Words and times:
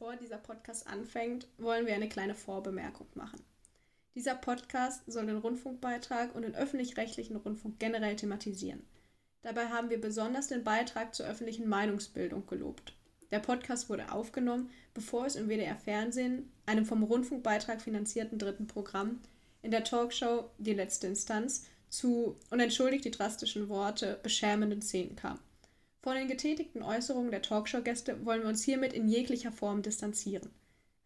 Bevor 0.00 0.16
dieser 0.16 0.38
Podcast 0.38 0.86
anfängt, 0.86 1.46
wollen 1.58 1.84
wir 1.84 1.94
eine 1.94 2.08
kleine 2.08 2.34
Vorbemerkung 2.34 3.06
machen. 3.12 3.38
Dieser 4.14 4.34
Podcast 4.34 5.02
soll 5.06 5.26
den 5.26 5.36
Rundfunkbeitrag 5.36 6.34
und 6.34 6.40
den 6.40 6.54
öffentlich-rechtlichen 6.54 7.36
Rundfunk 7.36 7.78
generell 7.78 8.16
thematisieren. 8.16 8.82
Dabei 9.42 9.66
haben 9.66 9.90
wir 9.90 10.00
besonders 10.00 10.46
den 10.46 10.64
Beitrag 10.64 11.14
zur 11.14 11.26
öffentlichen 11.26 11.68
Meinungsbildung 11.68 12.46
gelobt. 12.46 12.94
Der 13.30 13.40
Podcast 13.40 13.90
wurde 13.90 14.10
aufgenommen, 14.10 14.70
bevor 14.94 15.26
es 15.26 15.36
im 15.36 15.50
WDR 15.50 15.76
Fernsehen, 15.76 16.50
einem 16.64 16.86
vom 16.86 17.02
Rundfunkbeitrag 17.02 17.82
finanzierten 17.82 18.38
dritten 18.38 18.68
Programm, 18.68 19.20
in 19.60 19.70
der 19.70 19.84
Talkshow 19.84 20.50
Die 20.56 20.72
letzte 20.72 21.08
Instanz 21.08 21.66
zu, 21.90 22.38
und 22.48 22.60
entschuldigt 22.60 23.04
die 23.04 23.10
drastischen 23.10 23.68
Worte, 23.68 24.18
beschämenden 24.22 24.80
Szenen 24.80 25.14
kam. 25.14 25.38
Von 26.02 26.16
den 26.16 26.28
getätigten 26.28 26.82
Äußerungen 26.82 27.30
der 27.30 27.42
Talkshow-Gäste 27.42 28.24
wollen 28.24 28.40
wir 28.40 28.48
uns 28.48 28.62
hiermit 28.62 28.94
in 28.94 29.06
jeglicher 29.06 29.52
Form 29.52 29.82
distanzieren. 29.82 30.50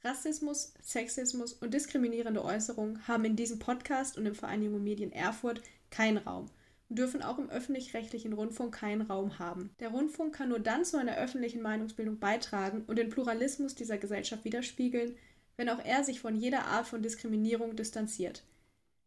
Rassismus, 0.04 0.72
Sexismus 0.82 1.54
und 1.54 1.74
diskriminierende 1.74 2.44
Äußerungen 2.44 3.08
haben 3.08 3.24
in 3.24 3.34
diesem 3.34 3.58
Podcast 3.58 4.16
und 4.16 4.26
im 4.26 4.36
Verein 4.36 4.62
Junge 4.62 4.78
Medien 4.78 5.10
Erfurt 5.10 5.62
keinen 5.90 6.18
Raum 6.18 6.48
und 6.88 6.98
dürfen 6.98 7.22
auch 7.22 7.38
im 7.38 7.50
öffentlich-rechtlichen 7.50 8.34
Rundfunk 8.34 8.72
keinen 8.72 9.02
Raum 9.02 9.40
haben. 9.40 9.74
Der 9.80 9.88
Rundfunk 9.88 10.34
kann 10.34 10.50
nur 10.50 10.60
dann 10.60 10.84
zu 10.84 10.96
einer 10.96 11.16
öffentlichen 11.16 11.62
Meinungsbildung 11.62 12.20
beitragen 12.20 12.84
und 12.86 12.96
den 12.96 13.10
Pluralismus 13.10 13.74
dieser 13.74 13.98
Gesellschaft 13.98 14.44
widerspiegeln, 14.44 15.16
wenn 15.56 15.70
auch 15.70 15.84
er 15.84 16.04
sich 16.04 16.20
von 16.20 16.36
jeder 16.36 16.66
Art 16.66 16.86
von 16.86 17.02
Diskriminierung 17.02 17.74
distanziert. 17.74 18.44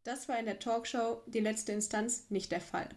Das 0.03 0.27
war 0.27 0.37
in 0.37 0.45
der 0.45 0.59
Talkshow 0.59 1.21
Die 1.27 1.39
letzte 1.39 1.71
Instanz 1.71 2.25
nicht 2.29 2.51
der 2.51 2.61
Fall. 2.61 2.89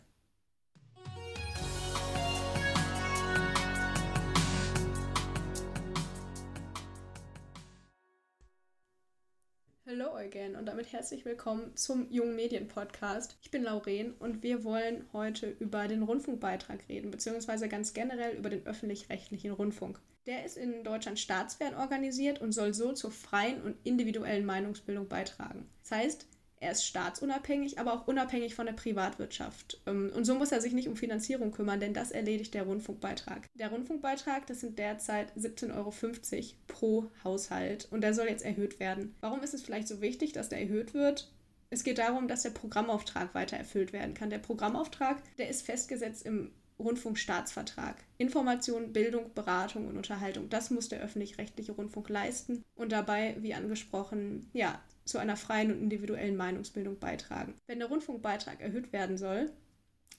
Hello 10.00 10.16
again 10.16 10.56
und 10.56 10.64
damit 10.64 10.94
herzlich 10.94 11.26
willkommen 11.26 11.76
zum 11.76 12.10
Jungen 12.10 12.34
Medien 12.34 12.68
Podcast. 12.68 13.36
Ich 13.42 13.50
bin 13.50 13.62
Lauren 13.62 14.14
und 14.18 14.42
wir 14.42 14.64
wollen 14.64 15.04
heute 15.12 15.50
über 15.58 15.88
den 15.88 16.02
Rundfunkbeitrag 16.02 16.88
reden, 16.88 17.10
beziehungsweise 17.10 17.68
ganz 17.68 17.92
generell 17.92 18.34
über 18.34 18.48
den 18.48 18.66
öffentlich-rechtlichen 18.66 19.52
Rundfunk. 19.52 20.00
Der 20.24 20.46
ist 20.46 20.56
in 20.56 20.84
Deutschland 20.84 21.18
staatsfern 21.18 21.74
organisiert 21.74 22.40
und 22.40 22.52
soll 22.52 22.72
so 22.72 22.94
zur 22.94 23.10
freien 23.10 23.60
und 23.60 23.76
individuellen 23.84 24.46
Meinungsbildung 24.46 25.06
beitragen. 25.06 25.68
Das 25.82 25.98
heißt, 25.98 26.26
er 26.60 26.72
ist 26.72 26.84
staatsunabhängig, 26.84 27.78
aber 27.78 27.94
auch 27.94 28.06
unabhängig 28.06 28.54
von 28.54 28.66
der 28.66 28.74
Privatwirtschaft. 28.74 29.80
Ähm, 29.86 30.12
und 30.14 30.24
so 30.24 30.34
muss 30.34 30.52
er 30.52 30.60
sich 30.60 30.74
nicht 30.74 30.88
um 30.88 30.96
Finanzierung 30.96 31.52
kümmern, 31.52 31.80
denn 31.80 31.94
das 31.94 32.10
erledigt 32.10 32.52
der 32.54 32.64
Rundfunkbeitrag. 32.64 33.48
Der 33.54 33.70
Rundfunkbeitrag, 33.70 34.46
das 34.46 34.60
sind 34.60 34.78
derzeit 34.78 35.32
17,50 35.36 35.74
Euro 35.74 35.92
pro 36.68 37.10
Haushalt 37.24 37.88
und 37.90 38.02
der 38.02 38.14
soll 38.14 38.28
jetzt 38.28 38.44
erhöht 38.44 38.78
werden. 38.78 39.14
Warum 39.20 39.42
ist 39.42 39.54
es 39.54 39.62
vielleicht 39.62 39.88
so 39.88 40.02
wichtig, 40.02 40.32
dass 40.32 40.50
der 40.50 40.60
erhöht 40.60 40.92
wird? 40.92 41.32
Es 41.70 41.82
geht 41.82 41.98
darum, 41.98 42.28
dass 42.28 42.42
der 42.42 42.50
Programmauftrag 42.50 43.34
weiter 43.34 43.56
erfüllt 43.56 43.92
werden 43.92 44.14
kann. 44.14 44.28
Der 44.28 44.38
Programmauftrag, 44.38 45.22
der 45.38 45.48
ist 45.48 45.64
festgesetzt 45.64 46.26
im 46.26 46.50
Rundfunkstaatsvertrag. 46.78 47.96
Information, 48.18 48.92
Bildung, 48.92 49.32
Beratung 49.34 49.86
und 49.86 49.96
Unterhaltung, 49.96 50.48
das 50.48 50.70
muss 50.70 50.88
der 50.88 51.00
öffentlich-rechtliche 51.00 51.72
Rundfunk 51.72 52.08
leisten 52.08 52.64
und 52.74 52.92
dabei, 52.92 53.36
wie 53.40 53.54
angesprochen, 53.54 54.50
ja, 54.52 54.80
zu 55.10 55.18
einer 55.18 55.36
freien 55.36 55.70
und 55.70 55.80
individuellen 55.80 56.36
Meinungsbildung 56.36 56.98
beitragen. 56.98 57.54
Wenn 57.66 57.80
der 57.80 57.88
Rundfunkbeitrag 57.88 58.60
erhöht 58.60 58.92
werden 58.92 59.18
soll, 59.18 59.50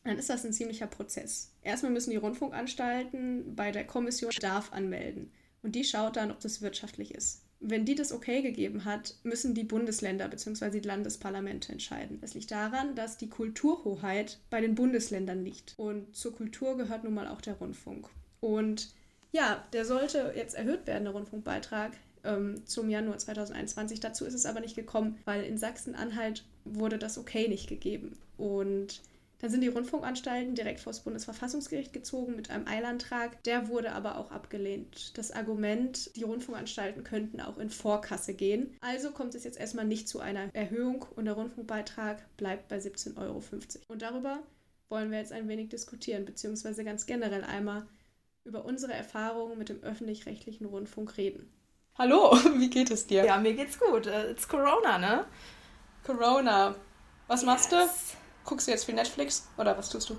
dann 0.03 0.17
ist 0.17 0.29
das 0.29 0.45
ein 0.45 0.53
ziemlicher 0.53 0.87
Prozess. 0.87 1.53
Erstmal 1.61 1.91
müssen 1.91 2.11
die 2.11 2.17
Rundfunkanstalten 2.17 3.55
bei 3.55 3.71
der 3.71 3.85
Kommission 3.85 4.31
Bedarf 4.33 4.73
anmelden 4.73 5.31
und 5.61 5.75
die 5.75 5.83
schaut 5.83 6.17
dann, 6.17 6.31
ob 6.31 6.39
das 6.39 6.61
wirtschaftlich 6.61 7.13
ist. 7.13 7.43
Wenn 7.63 7.85
die 7.85 7.93
das 7.93 8.11
okay 8.11 8.41
gegeben 8.41 8.85
hat, 8.85 9.15
müssen 9.21 9.53
die 9.53 9.63
Bundesländer 9.63 10.27
bzw. 10.27 10.71
die 10.71 10.87
Landesparlamente 10.87 11.71
entscheiden. 11.71 12.19
Das 12.19 12.33
liegt 12.33 12.49
daran, 12.49 12.95
dass 12.95 13.17
die 13.17 13.29
Kulturhoheit 13.29 14.39
bei 14.49 14.61
den 14.61 14.73
Bundesländern 14.73 15.43
liegt. 15.43 15.75
Und 15.77 16.15
zur 16.15 16.35
Kultur 16.35 16.75
gehört 16.75 17.03
nun 17.03 17.13
mal 17.13 17.27
auch 17.27 17.39
der 17.39 17.53
Rundfunk. 17.53 18.09
Und 18.39 18.95
ja, 19.31 19.63
der 19.73 19.85
sollte 19.85 20.33
jetzt 20.35 20.55
erhöht 20.55 20.87
werden, 20.87 21.03
der 21.03 21.13
Rundfunkbeitrag, 21.13 21.91
ähm, 22.23 22.65
zum 22.65 22.89
Januar 22.89 23.17
2021. 23.17 23.99
Dazu 23.99 24.25
ist 24.25 24.33
es 24.33 24.45
aber 24.45 24.59
nicht 24.59 24.75
gekommen, 24.75 25.17
weil 25.25 25.43
in 25.43 25.57
Sachsen-Anhalt 25.57 26.45
wurde 26.65 26.97
das 26.97 27.17
okay 27.17 27.47
nicht 27.47 27.67
gegeben. 27.67 28.17
Und 28.37 29.01
dann 29.41 29.49
sind 29.49 29.61
die 29.61 29.69
Rundfunkanstalten 29.69 30.53
direkt 30.53 30.79
vor 30.79 30.93
das 30.93 30.99
Bundesverfassungsgericht 30.99 31.93
gezogen 31.93 32.35
mit 32.35 32.51
einem 32.51 32.67
Eilantrag. 32.67 33.41
Der 33.43 33.69
wurde 33.69 33.91
aber 33.93 34.19
auch 34.19 34.29
abgelehnt. 34.29 35.17
Das 35.17 35.31
Argument, 35.31 36.15
die 36.15 36.23
Rundfunkanstalten 36.23 37.03
könnten 37.03 37.41
auch 37.41 37.57
in 37.57 37.71
Vorkasse 37.71 38.35
gehen. 38.35 38.77
Also 38.81 39.09
kommt 39.09 39.33
es 39.33 39.43
jetzt 39.43 39.59
erstmal 39.59 39.85
nicht 39.85 40.07
zu 40.07 40.19
einer 40.19 40.53
Erhöhung 40.53 41.05
und 41.15 41.25
der 41.25 41.33
Rundfunkbeitrag 41.33 42.23
bleibt 42.37 42.67
bei 42.67 42.77
17,50 42.77 43.17
Euro. 43.17 43.43
Und 43.87 44.03
darüber 44.03 44.43
wollen 44.89 45.09
wir 45.09 45.17
jetzt 45.17 45.31
ein 45.31 45.47
wenig 45.47 45.69
diskutieren, 45.69 46.25
beziehungsweise 46.25 46.83
ganz 46.83 47.07
generell 47.07 47.43
einmal 47.43 47.87
über 48.43 48.63
unsere 48.65 48.93
Erfahrungen 48.93 49.57
mit 49.57 49.69
dem 49.69 49.81
öffentlich-rechtlichen 49.81 50.65
Rundfunk 50.65 51.17
reden. 51.17 51.49
Hallo, 51.97 52.31
wie 52.57 52.69
geht 52.69 52.89
es 52.89 53.05
dir? 53.05 53.25
Ja, 53.25 53.37
mir 53.37 53.53
geht's 53.53 53.77
gut. 53.77 54.07
Äh, 54.07 54.31
it's 54.31 54.47
Corona, 54.47 54.97
ne? 54.97 55.25
Corona. 56.05 56.75
Was 57.27 57.41
yes. 57.41 57.45
machst 57.45 57.71
du? 57.71 57.89
Guckst 58.45 58.67
du 58.67 58.71
jetzt 58.71 58.85
viel 58.85 58.95
Netflix 58.95 59.47
oder 59.57 59.77
was 59.77 59.89
tust 59.89 60.09
du? 60.09 60.17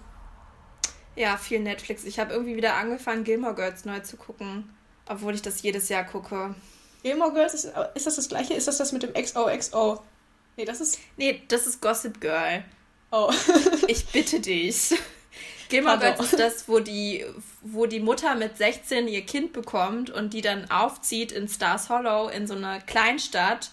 Ja, 1.16 1.36
viel 1.36 1.60
Netflix. 1.60 2.04
Ich 2.04 2.18
habe 2.18 2.32
irgendwie 2.32 2.56
wieder 2.56 2.74
angefangen, 2.74 3.24
Gilmore 3.24 3.54
Girls 3.54 3.84
neu 3.84 4.00
zu 4.00 4.16
gucken, 4.16 4.74
obwohl 5.06 5.34
ich 5.34 5.42
das 5.42 5.62
jedes 5.62 5.88
Jahr 5.88 6.04
gucke. 6.04 6.54
Gilmore 7.02 7.32
Girls, 7.32 7.54
ist, 7.54 7.72
ist 7.94 8.06
das 8.06 8.16
das 8.16 8.28
gleiche? 8.28 8.54
Ist 8.54 8.68
das 8.68 8.78
das 8.78 8.92
mit 8.92 9.02
dem 9.02 9.12
XOXO? 9.12 10.02
Nee, 10.56 10.64
das 10.64 10.80
ist... 10.80 10.98
Nee, 11.16 11.42
das 11.48 11.66
ist 11.66 11.80
Gossip 11.80 12.20
Girl. 12.20 12.64
Oh. 13.10 13.32
ich 13.88 14.06
bitte 14.06 14.40
dich. 14.40 14.94
Gilmore 15.72 15.98
Girls 15.98 16.20
ist 16.20 16.38
das, 16.38 16.68
wo 16.68 16.80
die, 16.80 17.24
wo 17.62 17.86
die 17.86 17.98
Mutter 17.98 18.34
mit 18.34 18.58
16 18.58 19.08
ihr 19.08 19.24
Kind 19.24 19.54
bekommt 19.54 20.10
und 20.10 20.34
die 20.34 20.42
dann 20.42 20.70
aufzieht 20.70 21.32
in 21.32 21.48
Stars 21.48 21.88
Hollow 21.88 22.28
in 22.28 22.46
so 22.46 22.54
einer 22.54 22.78
Kleinstadt 22.80 23.70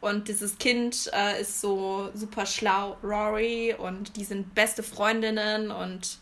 und 0.00 0.28
dieses 0.28 0.56
Kind 0.56 1.10
äh, 1.12 1.42
ist 1.42 1.60
so 1.60 2.08
super 2.14 2.46
schlau, 2.46 2.96
Rory, 3.02 3.74
und 3.76 4.16
die 4.16 4.24
sind 4.24 4.54
beste 4.54 4.82
Freundinnen 4.82 5.70
und 5.70 6.18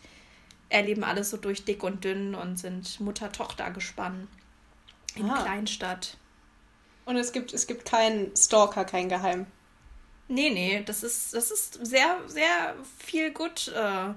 erleben 0.67 1.05
alles 1.05 1.29
so 1.29 1.37
durch 1.37 1.63
dick 1.63 1.83
und 1.83 2.03
dünn 2.03 2.35
und 2.35 2.59
sind 2.59 2.99
Mutter-Tochter 2.99 3.71
gespannt. 3.71 4.27
In 5.15 5.29
ah. 5.29 5.41
Kleinstadt. 5.41 6.17
Und 7.05 7.15
es 7.15 7.31
gibt, 7.31 7.53
es 7.53 7.65
gibt 7.65 7.85
keinen 7.85 8.35
Stalker, 8.35 8.83
kein 8.83 9.07
Geheim. 9.07 9.45
Nee, 10.27 10.49
nee, 10.49 10.83
das 10.85 11.03
ist, 11.03 11.33
das 11.33 11.49
ist 11.49 11.85
sehr, 11.85 12.17
sehr 12.27 12.75
viel 12.99 13.31
gut. 13.31 13.69
Äh, 13.69 14.13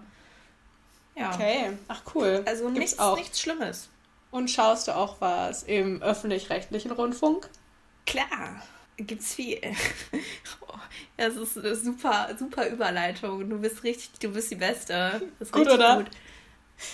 ja. 1.17 1.35
Okay, 1.35 1.73
ach 1.89 2.03
cool. 2.15 2.43
Also 2.47 2.69
nichts, 2.69 2.99
auch. 2.99 3.17
nichts 3.17 3.41
Schlimmes. 3.41 3.89
Und 4.31 4.51
schaust 4.51 4.89
du 4.89 4.95
auch 4.95 5.21
was 5.21 5.63
im 5.63 6.03
öffentlich-rechtlichen 6.03 6.91
Rundfunk? 6.91 7.49
Klar 8.07 8.63
gibt's 8.97 9.35
viel. 9.35 9.61
Das 11.19 11.35
ist 11.37 11.57
eine 11.57 11.75
super, 11.75 12.29
super 12.39 12.69
Überleitung. 12.69 13.49
Du 13.49 13.59
bist 13.59 13.85
richtig, 13.85 14.11
du 14.21 14.29
bist 14.33 14.51
die 14.51 14.57
Beste. 14.57 15.23
gut, 15.51 15.69
oder? 15.69 15.97
Gut. 15.97 16.11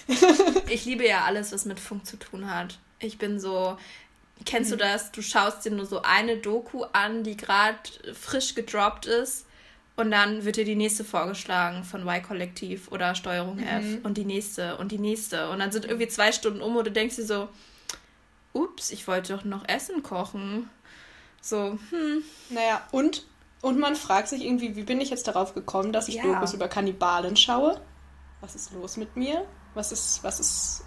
Ich 0.68 0.84
liebe 0.84 1.06
ja 1.06 1.24
alles, 1.24 1.52
was 1.52 1.64
mit 1.64 1.80
Funk 1.80 2.06
zu 2.06 2.16
tun 2.16 2.48
hat. 2.48 2.78
Ich 3.00 3.18
bin 3.18 3.40
so, 3.40 3.76
kennst 4.44 4.70
du 4.70 4.76
das? 4.76 5.10
Du 5.10 5.22
schaust 5.22 5.64
dir 5.64 5.72
nur 5.72 5.86
so 5.86 6.02
eine 6.02 6.36
Doku 6.36 6.84
an, 6.92 7.24
die 7.24 7.36
gerade 7.36 7.78
frisch 8.14 8.54
gedroppt 8.54 9.06
ist. 9.06 9.46
Und 9.94 10.10
dann 10.10 10.44
wird 10.44 10.56
dir 10.56 10.64
die 10.64 10.74
nächste 10.74 11.04
vorgeschlagen 11.04 11.84
von 11.84 12.06
Y-Kollektiv 12.08 12.90
oder 12.90 13.14
Steuerung 13.14 13.56
mhm. 13.56 13.66
F 13.66 13.84
und 14.04 14.16
die 14.16 14.24
nächste 14.24 14.78
und 14.78 14.90
die 14.90 14.98
nächste. 14.98 15.50
Und 15.50 15.58
dann 15.58 15.70
sind 15.70 15.84
irgendwie 15.84 16.08
zwei 16.08 16.32
Stunden 16.32 16.62
um 16.62 16.76
und 16.76 16.86
du 16.86 16.90
denkst 16.90 17.16
dir 17.16 17.26
so, 17.26 17.48
ups, 18.52 18.90
ich 18.90 19.06
wollte 19.06 19.34
doch 19.34 19.44
noch 19.44 19.68
Essen 19.68 20.02
kochen. 20.02 20.70
So, 21.40 21.78
hm. 21.90 22.22
Naja, 22.50 22.82
und, 22.92 23.26
und 23.60 23.78
man 23.78 23.96
fragt 23.96 24.28
sich 24.28 24.44
irgendwie, 24.44 24.76
wie 24.76 24.84
bin 24.84 25.00
ich 25.00 25.10
jetzt 25.10 25.26
darauf 25.26 25.54
gekommen, 25.54 25.92
dass 25.92 26.08
ich 26.08 26.16
ja. 26.16 26.22
Dokus 26.22 26.54
über 26.54 26.68
Kannibalen 26.68 27.36
schaue? 27.36 27.80
Was 28.40 28.54
ist 28.54 28.72
los 28.72 28.96
mit 28.96 29.16
mir? 29.16 29.46
Was 29.74 29.90
ist, 29.90 30.22
was 30.22 30.38
ist. 30.38 30.84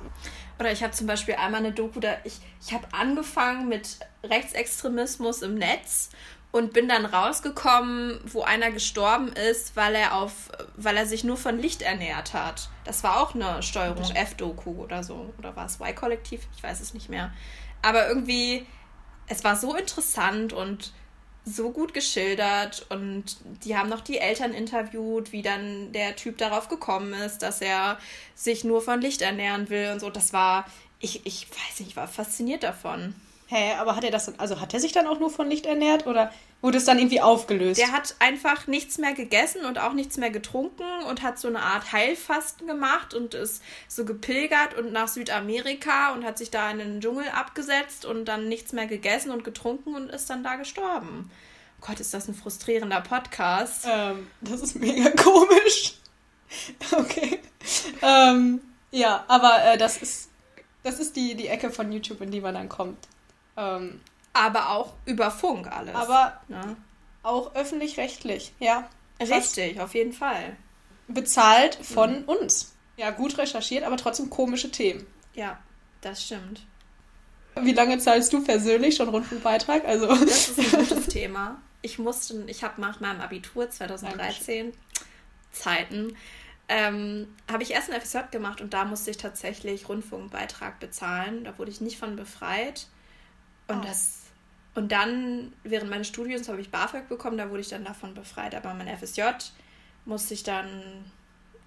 Oder 0.60 0.72
ich 0.72 0.84
habe 0.84 0.94
zum 0.94 1.08
Beispiel 1.08 1.36
einmal 1.36 1.60
eine 1.60 1.72
Doku, 1.72 2.00
da 2.00 2.18
ich, 2.24 2.40
ich 2.62 2.74
habe 2.74 2.88
angefangen 2.94 3.68
mit 3.68 3.98
Rechtsextremismus 4.24 5.42
im 5.42 5.56
Netz 5.56 6.10
und 6.56 6.72
bin 6.72 6.88
dann 6.88 7.06
rausgekommen, 7.06 8.18
wo 8.24 8.44
einer 8.44 8.72
gestorben 8.72 9.34
ist, 9.34 9.76
weil 9.76 9.94
er 9.94 10.16
auf, 10.16 10.32
weil 10.78 10.96
er 10.96 11.06
sich 11.06 11.26
nur 11.26 11.36
von 11.36 11.60
Licht 11.60 11.82
ernährt 11.82 12.34
hat. 12.34 12.70
Das 12.86 13.04
war 13.04 13.20
auch 13.20 13.36
eine 13.36 13.62
Steuerung 13.62 14.10
F-Doku 14.10 14.72
oder 14.82 15.04
so. 15.04 15.34
Oder 15.38 15.54
war 15.58 15.66
es 15.66 15.82
Y-Kollektiv? 15.82 16.48
Ich 16.56 16.64
weiß 16.64 16.80
es 16.80 16.94
nicht 16.94 17.10
mehr. 17.10 17.34
Aber 17.82 18.08
irgendwie 18.08 18.66
es 19.28 19.44
war 19.44 19.58
so 19.58 19.76
interessant 19.76 20.54
und 20.54 20.94
so 21.44 21.72
gut 21.72 21.94
geschildert 21.94 22.86
und 22.88 23.36
die 23.66 23.76
haben 23.78 23.90
noch 23.90 24.00
die 24.00 24.20
Eltern 24.20 24.54
interviewt, 24.54 25.34
wie 25.34 25.42
dann 25.42 25.92
der 25.92 26.16
Typ 26.16 26.38
darauf 26.38 26.70
gekommen 26.70 27.12
ist, 27.12 27.40
dass 27.40 27.60
er 27.60 28.00
sich 28.34 28.64
nur 28.64 28.82
von 28.82 29.02
Licht 29.02 29.22
ernähren 29.22 29.70
will 29.70 29.92
und 29.92 30.00
so. 30.00 30.10
Das 30.10 30.32
war, 30.32 30.64
ich, 31.02 31.26
ich 31.26 31.50
weiß 31.50 31.82
nicht, 31.82 31.90
ich 31.90 31.96
war 31.98 32.08
fasziniert 32.08 32.64
davon. 32.64 33.14
Hä, 33.48 33.74
aber 33.80 33.96
hat 33.96 34.04
er 34.04 34.10
das, 34.10 34.40
also 34.40 34.60
hat 34.60 34.74
er 34.74 34.80
sich 34.80 34.92
dann 34.92 35.06
auch 35.06 35.20
nur 35.20 35.30
von 35.30 35.48
Licht 35.48 35.68
ernährt 35.68 36.08
oder 36.08 36.32
wurde 36.62 36.80
es 36.80 36.86
dann 36.86 36.98
irgendwie 36.98 37.22
aufgelöst? 37.22 37.80
Der 37.80 37.92
hat 37.92 38.16
einfach 38.18 38.66
nichts 38.66 38.98
mehr 38.98 39.14
gegessen 39.14 39.66
und 39.66 39.78
auch 39.78 39.94
nichts 39.94 40.18
mehr 40.18 40.32
getrunken 40.32 41.04
und 41.08 41.22
hat 41.22 41.38
so 41.38 41.48
eine 41.48 41.62
Art 41.62 41.92
Heilfasten 41.92 42.66
gemacht 42.66 43.14
und 43.14 43.36
ist 43.36 43.62
so 43.88 44.04
gepilgert 44.04 44.74
und 44.76 44.92
nach 44.92 45.08
Südamerika 45.08 46.14
und 46.14 46.26
hat 46.26 46.40
sich 46.40 46.50
da 46.50 46.72
in 46.72 46.80
den 46.80 47.02
Dschungel 47.02 47.30
abgesetzt 47.30 48.06
und 48.06 48.26
dann 48.26 48.50
nichts 48.50 48.74
mehr 48.74 48.88
gegessen 48.88 49.30
und 49.30 49.44
getrunken 49.44 49.94
und 49.94 50.10
ist 50.10 50.28
dann 50.28 50.44
da 50.44 50.56
gestorben. 50.56 51.30
Gott, 51.82 52.00
ist 52.00 52.16
das 52.16 52.28
ein 52.28 52.34
frustrierender 52.34 53.02
Podcast. 53.02 53.86
Ähm, 53.88 54.26
das 54.42 54.62
ist 54.62 54.76
mega 54.76 55.10
komisch. 55.24 56.00
Okay. 56.92 57.40
Ähm, 58.02 58.62
ja, 58.90 59.24
aber 59.28 59.64
äh, 59.66 59.78
das 59.78 59.98
ist, 59.98 60.30
das 60.82 61.00
ist 61.00 61.16
die, 61.16 61.36
die 61.36 61.48
Ecke 61.48 61.70
von 61.70 61.92
YouTube, 61.92 62.22
in 62.22 62.32
die 62.32 62.42
man 62.42 62.56
dann 62.56 62.70
kommt. 62.70 63.08
Ähm, 63.58 64.02
aber 64.34 64.72
auch 64.72 64.94
über 65.06 65.32
Funk 65.32 65.68
alles. 65.72 65.96
Aber 65.96 66.42
ja. 66.50 66.76
auch 67.24 67.56
öffentlich-rechtlich, 67.56 68.54
ja. 68.60 68.90
Richtig, 69.20 69.80
auf 69.80 69.94
jeden 69.94 70.12
Fall. 70.14 70.58
Bezahlt 71.08 71.76
von 71.76 72.22
mhm. 72.22 72.30
uns. 72.30 72.76
Ja, 72.98 73.12
gut 73.12 73.38
recherchiert, 73.38 73.84
aber 73.84 73.98
trotzdem 73.98 74.30
komische 74.30 74.72
Themen. 74.72 75.06
Ja, 75.34 75.60
das 76.02 76.24
stimmt. 76.24 76.66
Wie 77.62 77.74
lange 77.74 78.00
zahlst 78.00 78.34
du 78.34 78.44
persönlich 78.44 78.96
schon 78.96 79.10
Rundfunkbeitrag? 79.10 79.86
Also 79.86 80.08
das 80.08 80.50
ist 80.50 80.60
ein 80.60 80.72
gutes 80.88 81.08
Thema. 81.08 81.62
Ich 81.82 82.00
musste, 82.00 82.44
ich 82.48 82.64
habe 82.64 82.82
nach 82.82 83.00
meinem 83.00 83.22
Abitur 83.22 83.70
2013 83.70 84.74
Zeiten, 85.52 86.18
ähm, 86.68 87.34
habe 87.50 87.64
ich 87.64 87.72
erst 87.72 87.92
ein 87.92 88.02
FSJ 88.02 88.32
gemacht 88.32 88.60
und 88.60 88.74
da 88.74 88.86
musste 88.86 89.12
ich 89.12 89.18
tatsächlich 89.18 89.88
Rundfunkbeitrag 89.88 90.80
bezahlen. 90.80 91.44
Da 91.44 91.58
wurde 91.58 91.72
ich 91.72 91.80
nicht 91.80 91.98
von 91.98 92.16
befreit. 92.16 92.88
Und 93.68 93.80
oh. 93.80 93.84
das 93.86 94.26
und 94.76 94.92
dann, 94.92 95.54
während 95.64 95.90
meines 95.90 96.08
Studiums, 96.08 96.50
habe 96.50 96.60
ich 96.60 96.70
BAföG 96.70 97.08
bekommen, 97.08 97.38
da 97.38 97.50
wurde 97.50 97.62
ich 97.62 97.70
dann 97.70 97.86
davon 97.86 98.14
befreit. 98.14 98.54
Aber 98.54 98.74
mein 98.74 98.90
FSJ 98.96 99.22
musste 100.04 100.34
ich 100.34 100.44
dann 100.44 101.06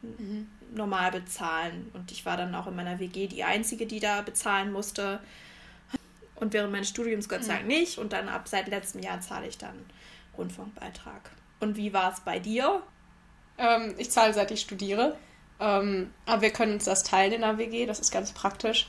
mhm. 0.03 0.47
normal 0.75 1.11
bezahlen. 1.11 1.91
Und 1.95 2.13
ich 2.13 2.27
war 2.27 2.37
dann 2.37 2.55
auch 2.55 2.67
in 2.67 2.77
meiner 2.77 3.01
WG 3.01 3.27
die 3.27 3.45
Einzige, 3.45 3.87
die 3.87 3.99
da 3.99 4.21
bezahlen 4.21 4.71
musste. 4.71 5.21
Und 6.35 6.53
während 6.53 6.71
meines 6.71 6.91
Studiums 6.91 7.31
Gott 7.31 7.45
sei 7.45 7.55
Dank 7.55 7.63
mhm. 7.63 7.69
nicht. 7.69 7.99
Und 7.99 8.13
dann 8.13 8.29
ab 8.29 8.47
seit 8.47 8.69
letztem 8.69 9.03
Jahr 9.03 9.23
zahle 9.23 9.49
ich 9.49 9.57
dann 9.57 9.87
Rundfunkbeitrag. 10.37 11.31
Und 11.61 11.77
wie 11.77 11.95
war 11.95 12.13
es 12.13 12.21
bei 12.21 12.39
dir? 12.39 12.83
Ähm, 13.57 13.95
ich 13.97 14.11
zahle, 14.11 14.35
seit 14.35 14.51
ich 14.51 14.61
studiere. 14.61 15.17
Ähm, 15.61 16.13
aber 16.27 16.43
wir 16.43 16.51
können 16.51 16.75
uns 16.75 16.85
das 16.85 17.05
teilen 17.05 17.33
in 17.33 17.41
der 17.41 17.57
WG, 17.57 17.87
das 17.87 17.99
ist 18.01 18.13
ganz 18.13 18.33
praktisch. 18.33 18.89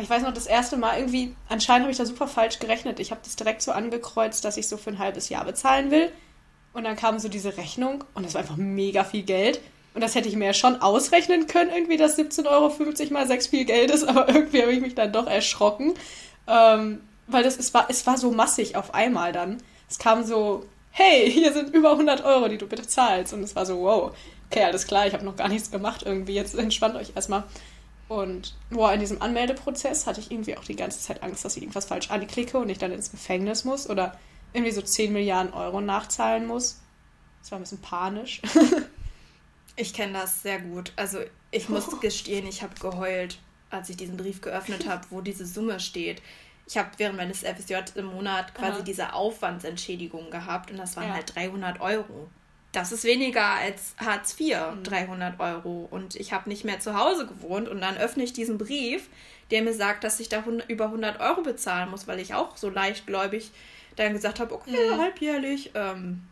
Ich 0.00 0.08
weiß 0.08 0.22
noch, 0.22 0.32
das 0.32 0.46
erste 0.46 0.76
Mal 0.76 0.98
irgendwie, 0.98 1.34
anscheinend 1.48 1.84
habe 1.84 1.92
ich 1.92 1.98
da 1.98 2.06
super 2.06 2.28
falsch 2.28 2.58
gerechnet. 2.58 3.00
Ich 3.00 3.10
habe 3.10 3.20
das 3.24 3.36
direkt 3.36 3.62
so 3.62 3.72
angekreuzt, 3.72 4.44
dass 4.44 4.56
ich 4.56 4.68
so 4.68 4.76
für 4.76 4.90
ein 4.90 4.98
halbes 4.98 5.28
Jahr 5.28 5.44
bezahlen 5.44 5.90
will. 5.90 6.12
Und 6.72 6.84
dann 6.84 6.96
kam 6.96 7.18
so 7.18 7.28
diese 7.28 7.56
Rechnung 7.56 8.04
und 8.14 8.24
das 8.24 8.34
war 8.34 8.42
einfach 8.42 8.56
mega 8.56 9.02
viel 9.02 9.22
Geld. 9.22 9.60
Und 9.94 10.02
das 10.02 10.14
hätte 10.14 10.28
ich 10.28 10.36
mir 10.36 10.46
ja 10.46 10.54
schon 10.54 10.80
ausrechnen 10.80 11.48
können, 11.48 11.70
irgendwie, 11.70 11.96
dass 11.96 12.16
17,50 12.16 12.46
Euro 12.46 13.12
mal 13.12 13.26
6 13.26 13.48
viel 13.48 13.64
Geld 13.64 13.90
ist, 13.90 14.04
aber 14.08 14.28
irgendwie 14.28 14.62
habe 14.62 14.72
ich 14.72 14.80
mich 14.80 14.94
dann 14.94 15.12
doch 15.12 15.26
erschrocken. 15.26 15.94
Ähm, 16.46 17.00
weil 17.26 17.42
das, 17.42 17.58
es, 17.58 17.74
war, 17.74 17.86
es 17.88 18.06
war 18.06 18.16
so 18.16 18.30
massig 18.30 18.76
auf 18.76 18.94
einmal 18.94 19.32
dann. 19.32 19.58
Es 19.90 19.98
kam 19.98 20.24
so, 20.24 20.64
hey, 20.90 21.30
hier 21.30 21.52
sind 21.52 21.74
über 21.74 21.92
100 21.92 22.24
Euro, 22.24 22.48
die 22.48 22.58
du 22.58 22.66
bitte 22.66 22.86
zahlst. 22.86 23.32
Und 23.32 23.42
es 23.42 23.56
war 23.56 23.66
so, 23.66 23.80
wow, 23.80 24.12
okay, 24.50 24.64
alles 24.64 24.86
klar, 24.86 25.06
ich 25.06 25.14
habe 25.14 25.24
noch 25.24 25.36
gar 25.36 25.48
nichts 25.48 25.70
gemacht 25.70 26.02
irgendwie, 26.04 26.34
jetzt 26.34 26.54
entspannt 26.54 26.94
euch 26.96 27.12
erstmal. 27.14 27.44
Und 28.08 28.54
boah, 28.70 28.92
in 28.94 29.00
diesem 29.00 29.20
Anmeldeprozess 29.20 30.06
hatte 30.06 30.20
ich 30.20 30.30
irgendwie 30.30 30.56
auch 30.56 30.64
die 30.64 30.76
ganze 30.76 30.98
Zeit 30.98 31.22
Angst, 31.22 31.44
dass 31.44 31.56
ich 31.56 31.62
irgendwas 31.62 31.84
falsch 31.84 32.10
anklicke 32.10 32.58
und 32.58 32.70
ich 32.70 32.78
dann 32.78 32.90
ins 32.90 33.10
Gefängnis 33.10 33.64
muss 33.64 33.88
oder 33.88 34.18
irgendwie 34.54 34.72
so 34.72 34.80
10 34.80 35.12
Milliarden 35.12 35.52
Euro 35.52 35.82
nachzahlen 35.82 36.46
muss. 36.46 36.80
Das 37.42 37.52
war 37.52 37.58
ein 37.58 37.62
bisschen 37.62 37.82
panisch. 37.82 38.40
ich 39.76 39.92
kenne 39.92 40.14
das 40.14 40.42
sehr 40.42 40.60
gut. 40.60 40.92
Also 40.96 41.18
ich 41.50 41.68
muss 41.68 41.92
oh. 41.92 41.96
gestehen, 42.00 42.46
ich 42.46 42.62
habe 42.62 42.74
geheult, 42.80 43.38
als 43.68 43.90
ich 43.90 43.98
diesen 43.98 44.16
Brief 44.16 44.40
geöffnet 44.40 44.88
habe, 44.88 45.04
wo 45.10 45.20
diese 45.20 45.44
Summe 45.44 45.78
steht. 45.78 46.22
Ich 46.66 46.78
habe 46.78 46.90
während 46.96 47.16
meines 47.18 47.40
FSJ 47.40 47.74
im 47.94 48.06
Monat 48.06 48.54
quasi 48.54 48.78
Aha. 48.78 48.82
diese 48.82 49.12
Aufwandsentschädigung 49.12 50.30
gehabt 50.30 50.70
und 50.70 50.78
das 50.78 50.96
waren 50.96 51.08
ja. 51.08 51.14
halt 51.14 51.34
300 51.34 51.80
Euro 51.80 52.28
das 52.72 52.92
ist 52.92 53.04
weniger 53.04 53.44
als 53.44 53.94
Hartz 53.98 54.38
IV, 54.38 54.58
300 54.82 55.34
mhm. 55.34 55.40
Euro. 55.40 55.88
Und 55.90 56.16
ich 56.16 56.32
habe 56.32 56.48
nicht 56.48 56.64
mehr 56.64 56.80
zu 56.80 56.98
Hause 56.98 57.26
gewohnt. 57.26 57.68
Und 57.68 57.80
dann 57.80 57.96
öffne 57.96 58.24
ich 58.24 58.32
diesen 58.32 58.58
Brief, 58.58 59.08
der 59.50 59.62
mir 59.62 59.72
sagt, 59.72 60.04
dass 60.04 60.20
ich 60.20 60.28
da 60.28 60.44
über 60.68 60.86
100 60.86 61.20
Euro 61.20 61.42
bezahlen 61.42 61.90
muss, 61.90 62.06
weil 62.06 62.20
ich 62.20 62.34
auch 62.34 62.56
so 62.56 62.68
leichtgläubig 62.68 63.50
dann 63.96 64.12
gesagt 64.12 64.38
habe, 64.38 64.54
okay, 64.54 64.90
mhm. 64.90 65.00
halbjährlich. 65.00 65.70
Ähm, 65.74 66.22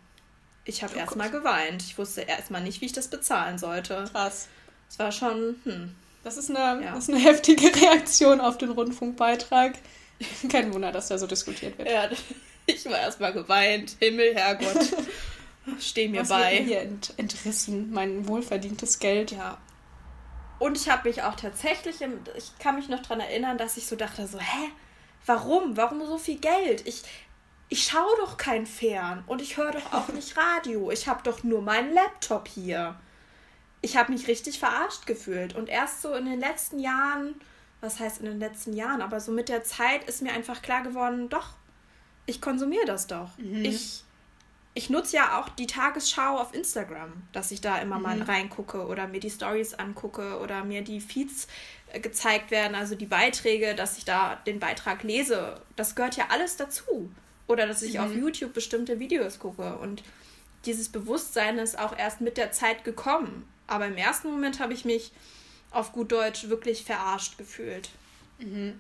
ich 0.64 0.82
habe 0.82 0.94
oh 0.96 0.98
erstmal 0.98 1.30
geweint. 1.30 1.82
Ich 1.82 1.96
wusste 1.96 2.22
erstmal 2.22 2.62
nicht, 2.62 2.80
wie 2.80 2.86
ich 2.86 2.92
das 2.92 3.08
bezahlen 3.08 3.58
sollte. 3.58 4.04
Krass. 4.12 4.48
Es 4.88 4.98
war 4.98 5.12
schon, 5.12 5.56
hm. 5.64 5.94
Das 6.22 6.36
ist, 6.36 6.50
eine, 6.50 6.84
ja. 6.84 6.92
das 6.92 7.04
ist 7.04 7.10
eine 7.10 7.20
heftige 7.20 7.74
Reaktion 7.74 8.40
auf 8.40 8.58
den 8.58 8.70
Rundfunkbeitrag. 8.70 9.74
Kein 10.50 10.74
Wunder, 10.74 10.90
dass 10.90 11.08
da 11.08 11.18
so 11.18 11.26
diskutiert 11.26 11.78
wird. 11.78 11.88
Ja, 11.88 12.10
ich 12.66 12.84
war 12.86 12.98
erstmal 12.98 13.32
geweint. 13.32 13.96
Himmel, 14.00 14.34
Herrgott. 14.34 14.92
Steh 15.78 16.08
mir 16.08 16.22
Was 16.22 16.28
bei. 16.28 16.52
Wird 16.52 16.60
mir 16.60 16.66
hier 16.66 16.80
ent 16.82 17.14
entrissen, 17.16 17.92
mein 17.92 18.26
wohlverdientes 18.28 18.98
Geld. 18.98 19.32
Ja. 19.32 19.58
Und 20.58 20.76
ich 20.76 20.88
habe 20.88 21.08
mich 21.08 21.22
auch 21.22 21.34
tatsächlich, 21.34 22.00
im, 22.00 22.20
ich 22.36 22.58
kann 22.58 22.76
mich 22.76 22.88
noch 22.88 23.02
daran 23.02 23.20
erinnern, 23.20 23.58
dass 23.58 23.76
ich 23.76 23.86
so 23.86 23.96
dachte, 23.96 24.26
so, 24.26 24.38
hä, 24.38 24.70
warum? 25.26 25.76
Warum 25.76 26.04
so 26.06 26.18
viel 26.18 26.38
Geld? 26.38 26.86
Ich, 26.86 27.02
ich 27.68 27.84
schaue 27.84 28.16
doch 28.18 28.36
kein 28.36 28.66
Fern 28.66 29.24
und 29.26 29.42
ich 29.42 29.56
höre 29.56 29.72
doch 29.72 29.92
auch 29.92 30.08
nicht 30.08 30.36
Radio. 30.36 30.90
Ich 30.90 31.08
habe 31.08 31.22
doch 31.22 31.42
nur 31.42 31.60
meinen 31.60 31.92
Laptop 31.92 32.48
hier. 32.48 32.98
Ich 33.82 33.96
habe 33.96 34.12
mich 34.12 34.28
richtig 34.28 34.58
verarscht 34.58 35.06
gefühlt. 35.06 35.54
Und 35.54 35.68
erst 35.68 36.00
so 36.00 36.14
in 36.14 36.24
den 36.24 36.40
letzten 36.40 36.78
Jahren, 36.78 37.34
was 37.80 38.00
heißt 38.00 38.20
in 38.20 38.26
den 38.26 38.40
letzten 38.40 38.72
Jahren, 38.72 39.02
aber 39.02 39.20
so 39.20 39.32
mit 39.32 39.48
der 39.48 39.62
Zeit 39.62 40.04
ist 40.04 40.22
mir 40.22 40.32
einfach 40.32 40.62
klar 40.62 40.82
geworden, 40.82 41.28
doch, 41.28 41.50
ich 42.24 42.40
konsumiere 42.40 42.86
das 42.86 43.06
doch. 43.06 43.36
Mhm. 43.36 43.64
Ich 43.64 44.04
ich 44.76 44.90
nutze 44.90 45.16
ja 45.16 45.40
auch 45.40 45.48
die 45.48 45.66
Tagesschau 45.66 46.36
auf 46.38 46.52
Instagram, 46.54 47.10
dass 47.32 47.50
ich 47.50 47.62
da 47.62 47.78
immer 47.78 47.96
mhm. 47.96 48.02
mal 48.02 48.22
reingucke 48.22 48.86
oder 48.86 49.08
mir 49.08 49.20
die 49.20 49.30
Stories 49.30 49.72
angucke 49.72 50.38
oder 50.38 50.64
mir 50.64 50.82
die 50.82 51.00
Feeds 51.00 51.48
äh, 51.92 51.98
gezeigt 51.98 52.50
werden, 52.50 52.74
also 52.74 52.94
die 52.94 53.06
Beiträge, 53.06 53.74
dass 53.74 53.96
ich 53.96 54.04
da 54.04 54.36
den 54.46 54.60
Beitrag 54.60 55.02
lese. 55.02 55.62
Das 55.76 55.94
gehört 55.94 56.16
ja 56.16 56.26
alles 56.28 56.58
dazu. 56.58 57.10
Oder 57.46 57.66
dass 57.66 57.80
ich 57.80 57.94
mhm. 57.94 58.00
auf 58.00 58.12
YouTube 58.12 58.52
bestimmte 58.52 58.98
Videos 58.98 59.38
gucke. 59.38 59.78
Und 59.78 60.02
dieses 60.66 60.90
Bewusstsein 60.90 61.56
ist 61.56 61.78
auch 61.78 61.96
erst 61.96 62.20
mit 62.20 62.36
der 62.36 62.52
Zeit 62.52 62.84
gekommen. 62.84 63.48
Aber 63.66 63.86
im 63.86 63.96
ersten 63.96 64.30
Moment 64.30 64.60
habe 64.60 64.74
ich 64.74 64.84
mich 64.84 65.10
auf 65.70 65.92
gut 65.92 66.12
Deutsch 66.12 66.50
wirklich 66.50 66.84
verarscht 66.84 67.38
gefühlt. 67.38 67.88
Mhm. 68.40 68.78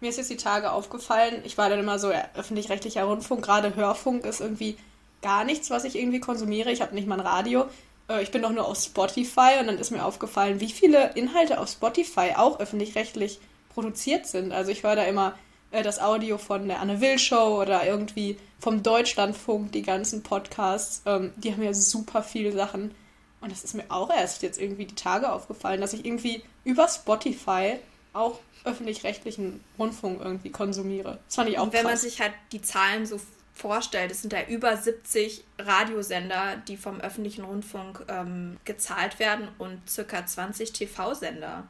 Mir 0.00 0.10
ist 0.10 0.16
jetzt 0.16 0.30
die 0.30 0.36
Tage 0.36 0.72
aufgefallen, 0.72 1.42
ich 1.44 1.56
war 1.56 1.70
dann 1.70 1.78
immer 1.78 2.00
so 2.00 2.10
öffentlich-rechtlicher 2.34 3.04
Rundfunk, 3.04 3.44
gerade 3.44 3.76
Hörfunk 3.76 4.26
ist 4.26 4.40
irgendwie 4.40 4.76
gar 5.22 5.44
nichts, 5.44 5.70
was 5.70 5.84
ich 5.84 5.96
irgendwie 5.96 6.20
konsumiere. 6.20 6.70
Ich 6.70 6.80
habe 6.82 6.94
nicht 6.94 7.06
mal 7.06 7.18
ein 7.20 7.26
Radio. 7.26 7.66
Äh, 8.08 8.22
ich 8.22 8.30
bin 8.30 8.42
doch 8.42 8.52
nur 8.52 8.66
auf 8.66 8.78
Spotify 8.78 9.58
und 9.60 9.66
dann 9.66 9.78
ist 9.78 9.90
mir 9.90 10.04
aufgefallen, 10.04 10.60
wie 10.60 10.70
viele 10.70 11.12
Inhalte 11.14 11.60
auf 11.60 11.68
Spotify 11.68 12.32
auch 12.36 12.60
öffentlich-rechtlich 12.60 13.40
produziert 13.74 14.26
sind. 14.26 14.52
Also 14.52 14.70
ich 14.70 14.82
höre 14.82 14.96
da 14.96 15.04
immer 15.04 15.34
äh, 15.70 15.82
das 15.82 16.00
Audio 16.00 16.38
von 16.38 16.68
der 16.68 16.80
Anne 16.80 17.00
Will 17.00 17.18
Show 17.18 17.60
oder 17.60 17.86
irgendwie 17.86 18.38
vom 18.58 18.82
Deutschlandfunk, 18.82 19.72
die 19.72 19.82
ganzen 19.82 20.22
Podcasts. 20.22 21.02
Ähm, 21.06 21.32
die 21.36 21.52
haben 21.52 21.62
ja 21.62 21.74
super 21.74 22.22
viele 22.22 22.52
Sachen. 22.52 22.94
Und 23.40 23.52
das 23.52 23.64
ist 23.64 23.74
mir 23.74 23.84
auch 23.90 24.10
erst 24.10 24.42
jetzt 24.42 24.60
irgendwie 24.60 24.86
die 24.86 24.94
Tage 24.94 25.30
aufgefallen, 25.30 25.80
dass 25.80 25.92
ich 25.92 26.04
irgendwie 26.04 26.42
über 26.64 26.88
Spotify 26.88 27.74
auch 28.12 28.40
öffentlich-rechtlichen 28.64 29.62
Rundfunk 29.78 30.20
irgendwie 30.22 30.50
konsumiere. 30.50 31.18
Das 31.26 31.36
fand 31.36 31.50
ich 31.50 31.58
auch 31.58 31.64
Und 31.64 31.72
wenn 31.72 31.82
krass. 31.82 31.90
man 31.92 31.98
sich 31.98 32.20
halt 32.20 32.32
die 32.50 32.62
Zahlen 32.62 33.06
so 33.06 33.20
vorstellt, 33.56 34.12
es 34.12 34.20
sind 34.20 34.32
da 34.32 34.44
über 34.44 34.76
70 34.76 35.42
Radiosender, 35.58 36.56
die 36.68 36.76
vom 36.76 37.00
öffentlichen 37.00 37.44
Rundfunk 37.44 38.04
ähm, 38.08 38.58
gezahlt 38.64 39.18
werden 39.18 39.48
und 39.58 39.88
circa 39.88 40.24
20 40.24 40.72
TV-Sender. 40.72 41.66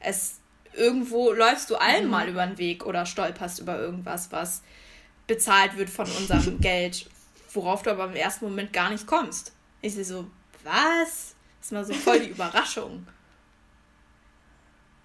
Es 0.00 0.40
irgendwo 0.74 1.32
läufst 1.32 1.70
du 1.70 1.76
allen 1.76 2.04
mhm. 2.04 2.10
mal 2.10 2.28
über 2.28 2.44
den 2.44 2.58
Weg 2.58 2.84
oder 2.84 3.06
stolperst 3.06 3.60
über 3.60 3.78
irgendwas, 3.78 4.32
was 4.32 4.62
bezahlt 5.28 5.76
wird 5.76 5.90
von 5.90 6.10
unserem 6.10 6.60
Geld, 6.60 7.08
worauf 7.52 7.82
du 7.82 7.90
aber 7.90 8.06
im 8.06 8.16
ersten 8.16 8.46
Moment 8.46 8.72
gar 8.72 8.90
nicht 8.90 9.06
kommst. 9.06 9.52
Ich 9.80 9.94
sehe 9.94 10.04
so, 10.04 10.26
was? 10.64 11.36
Das 11.60 11.66
ist 11.66 11.72
mal 11.72 11.84
so 11.84 11.94
voll 11.94 12.18
die 12.18 12.30
Überraschung. 12.30 13.06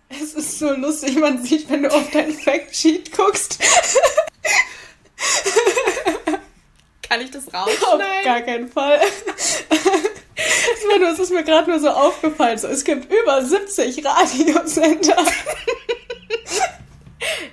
Es 0.09 0.33
ist 0.33 0.57
so 0.57 0.73
lustig, 0.73 1.19
man 1.19 1.43
sieht, 1.43 1.69
wenn 1.69 1.83
du 1.83 1.93
auf 1.93 2.09
dein 2.11 2.31
Factsheet 2.31 3.11
guckst. 3.11 3.61
Kann 7.07 7.21
ich 7.21 7.31
das 7.31 7.45
rausschneiden? 7.53 7.83
Auf 7.83 8.23
gar 8.23 8.41
keinen 8.41 8.67
Fall. 8.67 8.99
Es 11.17 11.19
ist 11.19 11.31
mir 11.31 11.43
gerade 11.43 11.69
nur 11.69 11.79
so 11.79 11.89
aufgefallen. 11.89 12.57
So, 12.57 12.67
es 12.67 12.83
gibt 12.83 13.11
über 13.11 13.43
70 13.43 14.05
Radiosender. 14.05 15.17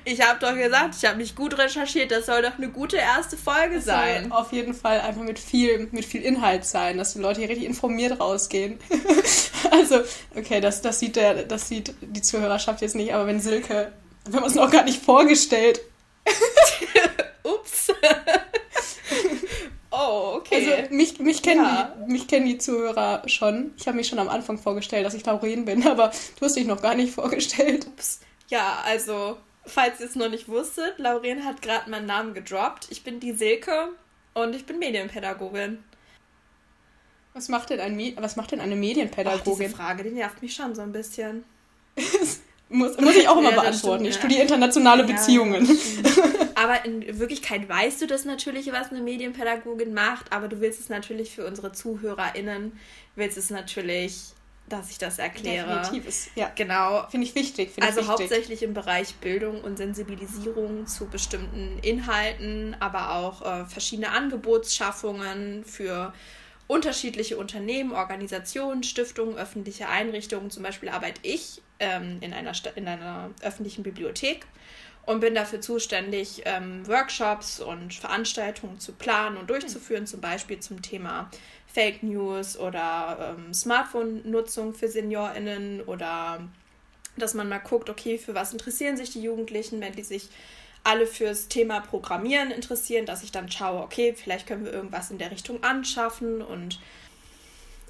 Ich 0.05 0.21
habe 0.21 0.39
doch 0.39 0.55
gesagt, 0.55 0.95
ich 0.99 1.09
habe 1.09 1.17
mich 1.17 1.35
gut 1.35 1.57
recherchiert. 1.57 2.11
Das 2.11 2.27
soll 2.27 2.43
doch 2.43 2.59
eine 2.59 2.69
gute 2.69 2.97
erste 2.97 3.37
Folge 3.37 3.77
das 3.77 3.87
sein. 3.87 4.25
Soll 4.25 4.33
auf 4.33 4.53
jeden 4.53 4.75
Fall 4.75 5.01
einfach 5.01 5.23
mit 5.23 5.39
viel, 5.39 5.89
mit 5.93 6.05
viel 6.05 6.23
Inhalt 6.23 6.65
sein, 6.65 6.99
dass 6.99 7.15
die 7.15 7.21
Leute 7.21 7.41
hier 7.41 7.49
richtig 7.49 7.67
informiert 7.67 8.21
rausgehen. 8.21 8.79
also, 9.71 10.01
okay, 10.37 10.61
das, 10.61 10.83
das, 10.83 10.99
sieht 10.99 11.17
der, 11.17 11.45
das 11.45 11.69
sieht 11.69 11.95
die 12.03 12.23
Zuhörerschaft 12.23 12.83
jetzt 12.83 12.95
nicht, 12.95 13.15
aber 13.15 13.27
wenn 13.27 13.41
Silke, 13.41 13.93
wir 14.27 14.37
haben 14.37 14.45
uns 14.45 14.55
noch 14.55 14.71
gar 14.71 14.85
nicht 14.85 15.03
vorgestellt. 15.03 15.81
Ups. 17.43 17.91
Oh, 20.05 20.37
okay. 20.37 20.55
Also 20.55 20.95
mich, 20.95 21.19
mich, 21.19 21.43
kennen 21.43 21.65
ja. 21.65 21.95
die, 21.97 22.13
mich 22.13 22.27
kennen 22.29 22.47
die 22.47 22.59
Zuhörer 22.59 23.23
schon. 23.29 23.73
Ich 23.77 23.87
habe 23.87 23.97
mich 23.97 24.09
schon 24.09 24.19
am 24.19 24.29
Anfang 24.29 24.59
vorgestellt, 24.59 25.07
dass 25.07 25.15
ich 25.15 25.25
Lauren 25.25 25.65
bin, 25.65 25.87
aber 25.87 26.13
du 26.39 26.45
hast 26.45 26.57
dich 26.57 26.67
noch 26.67 26.83
gar 26.83 26.95
nicht 26.95 27.15
vorgestellt. 27.15 27.87
Ups. 27.87 28.21
Ja, 28.49 28.83
also, 28.85 29.37
falls 29.65 30.01
ihr 30.01 30.07
es 30.07 30.15
noch 30.15 30.29
nicht 30.29 30.49
wusstet, 30.49 30.99
Lauren 30.99 31.45
hat 31.45 31.63
gerade 31.63 31.91
meinen 31.91 32.07
Namen 32.07 32.35
gedroppt. 32.35 32.89
Ich 32.91 33.05
bin 33.05 33.21
die 33.21 33.33
Silke 33.33 33.91
und 34.35 34.55
ich 34.55 34.67
bin 34.67 34.79
Medienpädagogin. 34.79 35.83
Was 37.33 37.49
macht 37.49 37.71
denn, 37.71 37.81
ein 37.81 37.99
was 38.17 38.37
macht 38.37 38.53
denn 38.53 38.61
eine 38.61 38.77
Medienpädagogin? 38.77 39.53
Ach, 39.53 39.59
diese 39.59 39.77
Frage, 39.77 40.05
die 40.05 40.11
nervt 40.11 40.41
mich 40.41 40.55
schon 40.55 40.75
so 40.75 40.83
ein 40.83 40.93
bisschen. 40.93 41.45
muss, 42.75 42.99
muss 42.99 43.17
ich 43.17 43.29
auch 43.29 43.39
immer 43.39 43.51
ja, 43.51 43.61
beantworten. 43.61 44.05
Stimmt, 44.05 44.09
ich 44.09 44.15
studiere 44.17 44.43
internationale 44.43 45.05
Beziehungen. 45.05 45.67
aber 46.55 46.85
in 46.85 47.19
Wirklichkeit 47.19 47.69
weißt 47.69 48.03
du 48.03 48.07
das 48.07 48.25
natürlich, 48.25 48.73
was 48.73 48.91
eine 48.91 49.01
Medienpädagogin 49.01 49.95
macht, 49.95 50.33
aber 50.33 50.49
du 50.49 50.61
willst 50.61 50.81
es 50.81 50.89
natürlich 50.89 51.31
für 51.31 51.47
unsere 51.47 51.73
ZuhörerInnen, 51.73 52.73
willst 53.17 53.39
es 53.39 53.51
natürlich 53.51 54.35
dass 54.67 54.91
ich 54.91 54.99
das 54.99 55.19
erkläre. 55.19 55.81
Definitiv 55.81 56.09
ist, 56.09 56.31
ja. 56.37 56.51
Genau. 56.55 57.07
Finde 57.11 57.27
ich 57.27 57.35
wichtig. 57.35 57.73
Find 57.73 57.87
also 57.87 58.01
ich 58.01 58.09
wichtig. 58.09 58.23
hauptsächlich 58.23 58.63
im 58.63 58.73
Bereich 58.73 59.15
Bildung 59.17 59.61
und 59.61 59.77
Sensibilisierung 59.77 60.87
zu 60.87 61.07
bestimmten 61.07 61.79
Inhalten, 61.83 62.75
aber 62.81 63.15
auch 63.15 63.43
äh, 63.43 63.67
verschiedene 63.67 64.11
Angebotsschaffungen 64.11 65.65
für 65.65 66.15
unterschiedliche 66.67 67.37
Unternehmen, 67.37 67.93
Organisationen, 67.93 68.83
Stiftungen, 68.83 69.37
öffentliche 69.37 69.89
Einrichtungen. 69.89 70.51
Zum 70.51 70.63
Beispiel 70.63 70.89
arbeite 70.89 71.21
ich 71.23 71.63
ähm, 71.79 72.19
in, 72.21 72.33
einer 72.33 72.53
in 72.75 72.89
einer 72.89 73.31
öffentlichen 73.43 73.83
Bibliothek 73.83 74.47
und 75.07 75.21
bin 75.21 75.35
dafür 75.35 75.61
zuständig, 75.61 76.43
ähm, 76.47 76.87
Workshops 76.87 77.61
und 77.61 77.93
Veranstaltungen 77.93 78.81
zu 78.81 78.93
planen 78.93 79.37
und 79.37 79.51
durchzuführen, 79.51 80.07
zum 80.07 80.21
Beispiel 80.21 80.61
zum 80.61 80.81
Thema 80.81 81.31
Fake 81.67 82.03
News 82.03 82.59
oder 82.59 83.37
ähm, 83.37 83.53
Smartphone-Nutzung 83.53 84.75
für 84.75 84.89
SeniorInnen 84.89 85.83
oder 85.83 86.41
dass 87.17 87.35
man 87.35 87.49
mal 87.49 87.59
guckt, 87.59 87.91
okay, 87.91 88.19
für 88.19 88.35
was 88.35 88.53
interessieren 88.53 88.97
sich 88.97 89.11
die 89.11 89.23
Jugendlichen, 89.23 89.81
wenn 89.81 89.93
die 89.93 90.03
sich 90.03 90.29
alle 90.85 91.07
fürs 91.07 91.49
Thema 91.49 91.81
Programmieren 91.81 92.51
interessieren, 92.51 93.07
dass 93.07 93.23
ich 93.23 93.33
dann 93.33 93.51
schaue, 93.51 93.83
okay, 93.83 94.15
vielleicht 94.15 94.47
können 94.47 94.65
wir 94.65 94.73
irgendwas 94.73 95.11
in 95.11 95.19
der 95.19 95.31
Richtung 95.31 95.63
anschaffen 95.65 96.43
und 96.43 96.79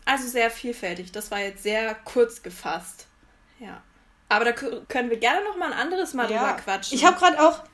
also 0.05 0.29
sehr 0.29 0.51
vielfältig. 0.51 1.13
Das 1.13 1.31
war 1.31 1.41
jetzt 1.41 1.63
sehr 1.63 1.95
kurz 1.95 2.43
gefasst. 2.43 3.07
Ja. 3.59 3.83
Aber 4.29 4.45
da 4.45 4.53
können 4.53 5.11
wir 5.11 5.19
gerne 5.19 5.45
noch 5.45 5.57
mal 5.57 5.73
ein 5.73 5.79
anderes 5.79 6.15
Mal 6.15 6.31
ja. 6.31 6.39
drüber 6.39 6.63
quatschen. 6.63 6.97
Ich 6.97 7.05
habe 7.05 7.19
gerade 7.19 7.41
auch 7.41 7.65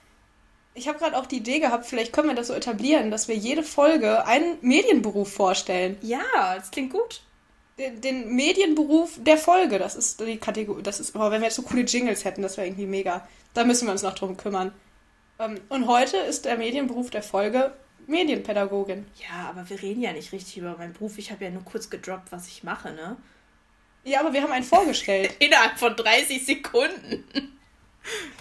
ich 0.75 0.89
habe 0.89 0.99
gerade 0.99 1.17
auch 1.17 1.27
die 1.27 1.39
Idee 1.39 1.59
gehabt, 1.59 1.85
vielleicht 1.85 2.12
können 2.12 2.29
wir 2.29 2.35
das 2.35 2.47
so 2.47 2.55
etablieren, 2.55 3.11
dass 3.11 3.29
wir 3.29 3.35
jede 3.35 3.62
Folge 3.62 4.25
einen 4.27 4.57
Medienberuf 4.61 5.33
vorstellen. 5.33 5.99
Ja, 6.00 6.55
das 6.57 6.71
klingt 6.71 6.93
gut. 6.93 7.23
Den, 7.79 8.00
den 8.00 8.35
Medienberuf 8.35 9.19
der 9.19 9.37
Folge, 9.37 9.79
das 9.79 9.97
ist 9.97 10.21
die 10.21 10.37
Kategorie. 10.37 10.83
Das 10.83 11.00
ist, 11.00 11.17
oh, 11.17 11.31
wenn 11.31 11.41
wir 11.41 11.49
jetzt 11.49 11.57
so 11.57 11.62
coole 11.62 11.83
Jingles 11.83 12.25
hätten, 12.25 12.43
das 12.43 12.57
wäre 12.57 12.69
irgendwie 12.69 12.87
mega. 12.87 13.27
Da 13.53 13.65
müssen 13.65 13.87
wir 13.87 13.93
uns 13.93 14.03
noch 14.03 14.15
drum 14.15 14.37
kümmern. 14.37 14.73
Ähm, 15.40 15.59
und 15.70 15.87
heute 15.87 16.18
ist 16.18 16.44
der 16.44 16.56
Medienberuf 16.59 17.11
der 17.11 17.23
Folge 17.23 17.73
Medienpädagogin. 18.06 19.06
Ja, 19.16 19.49
aber 19.49 19.68
wir 19.68 19.80
reden 19.80 20.02
ja 20.02 20.12
nicht 20.12 20.32
richtig 20.32 20.59
über 20.59 20.76
meinen 20.76 20.92
Beruf. 20.92 21.16
Ich 21.18 21.30
habe 21.30 21.44
ja 21.44 21.50
nur 21.50 21.64
kurz 21.64 21.88
gedroppt, 21.88 22.30
was 22.30 22.47
ich 22.49 22.62
mache, 22.62 22.92
ne? 22.92 23.16
Ja, 24.04 24.20
aber 24.20 24.32
wir 24.32 24.42
haben 24.42 24.52
einen 24.52 24.64
vorgestellt. 24.64 25.35
Innerhalb 25.38 25.78
von 25.78 25.97
30 25.97 26.44
Sekunden. 26.44 27.25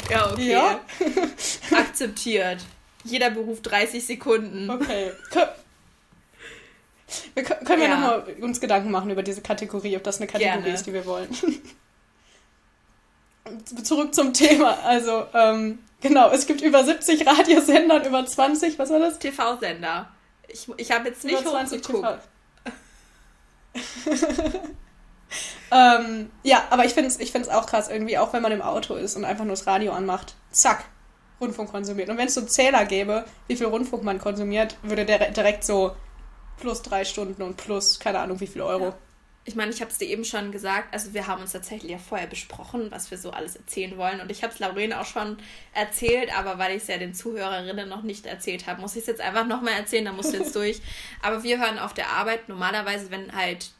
ja, 0.09 0.31
okay. 0.31 0.51
Ja. 0.51 0.81
Akzeptiert. 1.77 2.59
Jeder 3.05 3.29
Beruf 3.29 3.61
30 3.61 4.05
Sekunden. 4.05 4.69
Okay. 4.69 5.11
Wir 7.33 7.43
können 7.43 7.81
ja, 7.81 7.87
ja 7.87 7.95
nochmal 7.95 8.35
uns 8.41 8.59
Gedanken 8.59 8.91
machen 8.91 9.09
über 9.09 9.23
diese 9.23 9.41
Kategorie, 9.41 9.95
ob 9.95 10.03
das 10.03 10.17
eine 10.17 10.27
Kategorie 10.27 10.61
Gerne. 10.61 10.73
ist, 10.73 10.85
die 10.85 10.93
wir 10.93 11.05
wollen. 11.05 11.29
Zurück 13.83 14.13
zum 14.13 14.33
Thema. 14.33 14.77
Also, 14.83 15.25
ähm, 15.33 15.79
genau, 16.01 16.29
es 16.31 16.45
gibt 16.45 16.61
über 16.61 16.83
70 16.83 17.25
Radiosender 17.25 17.95
und 17.95 18.05
über 18.05 18.25
20, 18.25 18.77
was 18.79 18.89
war 18.89 18.99
das? 18.99 19.19
TV-Sender. 19.19 20.09
Ich, 20.47 20.67
ich 20.77 20.91
habe 20.91 21.09
jetzt 21.09 21.23
nicht 21.23 21.41
über 21.41 21.51
20 21.51 21.81
hochgeguckt. 21.83 22.19
ähm, 25.71 26.31
ja, 26.43 26.63
aber 26.69 26.85
ich 26.85 26.93
finde 26.93 27.09
es 27.09 27.19
ich 27.19 27.35
auch 27.51 27.65
krass, 27.65 27.89
irgendwie, 27.89 28.17
auch 28.17 28.33
wenn 28.33 28.41
man 28.41 28.51
im 28.51 28.61
Auto 28.61 28.95
ist 28.95 29.15
und 29.15 29.25
einfach 29.25 29.45
nur 29.45 29.53
das 29.53 29.67
Radio 29.67 29.93
anmacht, 29.93 30.35
zack, 30.51 30.85
Rundfunk 31.39 31.71
konsumiert. 31.71 32.09
Und 32.09 32.17
wenn 32.17 32.27
es 32.27 32.33
so 32.33 32.41
einen 32.41 32.49
Zähler 32.49 32.85
gäbe, 32.85 33.25
wie 33.47 33.55
viel 33.55 33.67
Rundfunk 33.67 34.03
man 34.03 34.19
konsumiert, 34.19 34.77
würde 34.81 35.05
der 35.05 35.31
direkt 35.31 35.63
so 35.63 35.95
plus 36.59 36.81
drei 36.81 37.05
Stunden 37.05 37.41
und 37.41 37.57
plus, 37.57 37.99
keine 37.99 38.19
Ahnung, 38.19 38.39
wie 38.39 38.47
viel 38.47 38.61
Euro. 38.61 38.85
Ja. 38.85 38.93
Ich 39.49 39.55
meine, 39.55 39.71
ich 39.71 39.81
habe 39.81 39.89
es 39.89 39.97
dir 39.97 40.07
eben 40.07 40.23
schon 40.23 40.51
gesagt, 40.51 40.93
also 40.93 41.15
wir 41.15 41.25
haben 41.25 41.41
uns 41.41 41.53
tatsächlich 41.53 41.91
ja 41.91 41.97
vorher 41.97 42.27
besprochen, 42.27 42.91
was 42.91 43.09
wir 43.09 43.17
so 43.17 43.31
alles 43.31 43.55
erzählen 43.55 43.97
wollen. 43.97 44.21
Und 44.21 44.29
ich 44.29 44.43
habe 44.43 44.53
es 44.53 44.59
Lauren 44.59 44.93
auch 44.93 45.07
schon 45.07 45.37
erzählt, 45.73 46.29
aber 46.37 46.59
weil 46.59 46.75
ich 46.75 46.83
es 46.83 46.87
ja 46.87 46.99
den 46.99 47.15
Zuhörerinnen 47.15 47.89
noch 47.89 48.03
nicht 48.03 48.27
erzählt 48.27 48.67
habe, 48.67 48.79
muss 48.79 48.95
ich 48.95 49.01
es 49.01 49.07
jetzt 49.07 49.21
einfach 49.21 49.47
nochmal 49.47 49.73
erzählen, 49.73 50.05
da 50.05 50.11
musst 50.11 50.33
du 50.33 50.37
jetzt 50.37 50.55
durch. 50.55 50.83
Aber 51.23 51.41
wir 51.41 51.59
hören 51.59 51.79
auf 51.79 51.95
der 51.95 52.11
Arbeit 52.11 52.47
normalerweise, 52.47 53.09
wenn 53.09 53.35
halt 53.35 53.71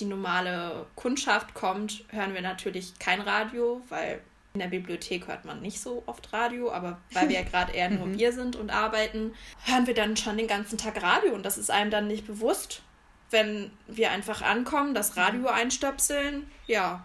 die 0.00 0.04
normale 0.04 0.84
Kundschaft 0.96 1.54
kommt, 1.54 2.04
hören 2.10 2.34
wir 2.34 2.42
natürlich 2.42 2.98
kein 2.98 3.22
Radio, 3.22 3.80
weil 3.88 4.20
in 4.52 4.60
der 4.60 4.66
Bibliothek 4.66 5.28
hört 5.28 5.46
man 5.46 5.62
nicht 5.62 5.80
so 5.80 6.02
oft 6.04 6.30
Radio, 6.34 6.70
aber 6.70 7.00
weil 7.14 7.30
wir 7.30 7.36
ja 7.36 7.42
gerade 7.42 7.72
eher 7.72 7.88
nur 7.90 8.04
mhm. 8.04 8.18
wir 8.18 8.32
sind 8.34 8.54
und 8.54 8.68
arbeiten, 8.68 9.32
hören 9.64 9.86
wir 9.86 9.94
dann 9.94 10.18
schon 10.18 10.36
den 10.36 10.46
ganzen 10.46 10.76
Tag 10.76 11.02
Radio 11.02 11.32
und 11.32 11.46
das 11.46 11.56
ist 11.56 11.70
einem 11.70 11.90
dann 11.90 12.06
nicht 12.06 12.26
bewusst, 12.26 12.82
wenn 13.30 13.70
wir 13.86 14.10
einfach 14.10 14.42
ankommen, 14.42 14.94
das 14.94 15.16
Radio 15.16 15.40
mhm. 15.40 15.46
einstöpseln, 15.48 16.50
ja, 16.66 17.04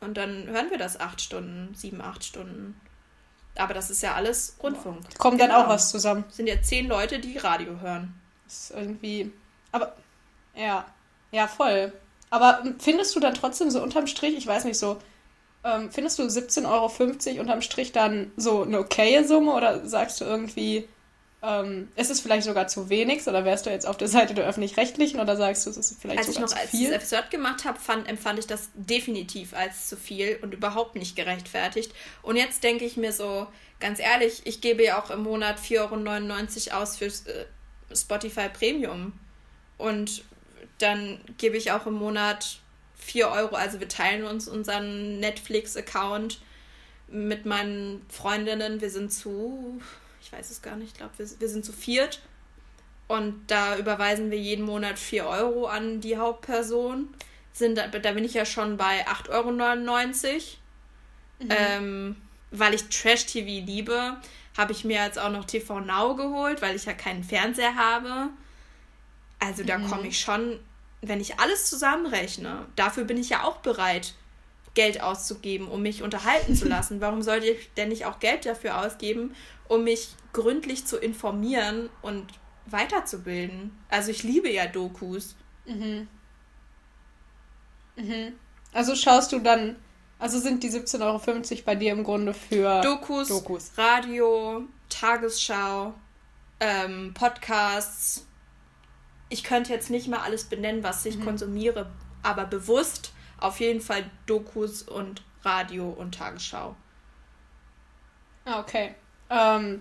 und 0.00 0.16
dann 0.16 0.46
hören 0.46 0.70
wir 0.70 0.78
das 0.78 0.98
acht 0.98 1.20
Stunden, 1.20 1.74
sieben, 1.74 2.00
acht 2.00 2.24
Stunden. 2.24 2.80
Aber 3.56 3.74
das 3.74 3.90
ist 3.90 4.02
ja 4.02 4.14
alles 4.14 4.56
Rundfunk. 4.62 5.18
Kommt 5.18 5.38
genau. 5.38 5.52
dann 5.54 5.64
auch 5.64 5.68
was 5.68 5.90
zusammen. 5.90 6.24
sind 6.30 6.46
ja 6.46 6.62
zehn 6.62 6.88
Leute, 6.88 7.18
die 7.18 7.36
Radio 7.36 7.80
hören. 7.80 8.14
Das 8.44 8.70
ist 8.70 8.70
irgendwie. 8.70 9.32
Aber. 9.72 9.94
Ja. 10.54 10.86
Ja, 11.32 11.46
voll. 11.46 11.92
Aber 12.30 12.62
findest 12.78 13.14
du 13.14 13.20
dann 13.20 13.34
trotzdem 13.34 13.70
so 13.70 13.82
unterm 13.82 14.06
Strich, 14.06 14.36
ich 14.36 14.46
weiß 14.46 14.64
nicht 14.64 14.78
so, 14.78 14.98
ähm, 15.64 15.90
findest 15.90 16.18
du 16.18 16.22
17,50 16.22 16.66
Euro 16.68 17.40
unterm 17.40 17.60
Strich 17.60 17.92
dann 17.92 18.32
so 18.36 18.62
eine 18.62 18.78
okaye 18.78 19.24
Summe 19.24 19.52
oder 19.52 19.86
sagst 19.86 20.20
du 20.20 20.24
irgendwie, 20.24 20.88
ähm, 21.42 21.88
ist 21.96 22.10
es 22.10 22.20
vielleicht 22.20 22.44
sogar 22.44 22.68
zu 22.68 22.90
wenig 22.90 23.26
oder 23.26 23.44
wärst 23.44 23.64
du 23.64 23.70
jetzt 23.70 23.86
auf 23.86 23.96
der 23.96 24.08
Seite 24.08 24.34
der 24.34 24.46
Öffentlich-Rechtlichen 24.46 25.20
oder 25.20 25.36
sagst 25.36 25.64
du, 25.64 25.70
es 25.70 25.76
ist 25.76 26.00
vielleicht 26.00 26.18
als 26.18 26.34
sogar 26.34 26.48
zu 26.48 26.56
viel? 26.56 26.92
Als 26.92 27.04
ich 27.04 27.10
noch 27.12 27.18
als 27.18 27.30
gemacht 27.30 27.64
habe, 27.64 27.78
fand, 27.78 28.08
empfand 28.08 28.38
ich 28.38 28.46
das 28.46 28.68
definitiv 28.74 29.54
als 29.54 29.88
zu 29.88 29.96
viel 29.96 30.38
und 30.42 30.52
überhaupt 30.52 30.96
nicht 30.96 31.16
gerechtfertigt. 31.16 31.92
Und 32.22 32.36
jetzt 32.36 32.62
denke 32.62 32.84
ich 32.84 32.96
mir 32.96 33.12
so, 33.12 33.46
ganz 33.80 34.00
ehrlich, 34.00 34.42
ich 34.44 34.60
gebe 34.60 34.84
ja 34.84 35.02
auch 35.02 35.10
im 35.10 35.22
Monat 35.22 35.58
4,99 35.58 36.72
Euro 36.72 36.82
aus 36.82 36.96
für 36.96 37.06
äh, 37.06 37.46
Spotify 37.94 38.48
Premium. 38.48 39.12
Und 39.78 40.24
dann 40.78 41.20
gebe 41.38 41.56
ich 41.56 41.72
auch 41.72 41.86
im 41.86 41.94
Monat 41.94 42.60
4 42.96 43.28
Euro. 43.28 43.56
Also 43.56 43.80
wir 43.80 43.88
teilen 43.88 44.24
uns 44.24 44.46
unseren 44.46 45.20
Netflix-Account 45.20 46.40
mit 47.08 47.46
meinen 47.46 48.04
Freundinnen. 48.08 48.80
Wir 48.80 48.90
sind 48.90 49.10
zu, 49.10 49.80
ich 50.20 50.32
weiß 50.32 50.50
es 50.50 50.62
gar 50.62 50.76
nicht, 50.76 50.92
ich 50.92 50.98
glaube, 50.98 51.12
wir, 51.18 51.28
wir 51.38 51.48
sind 51.48 51.64
zu 51.64 51.72
viert. 51.72 52.20
Und 53.08 53.42
da 53.48 53.76
überweisen 53.76 54.30
wir 54.30 54.38
jeden 54.38 54.64
Monat 54.64 54.98
4 54.98 55.26
Euro 55.26 55.66
an 55.66 56.00
die 56.00 56.16
Hauptperson. 56.16 57.08
Sind, 57.52 57.76
da, 57.76 57.88
da 57.88 58.12
bin 58.12 58.24
ich 58.24 58.34
ja 58.34 58.44
schon 58.44 58.76
bei 58.76 59.06
8,99 59.06 59.30
Euro. 59.30 60.42
Mhm. 61.40 61.48
Ähm, 61.50 62.16
weil 62.52 62.74
ich 62.74 62.84
Trash-TV 62.88 63.64
liebe, 63.66 64.16
habe 64.56 64.72
ich 64.72 64.84
mir 64.84 65.02
jetzt 65.02 65.18
auch 65.18 65.30
noch 65.30 65.44
TV 65.44 65.80
Now 65.80 66.14
geholt, 66.14 66.62
weil 66.62 66.76
ich 66.76 66.84
ja 66.84 66.92
keinen 66.92 67.24
Fernseher 67.24 67.74
habe. 67.74 68.28
Also 69.38 69.64
da 69.64 69.78
mhm. 69.78 69.88
komme 69.88 70.08
ich 70.08 70.20
schon 70.20 70.60
wenn 71.02 71.20
ich 71.20 71.38
alles 71.38 71.68
zusammenrechne, 71.68 72.66
dafür 72.76 73.04
bin 73.04 73.16
ich 73.16 73.30
ja 73.30 73.44
auch 73.44 73.58
bereit, 73.58 74.14
Geld 74.74 75.02
auszugeben, 75.02 75.68
um 75.68 75.82
mich 75.82 76.02
unterhalten 76.02 76.54
zu 76.54 76.68
lassen. 76.68 77.00
Warum 77.00 77.22
sollte 77.22 77.46
ich 77.46 77.72
denn 77.74 77.88
nicht 77.88 78.06
auch 78.06 78.18
Geld 78.20 78.46
dafür 78.46 78.84
ausgeben, 78.84 79.34
um 79.68 79.84
mich 79.84 80.14
gründlich 80.32 80.86
zu 80.86 80.98
informieren 80.98 81.90
und 82.02 82.26
weiterzubilden? 82.66 83.76
Also 83.88 84.10
ich 84.10 84.22
liebe 84.22 84.50
ja 84.50 84.66
Dokus. 84.66 85.36
Mhm. 85.66 86.08
Mhm. 87.96 88.32
Also 88.72 88.94
schaust 88.94 89.32
du 89.32 89.40
dann 89.40 89.76
Also 90.18 90.38
sind 90.38 90.62
die 90.62 90.70
17,50 90.70 91.00
Euro 91.02 91.62
bei 91.64 91.74
dir 91.74 91.92
im 91.92 92.04
Grunde 92.04 92.34
für 92.34 92.80
Dokus, 92.82 93.28
Dokus. 93.28 93.72
Radio, 93.76 94.64
Tagesschau, 94.88 95.94
ähm, 96.60 97.14
Podcasts. 97.14 98.26
Ich 99.28 99.44
könnte 99.44 99.72
jetzt 99.72 99.90
nicht 99.90 100.08
mal 100.08 100.20
alles 100.20 100.44
benennen, 100.44 100.82
was 100.82 101.04
ich 101.06 101.16
mhm. 101.16 101.24
konsumiere, 101.24 101.90
aber 102.22 102.44
bewusst 102.44 103.12
auf 103.40 103.60
jeden 103.60 103.80
Fall 103.80 104.04
Dokus 104.26 104.82
und 104.82 105.22
Radio 105.42 105.88
und 105.90 106.14
Tagesschau. 106.14 106.76
Ah, 108.44 108.60
okay. 108.60 108.94
Ähm, 109.30 109.80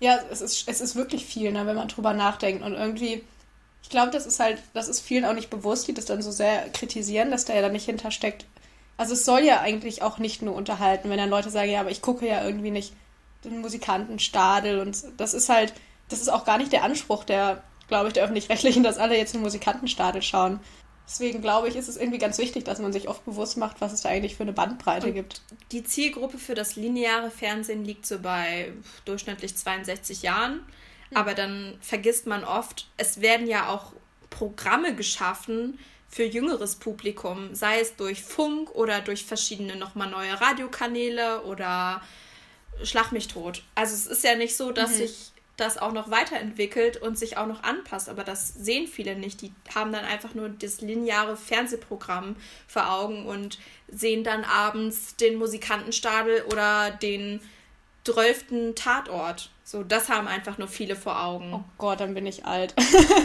ja, 0.00 0.18
es 0.30 0.40
ist, 0.40 0.68
es 0.68 0.80
ist 0.80 0.96
wirklich 0.96 1.24
viel, 1.24 1.52
ne, 1.52 1.66
wenn 1.66 1.76
man 1.76 1.88
drüber 1.88 2.12
nachdenkt. 2.14 2.62
Und 2.62 2.74
irgendwie, 2.74 3.24
ich 3.82 3.88
glaube, 3.88 4.10
das 4.10 4.26
ist 4.26 4.40
halt, 4.40 4.62
das 4.74 4.88
ist 4.88 5.00
vielen 5.00 5.24
auch 5.24 5.34
nicht 5.34 5.50
bewusst, 5.50 5.88
die 5.88 5.94
das 5.94 6.04
dann 6.04 6.22
so 6.22 6.30
sehr 6.30 6.68
kritisieren, 6.70 7.30
dass 7.30 7.44
da 7.44 7.54
ja 7.54 7.62
da 7.62 7.68
nicht 7.68 7.86
hintersteckt. 7.86 8.46
Also 8.96 9.14
es 9.14 9.24
soll 9.24 9.44
ja 9.44 9.60
eigentlich 9.60 10.02
auch 10.02 10.18
nicht 10.18 10.42
nur 10.42 10.54
unterhalten, 10.54 11.08
wenn 11.08 11.18
dann 11.18 11.30
Leute 11.30 11.50
sagen, 11.50 11.70
ja, 11.70 11.80
aber 11.80 11.90
ich 11.90 12.02
gucke 12.02 12.26
ja 12.26 12.44
irgendwie 12.44 12.72
nicht 12.72 12.94
den 13.44 13.60
Musikantenstadel 13.60 14.80
und 14.80 14.98
das 15.16 15.34
ist 15.34 15.48
halt, 15.48 15.72
das 16.08 16.20
ist 16.20 16.28
auch 16.28 16.44
gar 16.44 16.58
nicht 16.58 16.72
der 16.72 16.82
Anspruch 16.82 17.22
der, 17.22 17.62
glaube 17.86 18.08
ich, 18.08 18.14
der 18.14 18.24
Öffentlich-Rechtlichen, 18.24 18.82
dass 18.82 18.98
alle 18.98 19.16
jetzt 19.16 19.34
den 19.34 19.42
Musikantenstadel 19.42 20.22
schauen. 20.22 20.58
Deswegen 21.08 21.40
glaube 21.40 21.68
ich, 21.68 21.76
ist 21.76 21.88
es 21.88 21.96
irgendwie 21.96 22.18
ganz 22.18 22.36
wichtig, 22.36 22.64
dass 22.64 22.80
man 22.80 22.92
sich 22.92 23.08
oft 23.08 23.24
bewusst 23.24 23.56
macht, 23.56 23.80
was 23.80 23.94
es 23.94 24.02
da 24.02 24.10
eigentlich 24.10 24.36
für 24.36 24.42
eine 24.42 24.52
Bandbreite 24.52 25.06
und 25.06 25.14
gibt. 25.14 25.40
Die 25.72 25.82
Zielgruppe 25.82 26.36
für 26.36 26.54
das 26.54 26.76
lineare 26.76 27.30
Fernsehen 27.30 27.84
liegt 27.84 28.04
so 28.04 28.18
bei 28.18 28.72
durchschnittlich 29.06 29.56
62 29.56 30.22
Jahren. 30.22 30.60
Hm. 31.08 31.16
Aber 31.16 31.34
dann 31.34 31.78
vergisst 31.80 32.26
man 32.26 32.44
oft, 32.44 32.88
es 32.98 33.22
werden 33.22 33.46
ja 33.46 33.70
auch 33.70 33.92
Programme 34.28 34.94
geschaffen 34.94 35.78
für 36.10 36.24
jüngeres 36.24 36.76
Publikum, 36.76 37.54
sei 37.54 37.80
es 37.80 37.96
durch 37.96 38.22
Funk 38.22 38.70
oder 38.74 39.00
durch 39.00 39.24
verschiedene 39.24 39.76
nochmal 39.76 40.10
neue 40.10 40.38
Radiokanäle 40.38 41.42
oder 41.44 42.02
Schlag 42.82 43.12
mich 43.12 43.28
tot. 43.28 43.62
Also 43.74 43.94
es 43.94 44.06
ist 44.06 44.24
ja 44.24 44.36
nicht 44.36 44.56
so, 44.56 44.72
dass 44.72 44.92
mhm. 44.92 44.96
sich 44.96 45.32
das 45.58 45.76
auch 45.76 45.92
noch 45.92 46.10
weiterentwickelt 46.10 46.96
und 46.96 47.18
sich 47.18 47.36
auch 47.36 47.46
noch 47.46 47.62
anpasst. 47.64 48.08
Aber 48.08 48.24
das 48.24 48.54
sehen 48.54 48.86
viele 48.86 49.16
nicht. 49.16 49.42
Die 49.42 49.52
haben 49.74 49.92
dann 49.92 50.04
einfach 50.04 50.34
nur 50.34 50.48
das 50.48 50.80
lineare 50.80 51.36
Fernsehprogramm 51.36 52.36
vor 52.66 52.90
Augen 52.90 53.26
und 53.26 53.58
sehen 53.88 54.24
dann 54.24 54.44
abends 54.44 55.16
den 55.16 55.36
Musikantenstadel 55.36 56.44
oder 56.44 56.92
den 56.92 57.40
drölften 58.04 58.74
Tatort. 58.76 59.50
So, 59.64 59.82
das 59.82 60.08
haben 60.08 60.28
einfach 60.28 60.58
nur 60.58 60.68
viele 60.68 60.96
vor 60.96 61.22
Augen. 61.22 61.52
Oh 61.52 61.64
Gott, 61.76 62.00
dann 62.00 62.14
bin 62.14 62.24
ich 62.24 62.46
alt. 62.46 62.74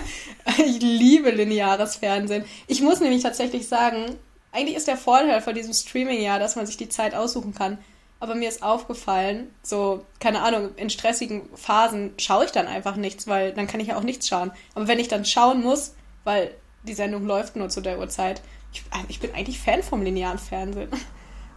ich 0.57 0.81
liebe 0.81 1.29
lineares 1.29 1.97
Fernsehen. 1.97 2.45
Ich 2.67 2.81
muss 2.81 2.99
nämlich 2.99 3.23
tatsächlich 3.23 3.67
sagen, 3.67 4.17
eigentlich 4.51 4.75
ist 4.75 4.87
der 4.87 4.97
Vorteil 4.97 5.41
von 5.41 5.55
diesem 5.55 5.73
Streaming 5.73 6.21
ja, 6.21 6.39
dass 6.39 6.55
man 6.55 6.65
sich 6.65 6.77
die 6.77 6.89
Zeit 6.89 7.13
aussuchen 7.13 7.53
kann 7.53 7.77
aber 8.23 8.35
mir 8.35 8.47
ist 8.47 8.63
aufgefallen, 8.63 9.53
so, 9.63 10.05
keine 10.21 10.43
Ahnung, 10.43 10.73
in 10.77 10.89
stressigen 10.89 11.41
Phasen 11.55 12.13
schaue 12.17 12.45
ich 12.45 12.51
dann 12.51 12.67
einfach 12.67 12.95
nichts, 12.95 13.27
weil 13.27 13.51
dann 13.51 13.67
kann 13.67 13.81
ich 13.81 13.89
ja 13.89 13.97
auch 13.97 14.03
nichts 14.03 14.29
schauen. 14.29 14.53
Aber 14.75 14.87
wenn 14.87 14.97
ich 14.97 15.09
dann 15.09 15.25
schauen 15.25 15.61
muss, 15.61 15.93
weil 16.23 16.55
die 16.83 16.93
Sendung 16.93 17.25
läuft 17.25 17.57
nur 17.57 17.67
zu 17.67 17.81
der 17.81 17.99
Uhrzeit, 17.99 18.41
ich, 18.71 18.79
äh, 18.91 19.03
ich 19.09 19.19
bin 19.19 19.35
eigentlich 19.35 19.59
Fan 19.59 19.83
vom 19.83 20.01
linearen 20.01 20.39
Fernsehen. 20.39 20.89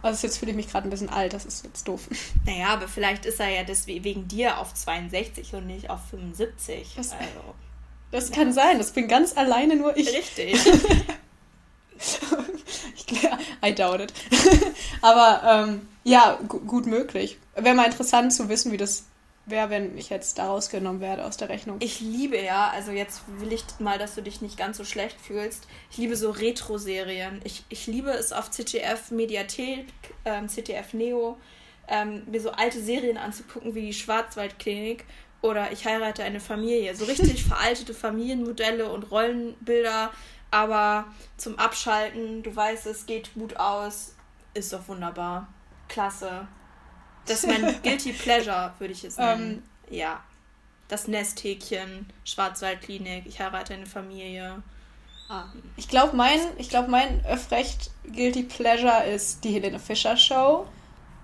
Also 0.03 0.27
jetzt 0.27 0.37
fühle 0.37 0.51
ich 0.51 0.55
mich 0.55 0.69
gerade 0.69 0.87
ein 0.87 0.91
bisschen 0.91 1.09
alt, 1.09 1.33
das 1.33 1.43
ist 1.43 1.65
jetzt 1.65 1.87
doof. 1.87 2.07
Naja, 2.45 2.67
aber 2.67 2.87
vielleicht 2.87 3.25
ist 3.25 3.39
er 3.39 3.49
ja 3.49 3.63
deswegen 3.63 4.27
dir 4.27 4.59
auf 4.59 4.73
62 4.73 5.55
und 5.55 5.65
nicht 5.65 5.89
auf 5.89 6.01
75. 6.11 6.93
Das, 6.95 7.13
also, 7.13 7.55
das 8.11 8.29
ja. 8.29 8.35
kann 8.35 8.53
sein, 8.53 8.77
das 8.77 8.91
bin 8.91 9.07
ganz 9.07 9.35
alleine 9.35 9.75
nur 9.75 9.97
ich. 9.97 10.07
Richtig. 10.15 10.55
ich, 12.95 13.23
I 13.65 13.73
doubt 13.73 14.01
it. 14.01 14.13
aber 15.01 15.41
ähm, 15.67 15.87
ja, 16.03 16.39
gut 16.47 16.85
möglich. 16.85 17.37
Wäre 17.55 17.75
mal 17.75 17.85
interessant 17.85 18.33
zu 18.33 18.49
wissen, 18.49 18.71
wie 18.71 18.77
das 18.77 19.05
wäre, 19.47 19.69
wenn 19.69 19.97
ich 19.97 20.09
jetzt 20.09 20.37
da 20.37 20.47
rausgenommen 20.47 21.01
werde 21.01 21.25
aus 21.25 21.37
der 21.37 21.49
Rechnung. 21.49 21.77
Ich 21.79 21.99
liebe 22.01 22.39
ja, 22.39 22.69
also 22.69 22.91
jetzt 22.91 23.21
will 23.39 23.53
ich 23.53 23.63
mal, 23.79 23.97
dass 23.97 24.15
du 24.15 24.21
dich 24.21 24.41
nicht 24.41 24.57
ganz 24.57 24.77
so 24.77 24.83
schlecht 24.83 25.19
fühlst. 25.19 25.67
Ich 25.89 25.97
liebe 25.97 26.15
so 26.15 26.31
Retro-Serien. 26.31 27.41
Ich, 27.43 27.63
ich 27.69 27.87
liebe 27.87 28.11
es 28.11 28.33
auf 28.33 28.51
CTF 28.51 29.11
Mediathek, 29.11 29.87
ähm, 30.25 30.47
CTF 30.47 30.93
Neo, 30.93 31.37
ähm, 31.87 32.23
mir 32.29 32.41
so 32.41 32.51
alte 32.51 32.81
Serien 32.81 33.17
anzugucken 33.17 33.73
wie 33.73 33.87
die 33.87 33.93
Schwarzwaldklinik 33.93 35.05
oder 35.41 35.71
Ich 35.71 35.85
heirate 35.85 36.23
eine 36.23 36.39
Familie. 36.39 36.95
So 36.95 37.05
richtig 37.05 37.43
veraltete 37.45 37.93
Familienmodelle 37.93 38.89
und 38.89 39.11
Rollenbilder, 39.11 40.11
aber 40.51 41.05
zum 41.37 41.57
Abschalten, 41.59 42.43
du 42.43 42.55
weißt, 42.55 42.85
es 42.87 43.05
geht 43.05 43.33
gut 43.33 43.57
aus, 43.57 44.15
ist 44.53 44.73
doch 44.73 44.87
wunderbar 44.87 45.47
klasse. 45.87 46.47
Das 47.25 47.43
ist 47.43 47.47
mein 47.47 47.81
Guilty 47.83 48.13
Pleasure, 48.13 48.73
würde 48.79 48.93
ich 48.93 49.03
es 49.03 49.17
nennen. 49.17 49.63
Ähm, 49.89 49.97
ja. 49.97 50.21
Das 50.87 51.09
Nesthäkchen, 51.09 52.09
Schwarzwaldklinik, 52.23 53.25
ich 53.25 53.39
heirate 53.41 53.73
eine 53.73 53.85
Familie. 53.85 54.63
Ah. 55.29 55.43
Ich 55.75 55.89
glaube, 55.89 56.15
mein, 56.15 56.39
glaub, 56.69 56.87
mein 56.87 57.25
Öffrecht 57.25 57.91
Guilty 58.05 58.43
Pleasure 58.43 59.03
ist 59.03 59.43
die 59.43 59.51
Helene 59.51 59.79
Fischer 59.79 60.15
Show 60.15 60.65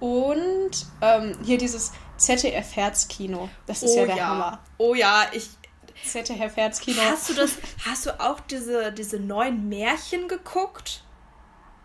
und 0.02 0.72
ähm, 1.02 1.38
hier 1.46 1.58
dieses 1.58 1.94
ZDF 2.18 2.76
Herzkino. 2.76 3.50
Das 3.66 3.84
ist 3.84 3.96
oh, 3.96 4.00
ja 4.00 4.06
der 4.06 4.16
ja. 4.18 4.28
Hammer. 4.28 4.60
Oh 4.78 4.94
ja, 4.94 5.26
ich. 5.32 5.48
ZDF 6.06 6.56
Herzkino. 6.56 7.02
Hast 7.02 7.30
du 7.30 7.34
das, 7.34 7.58
hast 7.86 8.06
du 8.06 8.20
auch 8.20 8.40
diese, 8.42 8.92
diese 8.92 9.20
neuen 9.20 9.70
Märchen 9.70 10.28
geguckt? 10.28 11.04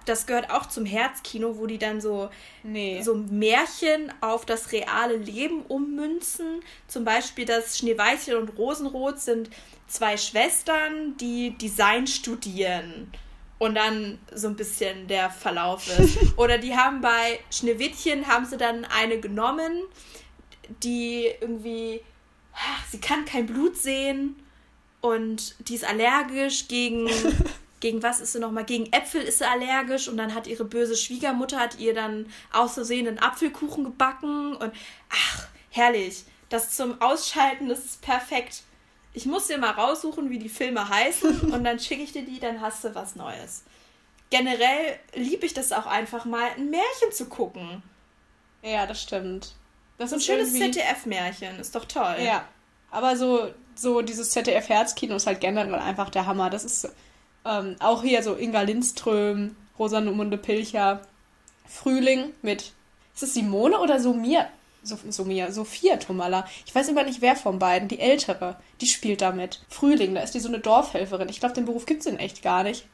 das 0.09 0.26
gehört 0.26 0.50
auch 0.50 0.66
zum 0.66 0.87
Herzkino, 0.87 1.59
wo 1.59 1.66
die 1.66 1.78
dann 1.78 2.00
so, 2.00 2.31
nee. 2.62 3.02
so 3.02 3.14
Märchen 3.14 4.12
auf 4.20 4.46
das 4.46 4.72
reale 4.72 5.16
Leben 5.16 5.62
ummünzen. 5.62 6.62
Zum 6.87 7.04
Beispiel 7.04 7.44
das 7.44 7.78
Schneeweißchen 7.78 8.37
und 8.37 8.57
Rosenrot 8.57 9.20
sind 9.20 9.50
zwei 9.87 10.16
Schwestern, 10.16 11.16
die 11.18 11.57
Design 11.59 12.07
studieren. 12.07 13.12
Und 13.59 13.74
dann 13.74 14.18
so 14.33 14.48
ein 14.48 14.57
bisschen 14.57 15.09
der 15.09 15.31
Verlauf 15.31 15.88
ist. 15.98 16.18
Oder 16.38 16.59
die 16.59 16.76
haben 16.76 17.00
bei 17.00 17.40
Schneewittchen 17.50 18.28
haben 18.28 18.46
sie 18.46 18.57
dann 18.57 18.85
eine 18.85 19.18
genommen, 19.18 19.83
die 20.85 21.28
irgendwie, 21.40 22.00
sie 22.90 23.01
kann 23.01 23.25
kein 23.25 23.47
Blut 23.47 23.77
sehen 23.77 24.37
und 25.01 25.55
die 25.68 25.75
ist 25.75 25.85
allergisch 25.85 26.68
gegen 26.68 27.09
gegen 27.81 28.03
was 28.03 28.21
ist 28.21 28.33
sie 28.33 28.40
nochmal? 28.40 28.64
Gegen 28.64 28.92
Äpfel 28.92 29.23
ist 29.23 29.38
sie 29.38 29.49
allergisch 29.49 30.09
und 30.09 30.16
dann 30.16 30.35
hat 30.35 30.47
ihre 30.47 30.64
böse 30.64 30.97
Schwiegermutter 30.97 31.59
hat 31.59 31.79
ihr 31.79 31.94
dann 31.94 32.27
aus 32.53 32.75
Versehen 32.75 33.07
einen 33.07 33.18
Apfelkuchen 33.18 33.85
gebacken 33.85 34.57
und 34.57 34.73
ach, 35.11 35.47
herrlich. 35.71 36.25
Das 36.49 36.75
zum 36.75 37.01
Ausschalten, 37.01 37.68
das 37.68 37.85
ist 37.85 38.03
perfekt. 38.03 38.62
Ich 39.12 39.27
muss 39.27 39.49
dir 39.49 39.59
mal 39.59 39.71
raussuchen, 39.71 40.31
wie 40.31 40.38
die 40.38 40.49
Filme 40.49 40.88
heißen 40.88 41.40
und 41.53 41.64
dann 41.64 41.79
schicke 41.79 42.03
ich 42.03 42.12
dir 42.12 42.25
die, 42.25 42.40
dann 42.40 42.61
hast 42.61 42.85
du 42.85 42.94
was 42.94 43.16
Neues. 43.16 43.64
Generell 44.31 44.99
liebe 45.14 45.47
ich 45.47 45.55
das 45.55 45.73
auch 45.73 45.87
einfach 45.87 46.25
mal, 46.25 46.49
ein 46.57 46.71
Märchen 46.71 47.12
zu 47.12 47.27
gucken. 47.27 47.83
Ja, 48.62 48.87
das 48.87 49.03
stimmt. 49.03 49.55
Das 49.99 50.11
so 50.11 50.17
ein 50.17 50.21
schönes 50.21 50.55
ZDF-Märchen, 50.55 51.59
ist 51.59 51.75
doch 51.75 51.85
toll. 51.85 52.17
Ja, 52.25 52.45
aber 52.91 53.17
so, 53.17 53.51
so 53.75 54.01
dieses 54.01 54.31
ZDF-Herzkino 54.31 55.17
ist 55.17 55.27
halt 55.27 55.41
generell 55.41 55.75
einfach 55.75 56.09
der 56.09 56.27
Hammer. 56.27 56.51
Das 56.51 56.65
ist 56.65 56.89
ähm, 57.45 57.77
auch 57.81 58.03
hier 58.03 58.23
so 58.23 58.37
Inga 58.37 58.63
Lindström, 58.63 59.57
Rosamunde 59.79 60.39
Pilcher, 60.39 61.03
Frühling 61.67 62.33
mit, 62.43 62.73
ist 63.15 63.23
es 63.23 63.35
Simone 63.35 63.79
oder 63.79 64.01
Somia? 64.01 64.49
Somia, 64.83 65.51
Sophia 65.51 65.97
Tomalla. 65.97 66.47
Ich 66.65 66.75
weiß 66.75 66.89
immer 66.89 67.03
nicht, 67.03 67.21
wer 67.21 67.35
von 67.35 67.59
beiden. 67.59 67.89
Die 67.89 67.99
ältere, 67.99 68.57
die 68.81 68.87
spielt 68.87 69.21
damit. 69.21 69.61
Frühling, 69.69 70.15
da 70.15 70.23
ist 70.23 70.35
die 70.35 70.41
so 70.41 70.49
eine 70.49 70.61
Dorfhelferin. 70.61 71.29
Ich 71.29 71.41
glaube, 71.41 71.55
den 71.55 71.65
Beruf 71.65 71.85
gibt 71.85 72.01
es 72.01 72.07
in 72.07 72.19
echt 72.19 72.43
gar 72.43 72.63
nicht. 72.63 72.87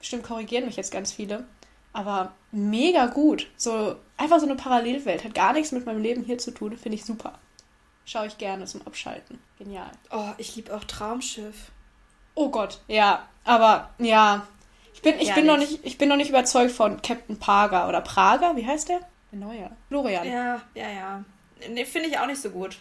Bestimmt 0.00 0.24
korrigieren 0.24 0.66
mich 0.66 0.76
jetzt 0.76 0.90
ganz 0.90 1.12
viele. 1.12 1.44
Aber 1.92 2.32
mega 2.52 3.06
gut. 3.06 3.48
So, 3.56 3.96
einfach 4.16 4.38
so 4.40 4.46
eine 4.46 4.56
Parallelwelt. 4.56 5.24
Hat 5.24 5.34
gar 5.34 5.52
nichts 5.52 5.72
mit 5.72 5.86
meinem 5.86 6.02
Leben 6.02 6.24
hier 6.24 6.38
zu 6.38 6.50
tun. 6.50 6.76
Finde 6.76 6.96
ich 6.96 7.04
super. 7.04 7.38
Schaue 8.04 8.26
ich 8.26 8.38
gerne 8.38 8.64
zum 8.66 8.86
Abschalten. 8.86 9.38
Genial. 9.58 9.90
Oh, 10.10 10.30
ich 10.38 10.56
liebe 10.56 10.74
auch 10.74 10.84
Traumschiff. 10.84 11.70
Oh 12.34 12.50
Gott, 12.50 12.80
ja. 12.88 13.28
Aber 13.44 13.90
ja, 13.98 14.46
ich 14.94 15.02
bin, 15.02 15.18
ich 15.20 15.34
bin 15.34 15.46
noch 15.46 15.58
nicht, 15.58 15.84
ich 15.84 15.98
bin 15.98 16.08
noch 16.08 16.16
nicht 16.16 16.30
überzeugt 16.30 16.72
von 16.72 17.02
Captain 17.02 17.38
Prager 17.38 17.88
oder 17.88 18.00
Prager, 18.00 18.56
wie 18.56 18.66
heißt 18.66 18.88
der? 18.88 19.00
Der 19.30 19.38
neue. 19.38 19.70
Florian. 19.88 20.26
Ja, 20.26 20.62
ja, 20.74 20.90
ja. 20.90 21.24
Nee, 21.68 21.84
finde 21.84 22.08
ich 22.08 22.18
auch 22.18 22.26
nicht 22.26 22.40
so 22.40 22.50
gut. 22.50 22.78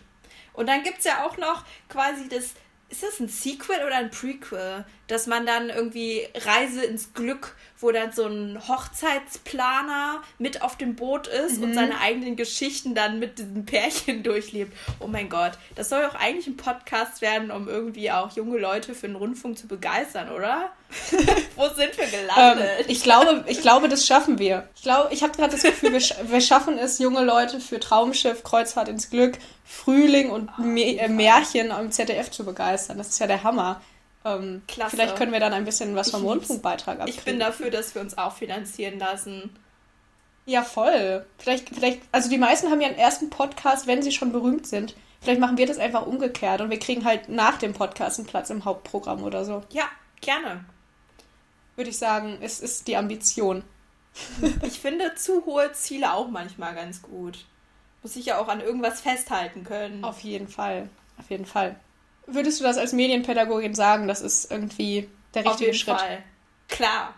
Und 0.53 0.67
dann 0.67 0.83
gibt 0.83 0.99
es 0.99 1.05
ja 1.05 1.25
auch 1.25 1.37
noch 1.37 1.63
quasi 1.89 2.27
das, 2.29 2.53
ist 2.89 3.03
das 3.03 3.19
ein 3.19 3.27
Sequel 3.27 3.85
oder 3.85 3.97
ein 3.97 4.11
Prequel? 4.11 4.85
Dass 5.07 5.25
man 5.25 5.45
dann 5.45 5.69
irgendwie 5.69 6.27
Reise 6.35 6.83
ins 6.83 7.13
Glück, 7.13 7.55
wo 7.79 7.91
dann 7.91 8.11
so 8.11 8.25
ein 8.25 8.59
Hochzeitsplaner 8.67 10.21
mit 10.39 10.61
auf 10.61 10.77
dem 10.77 10.95
Boot 10.95 11.27
ist 11.27 11.57
mhm. 11.57 11.63
und 11.63 11.73
seine 11.75 11.99
eigenen 11.99 12.35
Geschichten 12.35 12.95
dann 12.95 13.19
mit 13.19 13.37
diesem 13.39 13.65
Pärchen 13.65 14.23
durchlebt. 14.23 14.73
Oh 14.99 15.07
mein 15.07 15.29
Gott, 15.29 15.53
das 15.75 15.89
soll 15.89 16.03
auch 16.03 16.15
eigentlich 16.15 16.47
ein 16.47 16.57
Podcast 16.57 17.21
werden, 17.21 17.51
um 17.51 17.67
irgendwie 17.67 18.11
auch 18.11 18.35
junge 18.35 18.57
Leute 18.57 18.95
für 18.95 19.07
den 19.07 19.15
Rundfunk 19.15 19.57
zu 19.57 19.67
begeistern, 19.67 20.31
oder? 20.31 20.71
Wo 21.55 21.67
sind 21.67 21.97
wir 21.97 22.07
gelandet? 22.07 22.69
Ähm, 22.79 22.85
ich, 22.87 23.03
glaube, 23.03 23.43
ich 23.47 23.61
glaube, 23.61 23.89
das 23.89 24.07
schaffen 24.07 24.39
wir. 24.39 24.67
Ich 24.75 24.83
glaube, 24.83 25.13
ich 25.13 25.21
habe 25.21 25.33
gerade 25.33 25.51
das 25.51 25.63
Gefühl, 25.63 25.91
wir, 25.91 25.99
sch 25.99 26.13
wir, 26.23 26.41
schaffen 26.41 26.77
es, 26.77 26.99
junge 26.99 27.23
Leute 27.23 27.59
für 27.59 27.79
Traumschiff, 27.79 28.43
Kreuzfahrt 28.43 28.87
ins 28.87 29.09
Glück, 29.09 29.37
Frühling 29.65 30.29
und 30.29 30.49
oh, 30.57 30.61
Märchen 30.61 31.71
am 31.71 31.91
ZDF 31.91 32.31
zu 32.31 32.45
begeistern. 32.45 32.97
Das 32.97 33.09
ist 33.09 33.19
ja 33.19 33.27
der 33.27 33.43
Hammer. 33.43 33.81
Ähm, 34.27 34.61
Klasse. 34.67 34.95
Vielleicht 34.95 35.15
können 35.15 35.31
wir 35.31 35.39
dann 35.39 35.53
ein 35.53 35.65
bisschen 35.65 35.95
was 35.95 36.11
vom 36.11 36.25
Rundfunkbeitrag 36.25 36.99
abkriegen. 36.99 37.19
Ich 37.19 37.23
bin 37.23 37.39
dafür, 37.39 37.69
dass 37.69 37.95
wir 37.95 38.01
uns 38.01 38.17
auch 38.17 38.33
finanzieren 38.33 38.99
lassen. 38.99 39.55
Ja, 40.45 40.63
voll. 40.63 41.25
Vielleicht, 41.37 41.69
vielleicht, 41.69 42.01
also 42.11 42.29
die 42.29 42.37
meisten 42.37 42.69
haben 42.69 42.81
ja 42.81 42.87
einen 42.87 42.97
ersten 42.97 43.29
Podcast, 43.29 43.87
wenn 43.87 44.01
sie 44.01 44.11
schon 44.11 44.31
berühmt 44.31 44.67
sind. 44.67 44.95
Vielleicht 45.21 45.39
machen 45.39 45.57
wir 45.57 45.65
das 45.65 45.77
einfach 45.77 46.05
umgekehrt 46.05 46.61
und 46.61 46.69
wir 46.69 46.79
kriegen 46.79 47.05
halt 47.05 47.27
nach 47.29 47.57
dem 47.57 47.73
Podcast 47.73 48.19
einen 48.19 48.27
Platz 48.27 48.49
im 48.49 48.65
Hauptprogramm 48.65 49.23
oder 49.23 49.45
so. 49.45 49.63
Ja, 49.71 49.85
gerne. 50.21 50.63
Würde 51.75 51.89
ich 51.89 51.97
sagen, 51.97 52.37
es 52.41 52.59
ist 52.59 52.87
die 52.87 52.97
Ambition. 52.97 53.63
Ich 54.63 54.79
finde 54.79 55.15
zu 55.15 55.45
hohe 55.45 55.71
Ziele 55.73 56.13
auch 56.13 56.29
manchmal 56.29 56.73
ganz 56.73 57.01
gut. 57.01 57.45
Muss 58.01 58.15
ich 58.15 58.25
ja 58.25 58.39
auch 58.39 58.47
an 58.47 58.61
irgendwas 58.61 59.01
festhalten 59.01 59.63
können. 59.63 60.03
Auf 60.03 60.21
jeden 60.21 60.47
Fall. 60.47 60.89
Auf 61.19 61.29
jeden 61.29 61.45
Fall. 61.45 61.75
Würdest 62.27 62.59
du 62.59 62.63
das 62.63 62.77
als 62.77 62.93
Medienpädagogin 62.93 63.73
sagen, 63.73 64.07
das 64.07 64.21
ist 64.21 64.51
irgendwie 64.51 65.09
der 65.33 65.45
richtige 65.45 65.53
Auf 65.53 65.61
jeden 65.61 65.73
Schritt? 65.73 65.99
Fall. 65.99 66.23
Klar. 66.67 67.13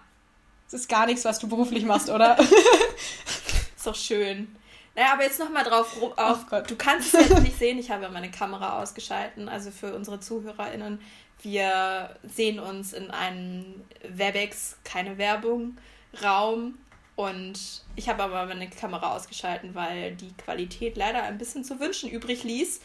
Das 0.70 0.82
ist 0.82 0.88
gar 0.88 1.08
nichts, 1.08 1.26
was 1.26 1.40
du 1.40 1.48
beruflich 1.48 1.84
machst, 1.84 2.10
oder? 2.10 2.38
ist 3.76 3.86
doch 3.86 3.96
schön. 3.96 4.56
Naja, 4.96 5.14
aber 5.14 5.24
jetzt 5.24 5.40
nochmal 5.40 5.64
drauf. 5.64 5.98
Auf, 6.18 6.46
oh 6.52 6.62
du 6.68 6.76
kannst 6.76 7.14
es 7.14 7.30
jetzt 7.30 7.42
nicht 7.42 7.58
sehen, 7.58 7.80
ich 7.80 7.90
habe 7.90 8.04
ja 8.04 8.10
meine 8.10 8.30
Kamera 8.30 8.82
ausgeschalten. 8.82 9.50
Also 9.50 9.72
für 9.72 9.96
unsere 9.96 10.20
ZuhörerInnen, 10.20 11.00
wir 11.42 12.16
sehen 12.24 12.60
uns 12.60 12.94
in 12.94 13.10
einem 13.10 13.82
Webex, 14.08 14.78
keine 14.84 15.18
Werbung, 15.18 15.78
Raum. 16.24 16.78
Und 17.16 17.84
ich 17.96 18.08
habe 18.08 18.24
aber 18.24 18.46
meine 18.46 18.70
Kamera 18.70 19.16
ausgeschalten, 19.16 19.74
weil 19.74 20.16
die 20.16 20.34
Qualität 20.34 20.96
leider 20.96 21.24
ein 21.24 21.38
bisschen 21.38 21.64
zu 21.64 21.80
wünschen 21.80 22.10
übrig 22.10 22.44
ließ. 22.44 22.80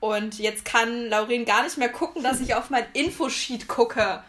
Und 0.00 0.38
jetzt 0.38 0.64
kann 0.64 1.08
Lauren 1.08 1.44
gar 1.44 1.64
nicht 1.64 1.76
mehr 1.76 1.88
gucken, 1.88 2.22
dass 2.22 2.40
ich 2.40 2.54
auf 2.54 2.70
mein 2.70 2.84
Infosheet 2.92 3.66
gucke. 3.66 4.22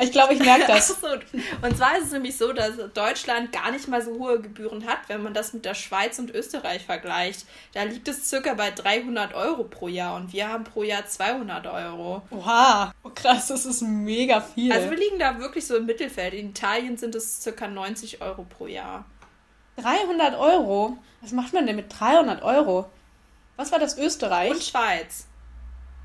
ich 0.00 0.12
glaube, 0.12 0.34
ich 0.34 0.40
merke 0.40 0.66
das. 0.66 0.90
und 1.62 1.76
zwar 1.76 1.98
ist 1.98 2.06
es 2.06 2.12
nämlich 2.12 2.36
so, 2.36 2.52
dass 2.52 2.74
Deutschland 2.94 3.52
gar 3.52 3.70
nicht 3.70 3.86
mal 3.88 4.00
so 4.00 4.12
hohe 4.18 4.40
Gebühren 4.40 4.86
hat, 4.86 5.00
wenn 5.08 5.22
man 5.22 5.34
das 5.34 5.52
mit 5.52 5.64
der 5.64 5.74
Schweiz 5.74 6.18
und 6.18 6.30
Österreich 6.30 6.84
vergleicht. 6.84 7.46
Da 7.74 7.82
liegt 7.82 8.08
es 8.08 8.28
circa 8.28 8.54
bei 8.54 8.70
300 8.70 9.34
Euro 9.34 9.64
pro 9.64 9.88
Jahr 9.88 10.16
und 10.16 10.32
wir 10.32 10.48
haben 10.48 10.64
pro 10.64 10.82
Jahr 10.82 11.04
200 11.06 11.66
Euro. 11.66 12.22
Oha, 12.30 12.92
oh 13.02 13.10
krass, 13.14 13.48
das 13.48 13.66
ist 13.66 13.82
mega 13.82 14.40
viel. 14.40 14.72
Also 14.72 14.90
wir 14.90 14.96
liegen 14.96 15.18
da 15.18 15.38
wirklich 15.38 15.66
so 15.66 15.76
im 15.76 15.86
Mittelfeld. 15.86 16.32
In 16.32 16.50
Italien 16.50 16.96
sind 16.96 17.14
es 17.14 17.42
circa 17.42 17.68
90 17.68 18.22
Euro 18.22 18.44
pro 18.44 18.66
Jahr. 18.66 19.04
300 19.76 20.34
Euro? 20.36 20.98
Was 21.20 21.32
macht 21.32 21.52
man 21.52 21.66
denn 21.66 21.76
mit 21.76 21.86
300 21.98 22.42
Euro? 22.42 22.86
Was 23.58 23.72
war 23.72 23.80
das, 23.80 23.98
Österreich? 23.98 24.52
Und 24.52 24.62
Schweiz. 24.62 25.26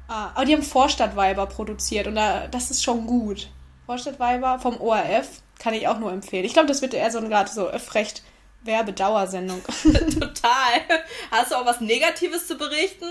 Ah, 0.08 0.32
aber 0.34 0.46
die 0.46 0.54
haben 0.54 0.64
Vorstadtweiber 0.64 1.46
produziert 1.46 2.08
und 2.08 2.16
da, 2.16 2.48
das 2.48 2.72
ist 2.72 2.84
schon 2.84 3.06
gut. 3.06 3.48
Vorstadtweiber 3.86 4.58
vom 4.60 4.82
ORF 4.82 5.44
kann 5.60 5.76
ich 5.76 5.88
auch 5.88 6.00
nur 6.00 6.12
empfehlen. 6.12 6.46
Ich 6.46 6.54
glaube, 6.54 6.68
das 6.68 6.82
wird 6.82 6.96
eher 6.96 7.12
so 7.12 7.20
ein 7.20 7.30
gerade 7.30 7.52
so 7.52 7.68
öffrecht 7.68 8.24
Werbedauersendung. 8.64 9.62
Total. 9.84 10.82
Hast 11.30 11.52
du 11.52 11.56
auch 11.56 11.66
was 11.66 11.80
Negatives 11.80 12.48
zu 12.48 12.58
berichten? 12.58 13.06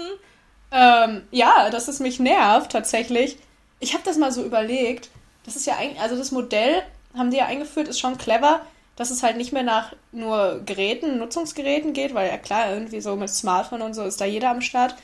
Ähm, 0.72 1.22
ja, 1.30 1.70
dass 1.70 1.86
es 1.86 2.00
mich 2.00 2.18
nervt 2.18 2.72
tatsächlich. 2.72 3.38
Ich 3.78 3.94
habe 3.94 4.02
das 4.04 4.16
mal 4.16 4.32
so 4.32 4.42
überlegt. 4.42 5.10
Das 5.44 5.54
ist 5.54 5.66
ja 5.66 5.76
eigentlich, 5.76 6.00
also 6.00 6.16
das 6.16 6.32
Modell 6.32 6.82
haben 7.16 7.30
die 7.30 7.36
ja 7.36 7.46
eingeführt, 7.46 7.86
ist 7.86 8.00
schon 8.00 8.18
clever, 8.18 8.60
dass 8.96 9.10
es 9.10 9.22
halt 9.22 9.36
nicht 9.36 9.52
mehr 9.52 9.62
nach 9.62 9.94
nur 10.12 10.62
Geräten, 10.64 11.18
Nutzungsgeräten 11.18 11.92
geht, 11.92 12.14
weil 12.14 12.28
ja 12.28 12.38
klar, 12.38 12.72
irgendwie 12.72 13.00
so 13.00 13.16
mit 13.16 13.30
Smartphone 13.30 13.82
und 13.82 13.94
so 13.94 14.02
ist 14.02 14.20
da 14.20 14.24
jeder 14.24 14.50
am 14.50 14.60
Start. 14.60 14.94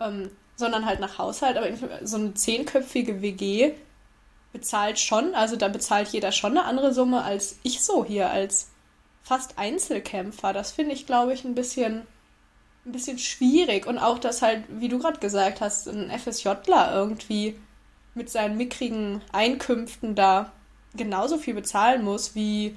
Ähm, 0.00 0.30
sondern 0.56 0.86
halt 0.86 1.00
nach 1.00 1.18
Haushalt. 1.18 1.56
Aber 1.56 1.68
so 2.02 2.16
eine 2.16 2.34
zehnköpfige 2.34 3.22
WG 3.22 3.72
bezahlt 4.52 4.98
schon, 4.98 5.34
also 5.34 5.56
da 5.56 5.68
bezahlt 5.68 6.08
jeder 6.08 6.32
schon 6.32 6.56
eine 6.56 6.64
andere 6.64 6.94
Summe 6.94 7.22
als 7.22 7.58
ich 7.62 7.84
so 7.84 8.04
hier 8.04 8.30
als 8.30 8.70
fast 9.22 9.58
Einzelkämpfer. 9.58 10.52
Das 10.52 10.72
finde 10.72 10.94
ich, 10.94 11.06
glaube 11.06 11.34
ich, 11.34 11.44
ein 11.44 11.54
bisschen, 11.54 12.02
ein 12.86 12.92
bisschen 12.92 13.18
schwierig. 13.18 13.86
Und 13.86 13.98
auch, 13.98 14.18
dass 14.18 14.40
halt, 14.40 14.64
wie 14.68 14.88
du 14.88 14.98
gerade 14.98 15.20
gesagt 15.20 15.60
hast, 15.60 15.88
ein 15.88 16.10
FSJler 16.10 16.94
irgendwie 16.94 17.58
mit 18.14 18.30
seinen 18.30 18.56
mickrigen 18.56 19.20
Einkünften 19.32 20.14
da 20.14 20.52
genauso 20.94 21.36
viel 21.36 21.52
bezahlen 21.52 22.02
muss 22.02 22.34
wie 22.34 22.74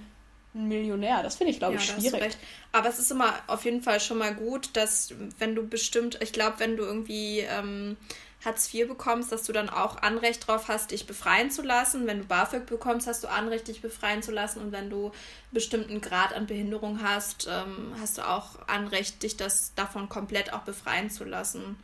ein 0.60 0.68
Millionär. 0.68 1.24
Das 1.24 1.36
finde 1.36 1.52
ich, 1.52 1.60
glaube 1.60 1.76
ich, 1.76 1.88
ja, 1.88 1.94
schwierig. 1.96 2.38
Aber 2.72 2.90
es 2.90 3.00
ist 3.00 3.12
immer 3.12 3.34
auf 3.48 3.66
jeden 3.66 3.82
Fall 3.82 4.00
schon 4.00 4.18
mal 4.18 4.34
gut, 4.34 4.70
dass 4.74 5.14
wenn 5.38 5.56
du 5.56 5.68
bestimmt, 5.68 6.20
ich 6.22 6.34
glaube, 6.34 6.60
wenn 6.60 6.78
du 6.78 6.84
irgendwie 6.84 7.40
ähm, 7.40 7.98
Hartz 8.44 8.74
IV 8.74 8.88
bekommst, 8.88 9.32
dass 9.32 9.44
du 9.44 9.52
dann 9.52 9.70
auch 9.70 10.02
Anrecht 10.02 10.48
drauf 10.48 10.68
hast, 10.70 10.92
dich 10.92 11.06
befreien 11.06 11.52
zu 11.52 11.62
lassen. 11.62 12.08
Wenn 12.08 12.20
du 12.20 12.26
BAföG 12.26 12.66
bekommst, 12.66 13.08
hast 13.08 13.24
du 13.24 13.28
Anrecht, 13.28 13.68
dich 13.68 13.82
befreien 13.82 14.22
zu 14.22 14.32
lassen. 14.32 14.62
Und 14.62 14.72
wenn 14.72 14.90
du 14.90 15.08
einen 15.08 15.14
bestimmten 15.52 16.00
Grad 16.00 16.34
an 16.34 16.48
Behinderung 16.48 17.02
hast, 17.04 17.48
ähm, 17.50 17.94
hast 18.00 18.18
du 18.18 18.28
auch 18.28 18.68
Anrecht, 18.68 19.24
dich 19.24 19.36
das 19.36 19.74
davon 19.76 20.08
komplett 20.08 20.54
auch 20.54 20.62
befreien 20.62 21.10
zu 21.10 21.26
lassen. 21.26 21.78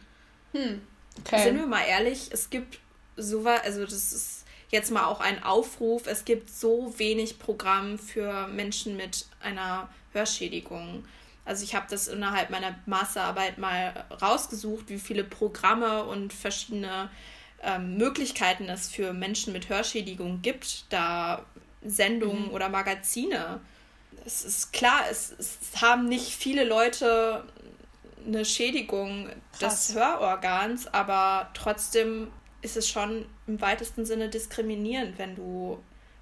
Hm. 0.54 0.82
Okay. 1.20 1.44
Sind 1.44 1.58
wir 1.58 1.68
mal 1.68 1.86
ehrlich, 1.86 2.30
es 2.32 2.50
gibt 2.50 2.80
sowas, 3.18 3.62
also 3.64 3.84
das 3.84 4.14
ist 4.14 4.45
jetzt 4.70 4.92
mal 4.92 5.06
auch 5.06 5.20
ein 5.20 5.44
Aufruf. 5.44 6.08
Es 6.08 6.26
gibt 6.26 6.50
so 6.50 6.94
wenig 6.98 7.40
Programm 7.40 7.98
für 7.98 8.48
Menschen 8.48 8.98
mit 8.98 9.26
einer 9.40 9.90
Hörschädigung. 10.14 11.06
Also 11.46 11.64
ich 11.64 11.76
habe 11.76 11.86
das 11.90 12.08
innerhalb 12.08 12.50
meiner 12.50 12.76
Masterarbeit 12.86 13.60
mal 13.60 14.06
rausgesucht, 14.22 14.90
wie 14.90 14.98
viele 14.98 15.24
Programme 15.24 16.04
und 16.04 16.34
verschiedene 16.34 17.10
ähm, 17.62 17.98
Möglichkeiten 17.98 18.68
es 18.68 18.90
für 18.90 19.14
Menschen 19.14 19.54
mit 19.54 19.70
Hörschädigung 19.70 20.42
gibt, 20.42 20.92
da 20.92 21.46
Sendungen 21.84 22.48
mhm. 22.48 22.52
oder 22.52 22.70
Magazine. 22.70 23.62
Es 24.26 24.44
ist 24.44 24.74
klar, 24.74 25.02
es, 25.10 25.36
es, 25.38 25.60
haben 25.82 26.08
nicht 26.08 26.32
viele 26.32 26.64
Leute 26.64 27.44
eine 28.26 28.44
Schädigung 28.44 29.30
Krass. 29.60 29.88
des 29.88 29.96
Hörorgans, 29.96 30.88
aber 30.88 31.52
trotzdem 31.54 32.32
ist 32.66 32.76
es 32.76 32.90
schon 32.90 33.26
im 33.48 33.62
weitesten 33.62 34.06
Sinne 34.06 34.28
diskriminierend, 34.28 35.18
wenn 35.20 35.36
du 35.36 35.78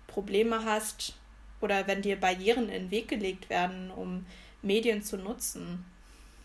Probleme 0.07 0.65
hast 0.65 1.13
oder 1.61 1.87
wenn 1.87 2.01
dir 2.01 2.19
Barrieren 2.19 2.65
in 2.65 2.83
den 2.83 2.91
Weg 2.91 3.07
gelegt 3.07 3.49
werden, 3.49 3.89
um 3.89 4.25
Medien 4.61 5.01
zu 5.01 5.17
nutzen. 5.17 5.85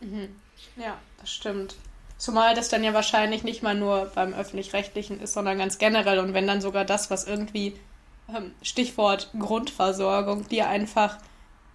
Mhm. 0.00 0.28
Ja, 0.76 0.98
das 1.20 1.32
stimmt. 1.32 1.74
Zumal 2.16 2.54
das 2.54 2.68
dann 2.68 2.84
ja 2.84 2.94
wahrscheinlich 2.94 3.42
nicht 3.42 3.62
mal 3.62 3.74
nur 3.74 4.06
beim 4.14 4.32
öffentlich-rechtlichen 4.32 5.20
ist, 5.20 5.34
sondern 5.34 5.58
ganz 5.58 5.78
generell 5.78 6.20
und 6.20 6.32
wenn 6.32 6.46
dann 6.46 6.60
sogar 6.60 6.84
das, 6.84 7.10
was 7.10 7.26
irgendwie 7.26 7.74
ähm, 8.28 8.52
Stichwort 8.62 9.30
Grundversorgung, 9.38 10.46
dir 10.48 10.68
einfach 10.68 11.18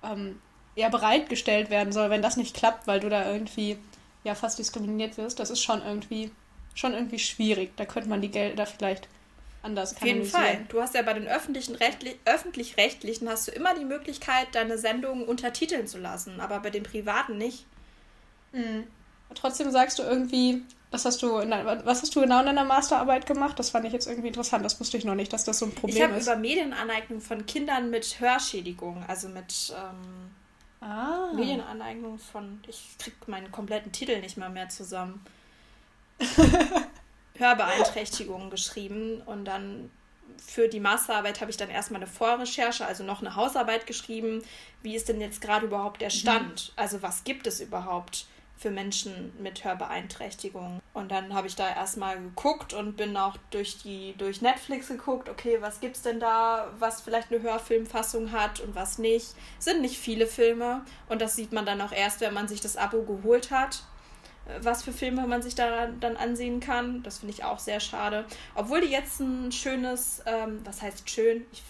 ähm, 0.04 0.40
ja 0.76 0.88
bereitgestellt 0.90 1.70
werden 1.70 1.92
soll, 1.92 2.10
wenn 2.10 2.22
das 2.22 2.38
nicht 2.38 2.56
klappt, 2.56 2.88
weil 2.88 3.02
du 3.02 3.10
da 3.10 3.30
irgendwie 3.30 3.78
ja 4.24 4.36
fast 4.36 4.60
diskriminiert 4.60 5.18
wirst, 5.18 5.40
das 5.40 5.50
ist 5.50 5.62
schon 5.62 5.82
irgendwie 5.82 6.32
schon 6.74 6.94
irgendwie 6.94 7.20
schwierig. 7.20 7.76
Da 7.76 7.86
könnte 7.86 8.10
man 8.10 8.22
die 8.22 8.32
Gelder 8.32 8.66
vielleicht 8.66 9.08
anders 9.62 9.96
Auf 9.96 10.06
jeden 10.06 10.26
Fall. 10.26 10.66
Du 10.70 10.82
hast 10.82 10.94
ja 10.94 11.02
bei 11.02 11.14
den 11.14 11.28
öffentlichen 11.28 11.76
Rechtli 11.76 12.20
öffentlich-rechtlichen 12.26 13.30
hast 13.30 13.48
du 13.48 13.52
immer 13.52 13.74
die 13.74 13.86
Möglichkeit, 13.86 14.48
deine 14.54 14.78
Sendungen 14.78 15.26
untertiteln 15.26 15.88
zu 15.88 15.98
lassen, 15.98 16.40
aber 16.42 16.60
bei 16.60 16.70
den 16.70 16.84
privaten 16.84 17.38
nicht. 17.38 17.66
Mhm. 18.52 18.86
Trotzdem 19.34 19.72
sagst 19.72 19.98
du 19.98 20.04
irgendwie, 20.04 20.62
was 20.92 21.06
hast 21.06 21.24
du, 21.24 21.40
deiner, 21.40 21.86
was 21.86 22.04
hast 22.04 22.16
du 22.16 22.22
genau 22.22 22.42
in 22.42 22.46
deiner 22.46 22.66
Masterarbeit 22.66 23.26
gemacht? 23.26 23.58
Das 23.58 23.72
fand 23.72 23.86
ich 23.86 23.94
jetzt 23.94 24.06
irgendwie 24.06 24.28
interessant. 24.28 24.64
Das 24.64 24.80
wusste 24.80 24.98
ich 24.98 25.06
noch 25.06 25.16
nicht, 25.16 25.34
dass 25.34 25.44
das 25.44 25.58
so 25.58 25.66
ein 25.66 25.74
Problem 25.74 26.12
ich 26.12 26.18
ist. 26.18 26.24
Ich 26.24 26.30
habe 26.30 26.40
über 26.40 26.48
Medienaneignung 26.48 27.20
von 27.20 27.46
Kindern 27.48 27.90
mit 27.90 28.20
Hörschädigung, 28.20 29.04
also 29.08 29.28
mit 29.28 29.74
ähm, 29.76 30.88
ah. 30.88 31.32
Medienaneignung 31.34 32.20
von, 32.20 32.62
ich 32.68 32.96
krieg 33.00 33.16
meinen 33.28 33.52
kompletten 33.52 33.92
Titel 33.92 34.20
nicht 34.20 34.38
mal 34.38 34.52
mehr 34.52 34.70
zusammen. 34.70 35.26
Hörbeeinträchtigungen 37.38 38.50
geschrieben 38.50 39.22
und 39.26 39.46
dann 39.46 39.90
für 40.46 40.68
die 40.68 40.80
Masterarbeit 40.80 41.42
habe 41.42 41.52
ich 41.52 41.58
dann 41.58 41.70
erstmal 41.70 42.02
eine 42.02 42.10
Vorrecherche, 42.10 42.86
also 42.86 43.04
noch 43.04 43.22
eine 43.22 43.36
Hausarbeit 43.36 43.88
geschrieben. 43.88 44.44
Wie 44.82 44.96
ist 44.96 45.10
denn 45.10 45.22
jetzt 45.22 45.42
gerade 45.42 45.66
überhaupt 45.66 46.02
der 46.02 46.10
Stand? 46.10 46.68
Mhm. 46.68 46.74
Also 46.76 47.02
was 47.02 47.24
gibt 47.24 47.48
es 47.48 47.60
überhaupt 47.60 48.28
für 48.58 48.70
Menschen 48.70 49.34
mit 49.40 49.64
Hörbeeinträchtigungen? 49.64 50.80
Und 50.94 51.12
dann 51.12 51.34
habe 51.34 51.48
ich 51.48 51.56
da 51.56 51.68
erstmal 51.70 52.20
geguckt 52.20 52.74
und 52.74 52.98
bin 52.98 53.18
auch 53.18 53.38
durch 53.50 53.82
die 53.82 54.16
durch 54.18 54.42
Netflix 54.42 54.88
geguckt, 54.88 55.30
okay, 55.30 55.58
was 55.62 55.80
gibt 55.80 55.96
es 55.96 56.02
denn 56.02 56.20
da, 56.20 56.72
was 56.78 57.02
vielleicht 57.02 57.32
eine 57.32 57.42
Hörfilmfassung 57.42 58.32
hat 58.32 58.60
und 58.60 58.76
was 58.76 58.98
nicht. 58.98 59.34
Sind 59.60 59.82
nicht 59.82 59.98
viele 59.98 60.28
Filme 60.28 60.86
und 61.10 61.22
das 61.22 61.36
sieht 61.36 61.52
man 61.52 61.66
dann 61.66 61.82
auch 61.82 61.92
erst, 61.92 62.22
wenn 62.22 62.34
man 62.34 62.48
sich 62.48 62.62
das 62.62 62.78
Abo 62.78 63.02
geholt 63.04 63.52
hat. 63.52 63.84
Was 64.62 64.84
für 64.84 64.92
Filme 64.92 65.26
man 65.26 65.42
sich 65.42 65.56
da 65.56 65.88
dann 65.88 66.18
ansehen 66.18 66.60
kann. 66.60 67.02
Das 67.04 67.20
finde 67.20 67.34
ich 67.34 67.44
auch 67.44 67.60
sehr 67.60 67.80
schade. 67.80 68.26
Obwohl 68.56 68.82
die 68.82 68.92
jetzt 68.92 69.20
ein 69.20 69.52
schönes, 69.52 70.22
ähm, 70.26 70.62
was 70.66 70.82
heißt 70.82 71.10
schön? 71.10 71.46
Ich, 71.52 71.64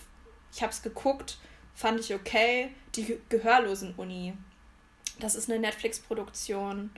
ich 0.52 0.62
habe 0.62 0.72
es 0.72 0.82
geguckt, 0.82 1.38
fand 1.76 2.00
ich 2.00 2.14
okay. 2.14 2.74
Die 2.96 3.20
Gehörlosen-Uni. 3.30 4.34
Das 5.20 5.36
ist 5.36 5.50
eine 5.50 5.60
Netflix-Produktion. 5.60 6.90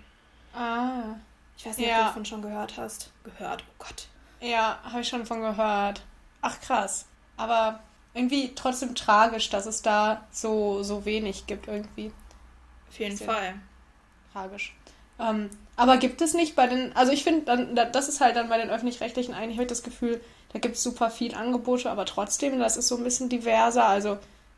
Ah. 0.54 1.16
Ich 1.58 1.66
weiß 1.66 1.78
nicht, 1.78 1.88
ja. 1.88 1.96
ob 1.96 2.00
du 2.00 2.08
davon 2.08 2.26
schon 2.26 2.42
gehört 2.42 2.78
hast. 2.78 3.12
Gehört, 3.24 3.64
oh 3.68 3.74
Gott. 3.80 4.08
Ja, 4.40 4.80
habe 4.84 5.02
ich 5.02 5.08
schon 5.08 5.26
von 5.26 5.42
gehört. 5.42 6.04
Ach 6.42 6.60
krass. 6.62 7.06
Aber 7.38 7.82
irgendwie 8.14 8.54
trotzdem 8.56 8.96
tragisch, 8.96 9.50
dass 9.50 9.66
es 9.66 9.82
da 9.82 10.26
so, 10.32 10.84
so 10.84 11.06
wenig 11.06 11.48
gibt 11.48 11.68
irgendwie. 11.68 12.12
Auf 12.90 13.00
jeden 13.00 13.18
Fall. 13.18 13.56
Tragisch. 14.32 14.74
Ähm, 15.20 15.50
aber 15.76 15.98
gibt 15.98 16.22
es 16.22 16.34
nicht 16.34 16.56
bei 16.56 16.68
den, 16.68 16.96
also 16.96 17.12
ich 17.12 17.24
finde, 17.24 17.88
das 17.92 18.08
ist 18.08 18.22
halt 18.22 18.36
dann 18.36 18.50
bei 18.50 18.58
den 18.58 18.70
öffentlich-rechtlichen 18.70 19.34
eigentlich 19.34 19.60
ich 19.60 19.68
das 19.68 19.84
Gefühl, 19.84 20.22
da 20.54 20.60
gibt 20.60 20.76
es 20.76 20.84
super 20.84 21.10
viel 21.10 21.36
Angebote, 21.36 21.90
aber 21.90 22.06
trotzdem, 22.06 22.60
das 22.60 22.78
ist 22.78 22.88
so 22.88 22.98
ein 22.98 23.04
bisschen 23.04 23.28
diverser. 23.28 23.86
Also 23.86 24.18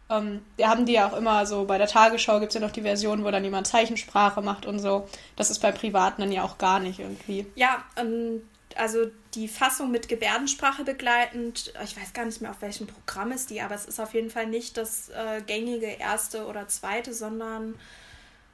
ähm, 0.10 0.42
wir 0.56 0.70
haben 0.70 0.86
die 0.86 0.94
ja 0.94 1.08
auch 1.08 1.18
immer 1.18 1.46
so, 1.46 1.66
bei 1.66 1.78
der 1.78 1.88
Tagesschau 1.88 2.40
gibt 2.40 2.52
es 2.52 2.54
ja 2.54 2.66
noch 2.66 2.72
die 2.72 2.84
Version, 2.84 3.24
wo 3.24 3.32
dann 3.32 3.44
jemand 3.44 3.68
Zeichensprache 3.68 4.42
macht 4.42 4.66
und 4.66 4.80
so. 4.80 5.08
Das 5.36 5.50
ist 5.50 5.60
bei 5.60 5.72
Privaten 5.72 6.22
dann 6.22 6.32
ja 6.32 6.44
auch 6.44 6.60
gar 6.60 6.80
nicht 6.80 7.00
irgendwie. 7.00 7.48
Ja, 7.56 7.84
ähm, 7.96 8.42
also 8.76 9.08
die 9.34 9.48
Fassung 9.48 9.90
mit 9.92 10.08
Gebärdensprache 10.08 10.84
begleitend, 10.84 11.74
ich 11.84 12.00
weiß 12.00 12.14
gar 12.14 12.26
nicht 12.26 12.42
mehr, 12.42 12.52
auf 12.52 12.62
welchem 12.62 12.86
Programm 12.86 13.32
ist 13.32 13.50
die, 13.50 13.62
aber 13.62 13.76
es 13.76 13.86
ist 13.86 14.00
auf 14.00 14.14
jeden 14.14 14.30
Fall 14.30 14.46
nicht 14.46 14.78
das 14.78 15.10
äh, 15.10 15.42
gängige 15.42 15.88
erste 15.88 16.46
oder 16.46 16.68
zweite, 16.68 17.14
sondern 17.14 17.76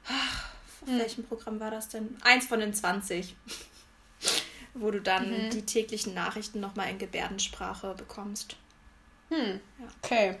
ach, 0.08 0.53
auf 0.84 0.90
hm. 0.90 0.98
welchem 0.98 1.24
Programm 1.24 1.60
war 1.60 1.70
das 1.70 1.88
denn? 1.88 2.16
Eins 2.22 2.46
von 2.46 2.60
den 2.60 2.72
20. 2.72 3.34
wo 4.74 4.90
du 4.90 5.00
dann 5.00 5.30
mhm. 5.30 5.50
die 5.50 5.62
täglichen 5.62 6.14
Nachrichten 6.14 6.60
nochmal 6.60 6.90
in 6.90 6.98
Gebärdensprache 6.98 7.94
bekommst. 7.94 8.56
Hm, 9.30 9.60
ja. 9.78 9.86
okay. 10.02 10.36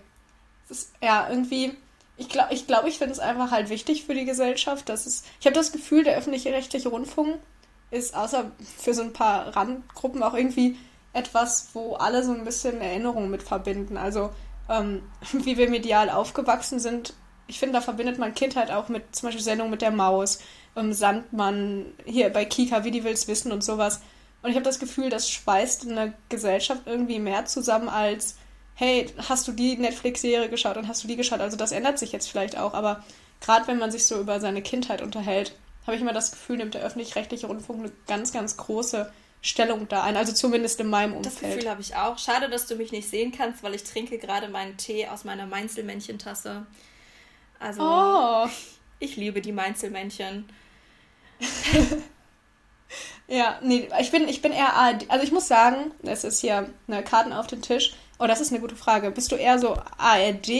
Das 0.68 0.78
ist, 0.78 0.94
ja, 1.00 1.28
irgendwie, 1.30 1.76
ich 2.16 2.28
glaube, 2.28 2.52
ich, 2.52 2.66
glaub, 2.66 2.84
ich 2.84 2.98
finde 2.98 3.12
es 3.12 3.20
einfach 3.20 3.50
halt 3.50 3.68
wichtig 3.68 4.04
für 4.04 4.14
die 4.14 4.24
Gesellschaft, 4.24 4.88
dass 4.88 5.06
es, 5.06 5.24
ich 5.40 5.46
habe 5.46 5.54
das 5.54 5.72
Gefühl, 5.72 6.04
der 6.04 6.16
öffentliche 6.16 6.52
rechtliche 6.52 6.88
Rundfunk 6.88 7.38
ist 7.90 8.14
außer 8.14 8.50
für 8.78 8.92
so 8.92 9.02
ein 9.02 9.12
paar 9.12 9.54
Randgruppen 9.54 10.22
auch 10.22 10.34
irgendwie 10.34 10.76
etwas, 11.12 11.68
wo 11.74 11.94
alle 11.94 12.24
so 12.24 12.32
ein 12.32 12.44
bisschen 12.44 12.80
Erinnerungen 12.80 13.30
mit 13.30 13.42
verbinden. 13.42 13.96
Also 13.96 14.30
ähm, 14.68 15.02
wie 15.32 15.56
wir 15.56 15.70
medial 15.70 16.10
aufgewachsen 16.10 16.80
sind, 16.80 17.14
ich 17.46 17.58
finde, 17.58 17.74
da 17.74 17.80
verbindet 17.80 18.18
man 18.18 18.34
Kindheit 18.34 18.70
auch 18.70 18.88
mit 18.88 19.14
zum 19.14 19.28
Beispiel 19.28 19.44
Sendungen 19.44 19.70
mit 19.70 19.82
der 19.82 19.90
Maus, 19.90 20.40
ähm, 20.76 20.92
Sandmann, 20.92 21.86
hier 22.04 22.30
bei 22.30 22.44
Kika, 22.44 22.84
wie 22.84 22.90
die 22.90 23.04
will's 23.04 23.28
wissen 23.28 23.52
und 23.52 23.62
sowas. 23.62 24.00
Und 24.42 24.50
ich 24.50 24.56
habe 24.56 24.64
das 24.64 24.78
Gefühl, 24.78 25.10
das 25.10 25.30
schweißt 25.30 25.84
in 25.84 25.96
der 25.96 26.12
Gesellschaft 26.28 26.82
irgendwie 26.86 27.18
mehr 27.18 27.46
zusammen 27.46 27.88
als, 27.88 28.36
hey, 28.74 29.06
hast 29.28 29.48
du 29.48 29.52
die 29.52 29.76
Netflix-Serie 29.76 30.50
geschaut 30.50 30.76
und 30.76 30.88
hast 30.88 31.04
du 31.04 31.08
die 31.08 31.16
geschaut? 31.16 31.40
Also 31.40 31.56
das 31.56 31.72
ändert 31.72 31.98
sich 31.98 32.12
jetzt 32.12 32.28
vielleicht 32.28 32.58
auch, 32.58 32.74
aber 32.74 33.04
gerade 33.40 33.66
wenn 33.68 33.78
man 33.78 33.90
sich 33.90 34.06
so 34.06 34.20
über 34.20 34.40
seine 34.40 34.62
Kindheit 34.62 35.00
unterhält, 35.00 35.54
habe 35.86 35.96
ich 35.96 36.02
immer 36.02 36.12
das 36.12 36.30
Gefühl, 36.30 36.56
nimmt 36.56 36.74
der 36.74 36.82
öffentlich-rechtliche 36.82 37.46
Rundfunk 37.46 37.80
eine 37.80 37.92
ganz, 38.06 38.32
ganz 38.32 38.56
große 38.56 39.10
Stellung 39.42 39.86
da 39.88 40.02
ein. 40.02 40.16
Also 40.16 40.32
zumindest 40.32 40.80
in 40.80 40.88
meinem 40.88 41.14
Umfeld. 41.14 41.34
Das 41.34 41.40
Gefühl 41.40 41.70
habe 41.70 41.82
ich 41.82 41.94
auch. 41.96 42.18
Schade, 42.18 42.48
dass 42.48 42.66
du 42.66 42.76
mich 42.76 42.92
nicht 42.92 43.08
sehen 43.08 43.32
kannst, 43.36 43.62
weil 43.62 43.74
ich 43.74 43.84
trinke 43.84 44.18
gerade 44.18 44.48
meinen 44.48 44.78
Tee 44.78 45.06
aus 45.06 45.24
meiner 45.24 45.46
Mainzelmännchentasse. 45.46 46.66
Also, 47.58 47.82
oh. 47.82 48.48
ich 48.98 49.16
liebe 49.16 49.40
die 49.40 49.52
Mainzelmännchen. 49.52 50.48
ja, 53.28 53.58
nee, 53.62 53.88
ich 54.00 54.10
bin, 54.10 54.28
ich 54.28 54.42
bin 54.42 54.52
eher 54.52 54.74
ARD. 54.74 55.10
Also 55.10 55.24
ich 55.24 55.32
muss 55.32 55.48
sagen, 55.48 55.92
es 56.02 56.24
ist 56.24 56.40
hier 56.40 56.70
eine 56.86 57.02
Karten 57.02 57.32
auf 57.32 57.46
dem 57.46 57.62
Tisch. 57.62 57.94
Oh, 58.18 58.26
das 58.26 58.40
ist 58.40 58.52
eine 58.52 58.60
gute 58.60 58.76
Frage. 58.76 59.10
Bist 59.10 59.32
du 59.32 59.36
eher 59.36 59.58
so 59.58 59.76
ARD 59.98 60.50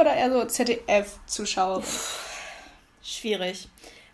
oder 0.00 0.14
eher 0.14 0.32
so 0.32 0.44
ZDF-Zuschauer? 0.44 1.82
Schwierig. 3.02 3.68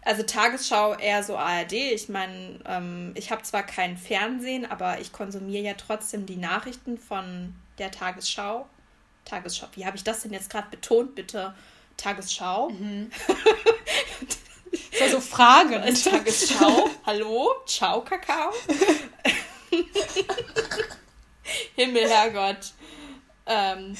Also 0.04 0.24
Tagesschau 0.24 0.94
eher 0.94 1.22
so 1.22 1.36
ARD. 1.36 1.74
Ich 1.74 2.08
meine, 2.08 2.58
ähm, 2.66 3.12
ich 3.14 3.30
habe 3.30 3.42
zwar 3.42 3.62
kein 3.62 3.96
Fernsehen, 3.96 4.68
aber 4.68 5.00
ich 5.00 5.12
konsumiere 5.12 5.62
ja 5.62 5.74
trotzdem 5.74 6.26
die 6.26 6.36
Nachrichten 6.36 6.98
von 6.98 7.54
der 7.78 7.92
Tagesschau. 7.92 8.66
Tagesschau. 9.24 9.68
Wie 9.74 9.86
habe 9.86 9.96
ich 9.96 10.02
das 10.02 10.22
denn 10.22 10.32
jetzt 10.32 10.50
gerade 10.50 10.68
betont, 10.70 11.14
bitte? 11.14 11.54
Tagesschau. 11.96 12.70
Mhm. 12.70 13.10
Das 14.90 15.00
war 15.00 15.08
so 15.08 15.20
Fragen. 15.20 15.94
Tagesschau. 15.94 16.88
Hallo? 17.04 17.50
Ciao, 17.66 18.02
Kakao. 18.02 18.52
Himmel, 21.76 22.08
Herrgott. 22.08 22.72
Ähm, 23.46 23.96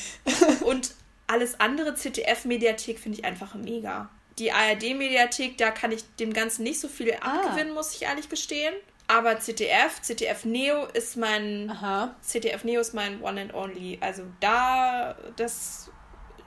und 0.65 0.95
alles 1.27 1.61
andere, 1.61 1.95
ZDF-Mediathek, 1.95 2.99
finde 2.99 3.19
ich 3.19 3.25
einfach 3.25 3.55
mega. 3.55 4.09
Die 4.39 4.53
ARD-Mediathek, 4.53 5.59
da 5.59 5.71
kann 5.71 5.93
ich 5.93 6.05
dem 6.19 6.33
Ganzen 6.33 6.63
nicht 6.63 6.81
so 6.81 6.89
viel 6.89 7.15
ah. 7.21 7.41
abgewinnen, 7.41 7.75
muss 7.75 7.95
ich 7.95 8.03
ehrlich 8.03 8.29
gestehen. 8.29 8.75
Aber 9.09 9.39
ZDF, 9.41 10.01
ZDF 10.01 10.45
Neo 10.45 10.87
ist 10.87 11.17
mein. 11.17 11.71
Aha. 11.71 12.15
ZDF 12.23 12.65
Neo 12.65 12.81
ist 12.81 12.95
mein 12.95 13.21
One 13.21 13.43
and 13.43 13.55
Only. 13.55 13.99
Also 14.01 14.23
da, 14.41 15.17
das 15.37 15.91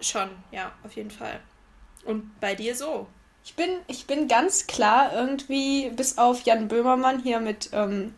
schon, 0.08 0.30
ja, 0.52 0.72
auf 0.84 0.96
jeden 0.96 1.12
Fall. 1.12 1.40
Und 2.06 2.40
bei 2.40 2.56
dir 2.56 2.76
so? 2.76 3.08
Ich 3.44 3.56
bin, 3.56 3.70
ich 3.88 4.08
bin 4.08 4.28
ganz 4.28 4.68
klar 4.68 5.14
irgendwie, 5.14 5.90
bis 5.92 6.18
auf 6.18 6.44
Jan 6.44 6.68
Böhmermann 6.68 7.22
hier 7.22 7.40
mit 7.40 7.70
ähm, 7.74 8.14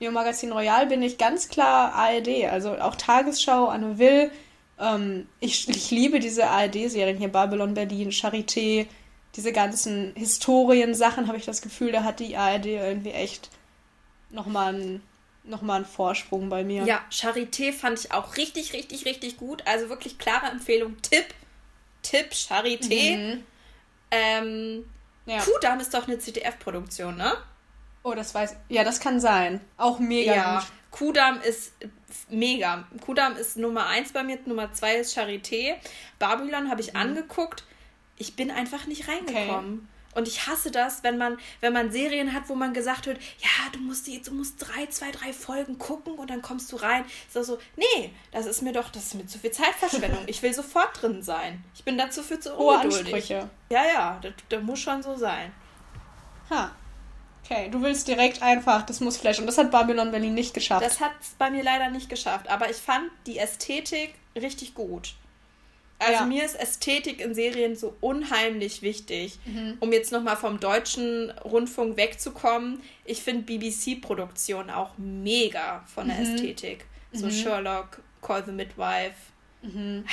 Magazin 0.00 0.52
Royal, 0.52 0.86
bin 0.86 1.02
ich 1.02 1.18
ganz 1.18 1.48
klar 1.48 1.92
ARD. 1.94 2.44
Also 2.50 2.78
auch 2.78 2.94
Tagesschau, 2.94 3.66
Anne 3.66 3.98
Will. 3.98 4.30
Ähm, 4.78 5.26
ich, 5.40 5.68
ich 5.68 5.90
liebe 5.90 6.20
diese 6.20 6.46
ARD-Serien 6.46 7.18
hier, 7.18 7.28
Babylon 7.28 7.74
Berlin, 7.74 8.10
Charité, 8.10 8.86
diese 9.34 9.52
ganzen 9.52 10.12
Historiensachen, 10.14 11.26
habe 11.26 11.38
ich 11.38 11.44
das 11.44 11.62
Gefühl, 11.62 11.92
da 11.92 12.04
hat 12.04 12.20
die 12.20 12.36
ARD 12.36 12.66
irgendwie 12.66 13.10
echt 13.10 13.50
nochmal 14.30 14.74
einen 14.74 15.02
nochmal 15.48 15.76
einen 15.76 15.84
Vorsprung 15.84 16.48
bei 16.48 16.64
mir. 16.64 16.84
Ja, 16.84 17.04
Charité 17.10 17.72
fand 17.72 17.98
ich 17.98 18.12
auch 18.12 18.36
richtig, 18.36 18.72
richtig, 18.72 19.04
richtig 19.04 19.36
gut. 19.36 19.62
Also 19.66 19.88
wirklich 19.88 20.18
klare 20.18 20.46
Empfehlung. 20.46 21.00
Tipp, 21.02 21.26
Tipp, 22.02 22.32
Charité. 22.32 23.16
Mhm. 23.16 23.44
Ähm, 24.10 24.84
ja. 25.26 25.40
Kudamm 25.40 25.80
ist 25.80 25.92
doch 25.92 26.06
eine 26.06 26.18
ZDF-Produktion, 26.18 27.16
ne? 27.16 27.36
Oh, 28.02 28.14
das 28.14 28.34
weiß 28.34 28.56
Ja, 28.68 28.84
das 28.84 29.00
kann 29.00 29.20
sein. 29.20 29.60
Auch 29.76 29.98
mega 29.98 30.34
ja. 30.34 30.54
gut. 30.58 30.68
Kudam 30.90 31.40
ist 31.42 31.72
mega. 32.30 32.88
Kudam 33.04 33.36
ist 33.36 33.56
Nummer 33.56 33.86
eins 33.86 34.12
bei 34.12 34.22
mir, 34.24 34.38
Nummer 34.46 34.72
zwei 34.72 34.96
ist 34.96 35.16
Charité. 35.16 35.74
Babylon 36.18 36.70
habe 36.70 36.80
ich 36.80 36.94
mhm. 36.94 37.00
angeguckt. 37.00 37.64
Ich 38.16 38.34
bin 38.36 38.50
einfach 38.50 38.86
nicht 38.86 39.08
reingekommen. 39.08 39.74
Okay. 39.74 39.97
Und 40.14 40.26
ich 40.26 40.46
hasse 40.46 40.70
das, 40.70 41.02
wenn 41.02 41.18
man, 41.18 41.38
wenn 41.60 41.72
man 41.72 41.92
Serien 41.92 42.32
hat, 42.32 42.48
wo 42.48 42.54
man 42.54 42.74
gesagt 42.74 43.06
wird, 43.06 43.18
ja, 43.38 43.70
du 43.72 43.78
musst 43.78 44.06
die, 44.06 44.20
du 44.20 44.32
musst 44.32 44.56
drei, 44.58 44.86
zwei, 44.86 45.10
drei 45.10 45.32
Folgen 45.32 45.78
gucken 45.78 46.14
und 46.14 46.30
dann 46.30 46.42
kommst 46.42 46.72
du 46.72 46.76
rein. 46.76 47.04
So, 47.32 47.42
so, 47.42 47.58
nee, 47.76 48.10
das 48.32 48.46
ist 48.46 48.62
mir 48.62 48.72
doch, 48.72 48.88
das 48.90 49.04
ist 49.04 49.14
mir 49.14 49.26
zu 49.26 49.38
viel 49.38 49.50
Zeitverschwendung. 49.50 50.18
Ich 50.28 50.42
will 50.42 50.52
sofort 50.52 51.00
drin 51.00 51.22
sein. 51.22 51.64
Ich 51.74 51.84
bin 51.84 51.96
dazu 51.96 52.22
für 52.22 52.38
zu 52.38 52.54
ungeduldig. 52.54 52.98
Hohe 52.98 53.14
Ansprüche. 53.14 53.50
Ja, 53.70 53.84
ja, 53.84 54.18
das, 54.20 54.32
das 54.48 54.62
muss 54.62 54.80
schon 54.80 55.02
so 55.02 55.16
sein. 55.16 55.52
Ha. 56.50 56.72
Okay, 57.44 57.70
du 57.70 57.80
willst 57.80 58.08
direkt 58.08 58.42
einfach, 58.42 58.82
das 58.82 59.00
muss 59.00 59.16
Flash. 59.16 59.38
Und 59.38 59.46
das 59.46 59.56
hat 59.56 59.70
Babylon 59.70 60.10
Berlin 60.10 60.34
nicht 60.34 60.52
geschafft. 60.52 60.84
Das 60.84 61.00
hat 61.00 61.12
es 61.20 61.30
bei 61.38 61.50
mir 61.50 61.62
leider 61.62 61.88
nicht 61.88 62.10
geschafft. 62.10 62.48
Aber 62.48 62.68
ich 62.68 62.76
fand 62.76 63.10
die 63.26 63.38
Ästhetik 63.38 64.14
richtig 64.36 64.74
gut. 64.74 65.14
Also 65.98 66.20
ja. 66.20 66.24
mir 66.26 66.44
ist 66.44 66.54
Ästhetik 66.54 67.20
in 67.20 67.34
Serien 67.34 67.74
so 67.74 67.96
unheimlich 68.00 68.82
wichtig. 68.82 69.38
Mhm. 69.44 69.78
Um 69.80 69.92
jetzt 69.92 70.12
nochmal 70.12 70.36
vom 70.36 70.60
deutschen 70.60 71.30
Rundfunk 71.44 71.96
wegzukommen, 71.96 72.80
ich 73.04 73.22
finde 73.22 73.42
BBC-Produktion 73.42 74.70
auch 74.70 74.90
mega 74.96 75.84
von 75.92 76.06
der 76.06 76.18
mhm. 76.18 76.34
Ästhetik. 76.34 76.84
So 77.12 77.26
mhm. 77.26 77.30
Sherlock, 77.32 78.00
Call 78.22 78.44
the 78.44 78.52
Midwife. 78.52 79.16
Mhm. 79.62 80.04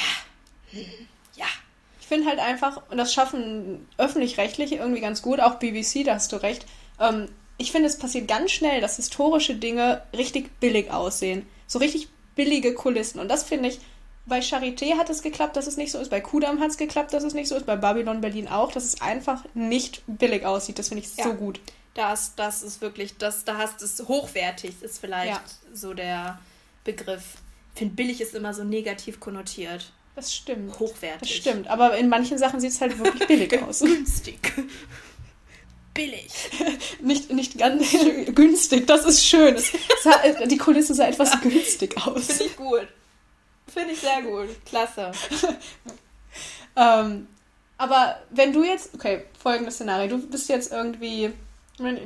Ja. 1.36 1.46
Ich 2.00 2.08
finde 2.08 2.28
halt 2.28 2.40
einfach, 2.40 2.82
und 2.90 2.98
das 2.98 3.14
schaffen 3.14 3.88
öffentlich-rechtliche 3.98 4.76
irgendwie 4.76 5.02
ganz 5.02 5.22
gut, 5.22 5.40
auch 5.40 5.56
BBC, 5.56 6.04
da 6.04 6.16
hast 6.16 6.32
du 6.32 6.38
recht. 6.38 6.66
Ähm, 7.00 7.30
ich 7.58 7.72
finde, 7.72 7.88
es 7.88 7.98
passiert 7.98 8.28
ganz 8.28 8.52
schnell, 8.52 8.82
dass 8.82 8.98
historische 8.98 9.56
Dinge 9.56 10.02
richtig 10.16 10.60
billig 10.60 10.92
aussehen. 10.92 11.46
So 11.68 11.80
richtig 11.80 12.10
billige 12.36 12.74
Kulissen. 12.74 13.20
Und 13.20 13.30
das 13.30 13.44
finde 13.44 13.70
ich 13.70 13.80
bei 14.26 14.40
Charité 14.40 14.98
hat 14.98 15.10
es 15.10 15.22
geklappt, 15.22 15.56
dass 15.56 15.68
es 15.68 15.78
nicht 15.78 15.92
so 15.92 16.00
ist. 16.00 16.10
Bei 16.10 16.20
Kudam 16.22 16.60
hat 16.60 16.72
es 16.72 16.78
geklappt, 16.78 17.14
dass 17.14 17.24
es 17.24 17.34
nicht 17.34 17.48
so 17.48 17.56
ist. 17.56 17.66
Bei 17.66 17.76
Babylon 17.76 18.22
Berlin 18.22 18.48
auch, 18.48 18.72
dass 18.72 18.84
es 18.84 19.02
einfach 19.02 19.44
nicht 19.54 20.02
billig 20.08 20.46
aussieht. 20.46 20.80
Das 20.80 20.90
finde 20.90 21.04
ich 21.04 21.16
ja. 21.16 21.26
so 21.26 21.34
gut. 21.34 21.60
Das, 21.94 22.36
das 22.36 22.64
ist 22.64 22.82
wirklich, 22.82 23.18
das, 23.18 23.46
da 23.46 23.58
hast 23.58 23.82
es 23.82 24.04
hochwertig, 24.08 24.82
ist 24.82 25.00
vielleicht 25.00 25.32
ja. 25.32 25.42
so 25.74 25.94
der 25.94 26.40
Begriff. 26.84 27.36
Ich 27.74 27.80
finde, 27.80 27.96
billig 27.96 28.20
ist 28.20 28.34
immer 28.36 28.54
so 28.54 28.64
negativ 28.64 29.20
konnotiert. 29.20 29.92
Das 30.16 30.34
stimmt. 30.34 30.80
Hochwertig. 30.80 31.20
Das 31.20 31.30
stimmt. 31.30 31.68
Aber 31.68 31.98
in 31.98 32.10
manchen 32.10 32.38
Sachen 32.38 32.60
sieht 32.60 32.72
es 32.72 32.82
halt 32.82 32.98
wirklich 32.98 33.28
billig 33.28 33.62
aus. 33.62 33.80
Günstig. 33.80 34.54
billig. 35.94 36.32
nicht, 37.02 37.32
nicht 37.32 37.58
ganz 37.58 37.96
günstig, 38.34 38.88
das 38.88 39.06
ist 39.06 39.26
schön. 39.26 39.56
Es 39.56 39.72
sah, 40.04 40.46
die 40.46 40.58
Kulisse 40.58 40.96
sah 40.96 41.08
etwas 41.08 41.40
günstig 41.42 41.96
aus. 42.06 42.26
Finde 42.26 42.44
ich 42.46 42.56
gut. 42.56 42.88
Finde 43.76 43.92
ich 43.92 44.00
sehr 44.00 44.22
gut. 44.22 44.48
Klasse. 44.66 45.12
ähm, 46.78 47.28
aber 47.78 48.20
wenn 48.30 48.54
du 48.54 48.64
jetzt, 48.64 48.96
okay, 48.96 49.26
folgendes 49.38 49.76
Szenario, 49.76 50.18
du 50.18 50.28
bist 50.28 50.48
jetzt 50.48 50.72
irgendwie 50.72 51.34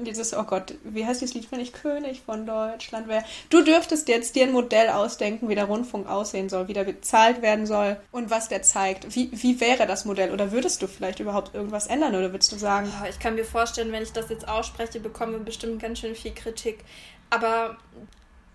dieses, 0.04 0.34
oh 0.36 0.46
Gott, 0.46 0.74
wie 0.84 1.06
heißt 1.06 1.22
dieses 1.22 1.36
Lied, 1.36 1.52
wenn 1.52 1.60
ich 1.60 1.74
König 1.74 2.22
von 2.26 2.48
Deutschland 2.48 3.08
wäre? 3.08 3.24
Du 3.52 3.62
dürftest 3.62 4.08
jetzt 4.08 4.36
dir 4.36 4.48
ein 4.48 4.52
Modell 4.52 4.90
ausdenken, 4.90 5.48
wie 5.48 5.54
der 5.54 5.66
Rundfunk 5.66 6.10
aussehen 6.10 6.50
soll, 6.50 6.68
wie 6.68 6.74
der 6.74 6.86
bezahlt 6.86 7.44
werden 7.44 7.68
soll 7.68 7.98
und 8.12 8.32
was 8.32 8.48
der 8.48 8.64
zeigt. 8.64 9.16
Wie, 9.16 9.30
wie 9.32 9.62
wäre 9.62 9.86
das 9.86 10.06
Modell? 10.06 10.32
Oder 10.32 10.52
würdest 10.52 10.82
du 10.82 10.88
vielleicht 10.88 11.20
überhaupt 11.20 11.54
irgendwas 11.54 11.86
ändern? 11.86 12.16
Oder 12.16 12.32
würdest 12.32 12.52
du 12.52 12.56
sagen... 12.56 12.92
Ich 13.08 13.20
kann 13.20 13.36
mir 13.36 13.46
vorstellen, 13.46 13.92
wenn 13.92 14.02
ich 14.02 14.12
das 14.12 14.30
jetzt 14.30 14.48
ausspreche, 14.48 15.00
bekommen 15.00 15.34
wir 15.34 15.40
bestimmt 15.40 15.80
ganz 15.80 16.00
schön 16.00 16.16
viel 16.16 16.34
Kritik. 16.34 16.84
Aber 17.30 17.78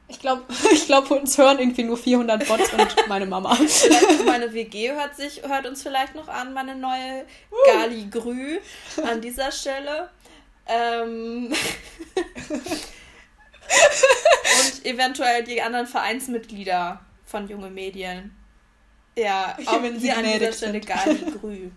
ich 0.08 0.20
glaube, 0.20 0.44
ich 0.72 0.86
glaub, 0.86 1.10
uns 1.10 1.36
hören 1.38 1.58
irgendwie 1.58 1.84
nur 1.84 1.96
400 1.96 2.46
Bots 2.46 2.72
und 2.72 2.96
meine 3.08 3.26
Mama. 3.26 3.56
Meine 4.26 4.52
WG 4.52 4.92
hört, 4.92 5.16
sich, 5.16 5.42
hört 5.42 5.66
uns 5.66 5.82
vielleicht 5.82 6.14
noch 6.14 6.28
an, 6.28 6.52
meine 6.52 6.76
neue 6.76 7.24
Gali 7.66 8.06
Grü 8.10 8.58
an 9.02 9.20
dieser 9.20 9.50
Stelle. 9.52 10.10
Ähm 10.66 11.52
und 14.64 14.86
eventuell 14.86 15.44
die 15.44 15.60
anderen 15.60 15.86
Vereinsmitglieder 15.86 17.00
von 17.24 17.48
Junge 17.48 17.70
Medien. 17.70 18.34
Ja, 19.16 19.56
auch 19.66 19.82
wenn 19.82 20.00
sie 20.00 20.10
an 20.10 20.24
dieser 20.24 20.52
Stelle 20.52 20.80
Gali 20.80 21.24
Grü. 21.40 21.70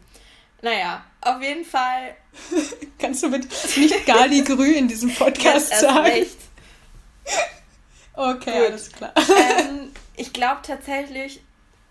Naja, 0.61 1.05
auf 1.21 1.41
jeden 1.41 1.65
Fall. 1.65 2.15
Kannst 2.97 3.23
du 3.23 3.29
mit 3.29 3.47
nicht 3.77 4.05
Gali 4.05 4.41
Grü 4.41 4.71
in 4.71 4.87
diesem 4.87 5.13
Podcast 5.13 5.69
sagen? 5.79 6.05
Recht. 6.05 6.37
Okay, 8.17 8.51
Gut. 8.51 8.69
alles 8.69 8.91
klar. 8.91 9.13
Ähm, 9.15 9.91
ich 10.15 10.33
glaube 10.33 10.61
tatsächlich, 10.63 11.41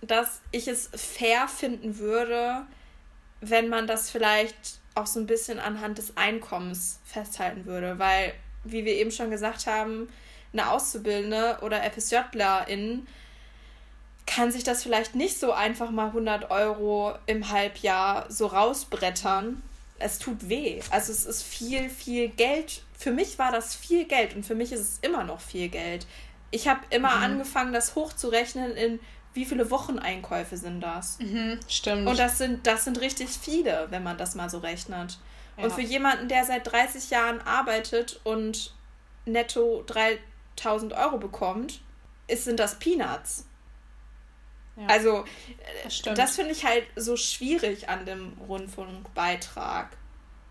dass 0.00 0.40
ich 0.50 0.66
es 0.66 0.90
fair 0.94 1.46
finden 1.46 1.98
würde, 1.98 2.66
wenn 3.40 3.68
man 3.68 3.86
das 3.86 4.10
vielleicht 4.10 4.80
auch 4.96 5.06
so 5.06 5.20
ein 5.20 5.26
bisschen 5.26 5.60
anhand 5.60 5.98
des 5.98 6.16
Einkommens 6.16 6.98
festhalten 7.04 7.64
würde, 7.64 7.98
weil, 8.00 8.34
wie 8.64 8.84
wir 8.84 8.94
eben 8.94 9.12
schon 9.12 9.30
gesagt 9.30 9.66
haben, 9.66 10.08
eine 10.52 10.70
Auszubildende 10.70 11.58
oder 11.62 11.82
FSJlerin 11.82 13.06
kann 14.26 14.50
sich 14.50 14.64
das 14.64 14.82
vielleicht 14.82 15.14
nicht 15.14 15.38
so 15.38 15.52
einfach 15.52 15.90
mal 15.90 16.08
100 16.08 16.50
Euro 16.50 17.14
im 17.26 17.50
Halbjahr 17.50 18.26
so 18.28 18.46
rausbrettern. 18.46 19.62
Es 19.98 20.18
tut 20.18 20.48
weh. 20.48 20.80
Also 20.90 21.12
es 21.12 21.24
ist 21.24 21.42
viel, 21.42 21.88
viel 21.88 22.28
Geld. 22.28 22.82
Für 22.98 23.12
mich 23.12 23.38
war 23.38 23.52
das 23.52 23.74
viel 23.74 24.04
Geld 24.04 24.34
und 24.34 24.44
für 24.44 24.54
mich 24.54 24.72
ist 24.72 24.80
es 24.80 24.98
immer 25.02 25.24
noch 25.24 25.40
viel 25.40 25.68
Geld. 25.68 26.06
Ich 26.50 26.68
habe 26.68 26.80
immer 26.90 27.16
mhm. 27.16 27.22
angefangen, 27.22 27.72
das 27.72 27.94
hochzurechnen 27.94 28.72
in 28.72 29.00
wie 29.36 29.44
viele 29.44 29.70
Wocheneinkäufe 29.70 30.56
sind 30.56 30.80
das? 30.80 31.18
Mhm, 31.20 31.60
stimmt. 31.68 32.08
Und 32.08 32.18
das 32.18 32.38
sind, 32.38 32.66
das 32.66 32.84
sind 32.84 33.00
richtig 33.00 33.28
viele, 33.28 33.86
wenn 33.90 34.02
man 34.02 34.16
das 34.16 34.34
mal 34.34 34.48
so 34.48 34.58
rechnet. 34.58 35.18
Ja. 35.56 35.64
Und 35.64 35.72
für 35.72 35.82
jemanden, 35.82 36.28
der 36.28 36.44
seit 36.44 36.66
30 36.66 37.10
Jahren 37.10 37.40
arbeitet 37.42 38.18
und 38.24 38.74
netto 39.26 39.84
3000 39.86 40.94
Euro 40.94 41.18
bekommt, 41.18 41.80
ist, 42.26 42.44
sind 42.44 42.58
das 42.58 42.78
Peanuts. 42.78 43.46
Ja, 44.76 44.86
also, 44.88 45.24
das, 45.84 46.02
das 46.02 46.36
finde 46.36 46.52
ich 46.52 46.64
halt 46.64 46.84
so 46.96 47.16
schwierig 47.16 47.88
an 47.88 48.04
dem 48.04 48.34
Rundfunkbeitrag. 48.46 49.96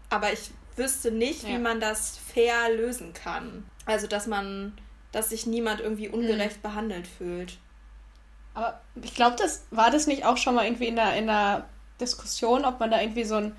Aber 0.09 0.33
ich 0.33 0.49
wüsste 0.75 1.11
nicht, 1.11 1.43
ja. 1.43 1.49
wie 1.49 1.57
man 1.59 1.79
das 1.79 2.17
fair 2.17 2.69
lösen 2.75 3.13
kann. 3.13 3.69
Also, 3.85 4.07
dass 4.07 4.25
man, 4.25 4.77
dass 5.11 5.29
sich 5.29 5.45
niemand 5.45 5.79
irgendwie 5.79 6.09
ungerecht 6.09 6.57
mhm. 6.57 6.61
behandelt 6.61 7.07
fühlt. 7.07 7.57
Aber 8.55 8.81
ich 9.01 9.13
glaube, 9.13 9.35
das 9.37 9.65
war 9.69 9.91
das 9.91 10.07
nicht 10.07 10.25
auch 10.25 10.37
schon 10.37 10.55
mal 10.55 10.65
irgendwie 10.65 10.87
in 10.87 10.95
der, 10.95 11.15
in 11.15 11.27
der 11.27 11.69
Diskussion, 11.99 12.65
ob 12.65 12.79
man 12.79 12.89
da 12.89 13.01
irgendwie 13.01 13.25
so 13.25 13.35
ein, 13.35 13.55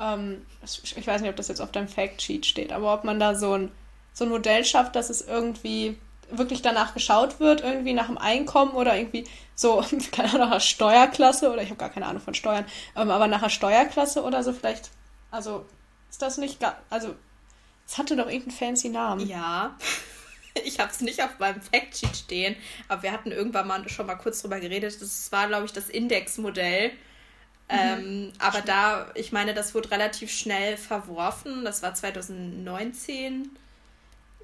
ähm, 0.00 0.46
ich 0.62 1.06
weiß 1.06 1.20
nicht, 1.20 1.30
ob 1.30 1.36
das 1.36 1.48
jetzt 1.48 1.60
auf 1.60 1.72
deinem 1.72 1.88
Fact-Sheet 1.88 2.46
steht, 2.46 2.72
aber 2.72 2.94
ob 2.94 3.04
man 3.04 3.18
da 3.18 3.34
so 3.34 3.52
ein, 3.52 3.72
so 4.12 4.24
ein 4.24 4.30
Modell 4.30 4.64
schafft, 4.64 4.96
dass 4.96 5.10
es 5.10 5.22
irgendwie 5.22 5.98
wirklich 6.30 6.62
danach 6.62 6.94
geschaut 6.94 7.40
wird, 7.40 7.62
irgendwie 7.62 7.92
nach 7.92 8.06
dem 8.06 8.18
Einkommen 8.18 8.72
oder 8.72 8.96
irgendwie 8.96 9.24
so, 9.54 9.84
keine 10.12 10.28
Ahnung, 10.28 10.40
nach 10.40 10.50
einer 10.50 10.60
Steuerklasse 10.60 11.50
oder 11.52 11.62
ich 11.62 11.70
habe 11.70 11.78
gar 11.78 11.90
keine 11.90 12.06
Ahnung 12.06 12.22
von 12.22 12.34
Steuern, 12.34 12.64
ähm, 12.96 13.10
aber 13.10 13.26
nach 13.26 13.42
einer 13.42 13.50
Steuerklasse 13.50 14.22
oder 14.22 14.42
so 14.42 14.52
vielleicht, 14.52 14.90
also 15.30 15.64
ist 16.10 16.22
das 16.22 16.38
nicht, 16.38 16.58
also 16.90 17.14
es 17.86 17.96
hatte 17.96 18.16
doch 18.16 18.26
irgendeinen 18.26 18.56
fancy 18.56 18.88
Namen. 18.88 19.26
Ja. 19.26 19.76
Ich 20.64 20.80
habe 20.80 20.90
es 20.90 21.00
nicht 21.00 21.22
auf 21.22 21.38
meinem 21.38 21.62
Factsheet 21.62 22.16
stehen, 22.16 22.56
aber 22.88 23.04
wir 23.04 23.12
hatten 23.12 23.30
irgendwann 23.30 23.68
mal 23.68 23.88
schon 23.88 24.06
mal 24.06 24.16
kurz 24.16 24.42
drüber 24.42 24.58
geredet. 24.58 25.00
Das 25.00 25.30
war, 25.30 25.46
glaube 25.46 25.66
ich, 25.66 25.72
das 25.72 25.88
Indexmodell. 25.88 26.90
Mhm. 26.90 26.94
Ähm, 27.68 28.32
aber 28.40 28.62
da, 28.62 29.06
ich 29.14 29.30
meine, 29.30 29.54
das 29.54 29.76
wurde 29.76 29.92
relativ 29.92 30.32
schnell 30.32 30.76
verworfen. 30.76 31.64
Das 31.64 31.84
war 31.84 31.94
2019, 31.94 33.56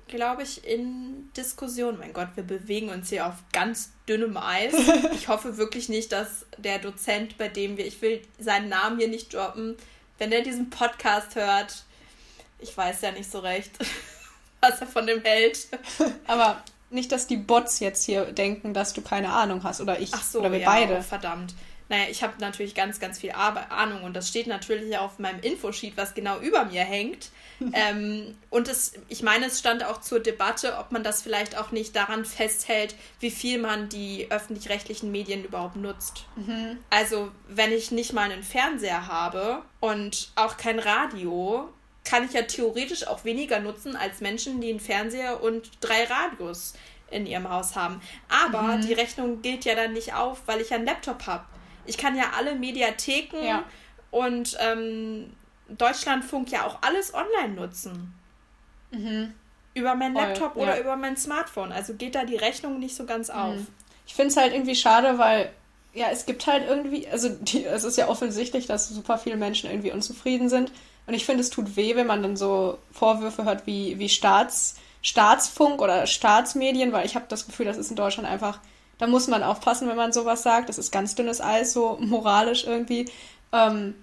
glaube 0.08 0.42
ich, 0.42 0.66
in 0.66 1.30
Diskussion. 1.36 1.98
Mein 1.98 2.12
Gott, 2.12 2.28
wir 2.34 2.44
bewegen 2.44 2.90
uns 2.90 3.08
hier 3.08 3.26
auf 3.26 3.34
ganz 3.52 3.92
dünnem 4.08 4.36
Eis. 4.36 4.74
Ich 5.12 5.28
hoffe 5.28 5.56
wirklich 5.56 5.88
nicht, 5.88 6.12
dass 6.12 6.46
der 6.58 6.78
Dozent, 6.78 7.38
bei 7.38 7.48
dem 7.48 7.76
wir, 7.76 7.86
ich 7.86 8.02
will 8.02 8.20
seinen 8.38 8.68
Namen 8.68 8.98
hier 8.98 9.08
nicht 9.08 9.32
droppen, 9.32 9.76
wenn 10.18 10.32
er 10.32 10.42
diesen 10.42 10.70
Podcast 10.70 11.34
hört, 11.34 11.84
ich 12.58 12.76
weiß 12.76 13.00
ja 13.02 13.12
nicht 13.12 13.30
so 13.30 13.40
recht 13.40 13.72
was 14.64 14.80
er 14.80 14.86
von 14.86 15.06
dem 15.06 15.22
hält. 15.22 15.68
Aber 16.26 16.62
nicht, 16.90 17.12
dass 17.12 17.26
die 17.26 17.36
Bots 17.36 17.80
jetzt 17.80 18.04
hier 18.04 18.24
denken, 18.26 18.74
dass 18.74 18.92
du 18.92 19.02
keine 19.02 19.30
Ahnung 19.30 19.62
hast 19.62 19.80
oder 19.80 19.98
ich 19.98 20.12
Ach 20.14 20.22
so, 20.22 20.40
oder 20.40 20.52
wir 20.52 20.60
ja, 20.60 20.70
beide. 20.70 20.98
Oh, 20.98 21.02
verdammt. 21.02 21.54
Naja, 21.88 22.04
ich 22.10 22.22
habe 22.22 22.34
natürlich 22.38 22.74
ganz, 22.74 22.98
ganz 22.98 23.18
viel 23.18 23.32
Ahnung 23.32 24.04
und 24.04 24.14
das 24.14 24.28
steht 24.28 24.46
natürlich 24.46 24.96
auf 24.96 25.18
meinem 25.18 25.40
Infosheet, 25.40 25.96
was 25.96 26.14
genau 26.14 26.38
über 26.38 26.64
mir 26.64 26.82
hängt. 26.82 27.30
ähm, 27.72 28.36
und 28.50 28.68
es, 28.68 28.94
ich 29.08 29.22
meine, 29.22 29.46
es 29.46 29.58
stand 29.58 29.84
auch 29.84 30.00
zur 30.00 30.20
Debatte, 30.20 30.78
ob 30.78 30.92
man 30.92 31.02
das 31.04 31.22
vielleicht 31.22 31.58
auch 31.58 31.72
nicht 31.72 31.94
daran 31.94 32.24
festhält, 32.24 32.94
wie 33.20 33.30
viel 33.30 33.58
man 33.58 33.88
die 33.88 34.28
öffentlich-rechtlichen 34.30 35.10
Medien 35.10 35.44
überhaupt 35.44 35.76
nutzt. 35.76 36.24
Mhm. 36.36 36.78
Also, 36.90 37.30
wenn 37.48 37.70
ich 37.70 37.90
nicht 37.90 38.12
mal 38.12 38.30
einen 38.30 38.42
Fernseher 38.42 39.06
habe 39.06 39.62
und 39.80 40.30
auch 40.36 40.56
kein 40.56 40.78
Radio, 40.78 41.68
kann 42.04 42.24
ich 42.24 42.32
ja 42.32 42.42
theoretisch 42.42 43.06
auch 43.06 43.24
weniger 43.24 43.60
nutzen 43.60 43.96
als 43.96 44.20
Menschen, 44.20 44.60
die 44.60 44.70
einen 44.70 44.80
Fernseher 44.80 45.42
und 45.42 45.70
drei 45.80 46.04
Radios 46.04 46.74
in 47.10 47.26
ihrem 47.26 47.48
Haus 47.48 47.76
haben. 47.76 48.00
Aber 48.28 48.62
mhm. 48.62 48.86
die 48.86 48.92
Rechnung 48.92 49.42
geht 49.42 49.64
ja 49.64 49.74
dann 49.74 49.92
nicht 49.92 50.14
auf, 50.14 50.42
weil 50.46 50.60
ich 50.60 50.70
ja 50.70 50.76
einen 50.76 50.86
Laptop 50.86 51.26
habe. 51.26 51.44
Ich 51.86 51.98
kann 51.98 52.16
ja 52.16 52.32
alle 52.36 52.54
Mediatheken 52.54 53.44
ja. 53.44 53.64
und 54.10 54.56
ähm, 54.60 55.32
Deutschlandfunk 55.68 56.50
ja 56.50 56.66
auch 56.66 56.78
alles 56.82 57.12
online 57.14 57.54
nutzen. 57.54 58.14
Mhm. 58.90 59.34
Über 59.74 59.94
meinen 59.94 60.14
Laptop 60.14 60.54
Voll, 60.54 60.62
oder 60.62 60.76
ja. 60.76 60.80
über 60.80 60.96
mein 60.96 61.16
Smartphone. 61.16 61.72
Also 61.72 61.94
geht 61.94 62.14
da 62.14 62.24
die 62.24 62.36
Rechnung 62.36 62.78
nicht 62.78 62.94
so 62.94 63.06
ganz 63.06 63.30
auf. 63.30 63.56
Mhm. 63.56 63.66
Ich 64.06 64.14
finde 64.14 64.28
es 64.28 64.36
halt 64.36 64.52
irgendwie 64.52 64.76
schade, 64.76 65.18
weil 65.18 65.50
ja, 65.94 66.08
es 66.10 66.26
gibt 66.26 66.46
halt 66.46 66.68
irgendwie, 66.68 67.08
also 67.08 67.28
die, 67.28 67.64
es 67.64 67.84
ist 67.84 67.96
ja 67.96 68.08
offensichtlich, 68.08 68.66
dass 68.66 68.88
super 68.88 69.18
viele 69.18 69.36
Menschen 69.36 69.70
irgendwie 69.70 69.92
unzufrieden 69.92 70.48
sind. 70.48 70.72
Und 71.06 71.14
ich 71.14 71.24
finde, 71.26 71.42
es 71.42 71.50
tut 71.50 71.76
weh, 71.76 71.96
wenn 71.96 72.06
man 72.06 72.22
dann 72.22 72.36
so 72.36 72.78
Vorwürfe 72.92 73.44
hört 73.44 73.66
wie, 73.66 73.98
wie 73.98 74.08
Staats, 74.08 74.76
Staatsfunk 75.02 75.82
oder 75.82 76.06
Staatsmedien, 76.06 76.92
weil 76.92 77.04
ich 77.04 77.14
habe 77.14 77.26
das 77.28 77.46
Gefühl, 77.46 77.66
das 77.66 77.76
ist 77.76 77.90
in 77.90 77.96
Deutschland 77.96 78.28
einfach, 78.28 78.58
da 79.04 79.10
muss 79.10 79.28
man 79.28 79.42
aufpassen, 79.42 79.86
wenn 79.86 79.98
man 79.98 80.14
sowas 80.14 80.42
sagt. 80.42 80.70
Das 80.70 80.78
ist 80.78 80.90
ganz 80.90 81.14
dünnes 81.14 81.42
Eis, 81.42 81.74
so 81.74 81.98
moralisch 82.00 82.64
irgendwie. 82.64 83.04
Ähm, 83.52 83.94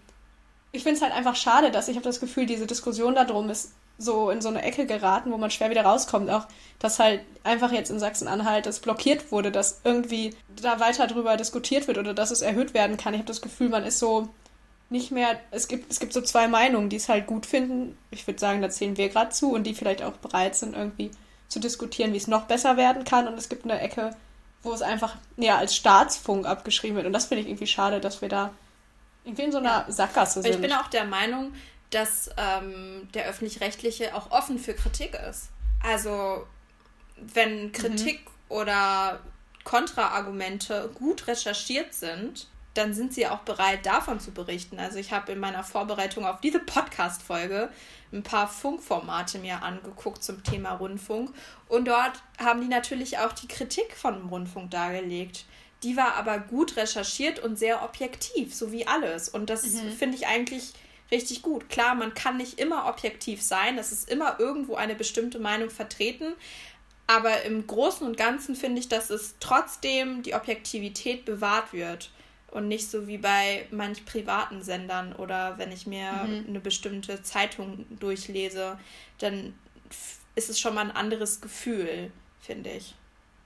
ich 0.72 0.84
finde 0.84 0.98
es 0.98 1.02
halt 1.02 1.12
einfach 1.12 1.36
schade, 1.36 1.72
dass 1.72 1.88
ich 1.88 1.96
habe 1.96 2.04
das 2.04 2.20
Gefühl, 2.20 2.46
diese 2.46 2.68
Diskussion 2.68 3.16
darum 3.16 3.50
ist 3.50 3.72
so 3.98 4.30
in 4.30 4.44
so 4.44 4.50
eine 4.50 4.62
Ecke 4.62 4.86
geraten, 4.86 5.32
wo 5.32 5.38
man 5.38 5.50
schwer 5.50 5.72
wieder 5.72 5.86
rauskommt. 5.86 6.30
Auch, 6.30 6.46
dass 6.78 7.00
halt 7.00 7.22
einfach 7.44 7.72
jetzt 7.72 7.90
in 7.90 7.98
Sachsen-Anhalt 7.98 8.68
das 8.68 8.80
blockiert 8.80 9.32
wurde, 9.32 9.52
dass 9.52 9.82
irgendwie 9.84 10.36
da 10.62 10.80
weiter 10.80 11.08
drüber 11.08 11.36
diskutiert 11.36 11.88
wird 11.88 11.98
oder 11.98 12.14
dass 12.14 12.30
es 12.30 12.44
erhöht 12.44 12.76
werden 12.76 12.96
kann. 12.96 13.16
Ich 13.16 13.22
habe 13.22 13.28
das 13.28 13.42
Gefühl, 13.42 13.70
man 13.70 13.84
ist 13.84 13.98
so 13.98 14.30
nicht 14.92 15.10
mehr, 15.10 15.40
es 15.50 15.68
gibt, 15.68 15.92
es 15.92 16.00
gibt 16.00 16.14
so 16.14 16.22
zwei 16.22 16.48
Meinungen, 16.48 16.90
die 16.90 16.98
es 16.98 17.10
halt 17.10 17.26
gut 17.26 17.48
finden. 17.48 17.98
Ich 18.12 18.28
würde 18.28 18.40
sagen, 18.40 18.62
da 18.62 18.70
zählen 18.70 18.98
wir 18.98 19.10
gerade 19.10 19.32
zu 19.32 19.52
und 19.52 19.64
die 19.64 19.74
vielleicht 19.74 20.04
auch 20.04 20.14
bereit 20.18 20.56
sind, 20.56 20.76
irgendwie 20.76 21.10
zu 21.48 21.60
diskutieren, 21.60 22.14
wie 22.14 22.18
es 22.18 22.28
noch 22.28 22.44
besser 22.44 22.78
werden 22.78 23.04
kann. 23.04 23.28
Und 23.28 23.40
es 23.40 23.50
gibt 23.50 23.64
eine 23.64 23.82
Ecke, 23.82 24.16
wo 24.64 24.74
es 24.74 24.82
einfach 24.82 25.16
ja, 25.38 25.58
als 25.58 25.76
Staatsfunk 25.76 26.46
abgeschrieben 26.46 26.96
wird. 26.96 27.08
Und 27.08 27.14
das 27.14 27.26
finde 27.26 27.44
ich 27.44 27.48
irgendwie 27.48 27.68
schade, 27.68 28.00
dass 28.00 28.22
wir 28.22 28.30
da 28.30 28.52
irgendwie 29.24 29.44
in 29.44 29.52
so 29.52 29.58
einer 29.58 29.86
ja. 29.88 29.92
Sackgasse 29.92 30.42
sind. 30.42 30.52
Ich 30.52 30.62
bin 30.62 30.74
auch 30.74 30.88
der 30.88 31.06
Meinung, 31.06 31.54
dass 31.90 32.30
ähm, 32.38 33.10
der 33.14 33.26
öffentlich-rechtliche 33.26 34.16
auch 34.16 34.32
offen 34.32 34.60
für 34.60 34.74
Kritik 34.74 35.18
ist. 35.30 35.50
Also 35.84 36.46
wenn 37.18 37.72
Kritik 37.72 38.26
mhm. 38.26 38.32
oder 38.50 39.20
Kontraargumente 39.64 40.90
gut 40.96 41.28
recherchiert 41.28 41.94
sind, 41.94 42.48
dann 42.74 42.94
sind 42.94 43.14
sie 43.14 43.28
auch 43.28 43.40
bereit, 43.40 43.86
davon 43.86 44.20
zu 44.20 44.32
berichten. 44.32 44.80
Also 44.80 44.98
ich 44.98 45.12
habe 45.12 45.34
in 45.34 45.40
meiner 45.40 45.64
Vorbereitung 45.64 46.26
auf 46.26 46.40
diese 46.40 46.60
Podcast-Folge 46.60 47.70
ein 48.14 48.24
paar 48.24 48.48
Funkformate 48.48 49.40
mir 49.40 49.62
angeguckt 49.62 50.24
zum 50.24 50.44
Thema 50.44 50.74
Rundfunk. 50.74 51.34
Und 51.68 51.88
dort 51.88 52.24
haben 52.40 52.62
die 52.62 52.68
natürlich 52.68 53.18
auch 53.18 53.34
die 53.34 53.48
Kritik 53.48 53.96
von 53.96 54.16
dem 54.16 54.30
Rundfunk 54.30 54.72
dargelegt. 54.72 55.46
Die 55.84 55.98
war 55.98 56.16
aber 56.16 56.40
gut 56.40 56.78
recherchiert 56.78 57.40
und 57.40 57.58
sehr 57.58 57.84
objektiv, 57.84 58.54
so 58.56 58.72
wie 58.72 58.88
alles. 58.88 59.28
Und 59.28 59.50
das 59.50 59.66
mhm. 59.66 59.92
finde 59.92 60.16
ich 60.16 60.28
eigentlich 60.28 60.74
richtig 61.12 61.42
gut. 61.42 61.70
Klar, 61.70 61.96
man 61.96 62.14
kann 62.14 62.38
nicht 62.38 62.58
immer 62.58 62.86
objektiv 62.88 63.42
sein. 63.42 63.78
Es 63.78 63.92
ist 63.92 64.10
immer 64.10 64.40
irgendwo 64.40 64.76
eine 64.76 64.96
bestimmte 64.96 65.40
Meinung 65.40 65.70
vertreten. 65.70 66.34
Aber 67.08 67.42
im 67.42 67.68
Großen 67.68 68.08
und 68.08 68.16
Ganzen 68.16 68.56
finde 68.56 68.80
ich, 68.80 68.88
dass 68.88 69.10
es 69.10 69.36
trotzdem 69.42 70.24
die 70.24 70.36
Objektivität 70.36 71.26
bewahrt 71.26 71.74
wird 71.74 72.12
und 72.52 72.68
nicht 72.68 72.92
so 72.92 73.08
wie 73.08 73.18
bei 73.18 73.66
manch 73.72 74.06
privaten 74.06 74.62
Sendern 74.62 75.14
oder 75.14 75.58
wenn 75.58 75.72
ich 75.72 75.88
mir 75.88 76.12
mhm. 76.12 76.46
eine 76.48 76.60
bestimmte 76.60 77.24
Zeitung 77.24 77.86
durchlese, 78.00 78.78
dann 79.20 79.54
ist 80.36 80.50
es 80.50 80.60
schon 80.60 80.76
mal 80.76 80.82
ein 80.82 80.92
anderes 80.92 81.42
Gefühl, 81.42 82.12
finde 82.42 82.70
ich. 82.72 82.96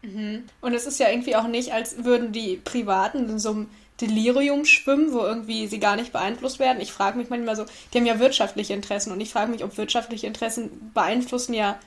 Mhm. 0.01 0.43
Und 0.61 0.73
es 0.73 0.85
ist 0.85 0.99
ja 0.99 1.09
irgendwie 1.09 1.35
auch 1.35 1.47
nicht, 1.47 1.71
als 1.71 2.03
würden 2.03 2.31
die 2.31 2.57
Privaten 2.57 3.29
in 3.29 3.39
so 3.39 3.51
einem 3.51 3.69
Delirium 4.01 4.65
schwimmen, 4.65 5.13
wo 5.13 5.19
irgendwie 5.19 5.67
sie 5.67 5.79
gar 5.79 5.95
nicht 5.95 6.11
beeinflusst 6.11 6.59
werden. 6.59 6.81
Ich 6.81 6.91
frage 6.91 7.17
mich 7.17 7.29
manchmal 7.29 7.55
so, 7.55 7.65
die 7.93 7.97
haben 7.97 8.05
ja 8.05 8.19
wirtschaftliche 8.19 8.73
Interessen 8.73 9.11
und 9.11 9.21
ich 9.21 9.31
frage 9.31 9.51
mich, 9.51 9.63
ob 9.63 9.77
wirtschaftliche 9.77 10.27
Interessen 10.27 10.91
beeinflussen 10.93 11.53
ja, 11.53 11.79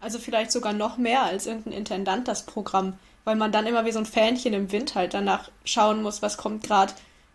also 0.00 0.18
vielleicht 0.18 0.52
sogar 0.52 0.72
noch 0.72 0.98
mehr 0.98 1.22
als 1.22 1.46
irgendein 1.46 1.72
Intendant 1.72 2.28
das 2.28 2.46
Programm 2.46 2.98
weil 3.26 3.36
man 3.36 3.50
dann 3.50 3.66
immer 3.66 3.84
wie 3.84 3.92
so 3.92 3.98
ein 3.98 4.06
Fähnchen 4.06 4.54
im 4.54 4.70
Wind 4.70 4.94
halt 4.94 5.12
danach 5.12 5.50
schauen 5.64 6.00
muss, 6.00 6.22
was 6.22 6.36
kommt 6.36 6.62
gerade 6.62 6.92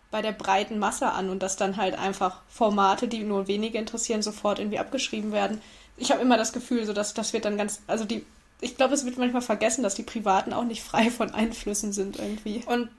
bei 0.10 0.22
der 0.22 0.32
breiten 0.32 0.80
Masse 0.80 1.08
an 1.12 1.30
und 1.30 1.44
dass 1.44 1.58
dann 1.58 1.76
halt 1.76 2.00
einfach 2.00 2.42
Formate, 2.48 3.10
die 3.10 3.24
nur 3.24 3.48
wenige 3.48 3.78
interessieren, 3.78 4.22
sofort 4.22 4.60
irgendwie 4.60 4.80
abgeschrieben 4.80 5.34
werden. 5.34 5.62
Ich 5.98 6.12
habe 6.12 6.22
immer 6.22 6.38
das 6.38 6.54
Gefühl, 6.54 6.86
so 6.86 6.94
dass 6.94 7.14
das 7.14 7.34
wird 7.34 7.44
dann 7.44 7.58
ganz, 7.58 7.82
also 7.88 8.06
die, 8.06 8.26
ich 8.62 8.78
glaube, 8.78 8.94
es 8.94 9.06
wird 9.06 9.18
manchmal 9.18 9.42
vergessen, 9.42 9.84
dass 9.84 9.94
die 9.94 10.04
Privaten 10.04 10.54
auch 10.54 10.64
nicht 10.64 10.82
frei 10.82 11.12
von 11.12 11.32
Einflüssen 11.34 11.92
sind 11.92 12.18
irgendwie. 12.18 12.64
Und 12.66 12.90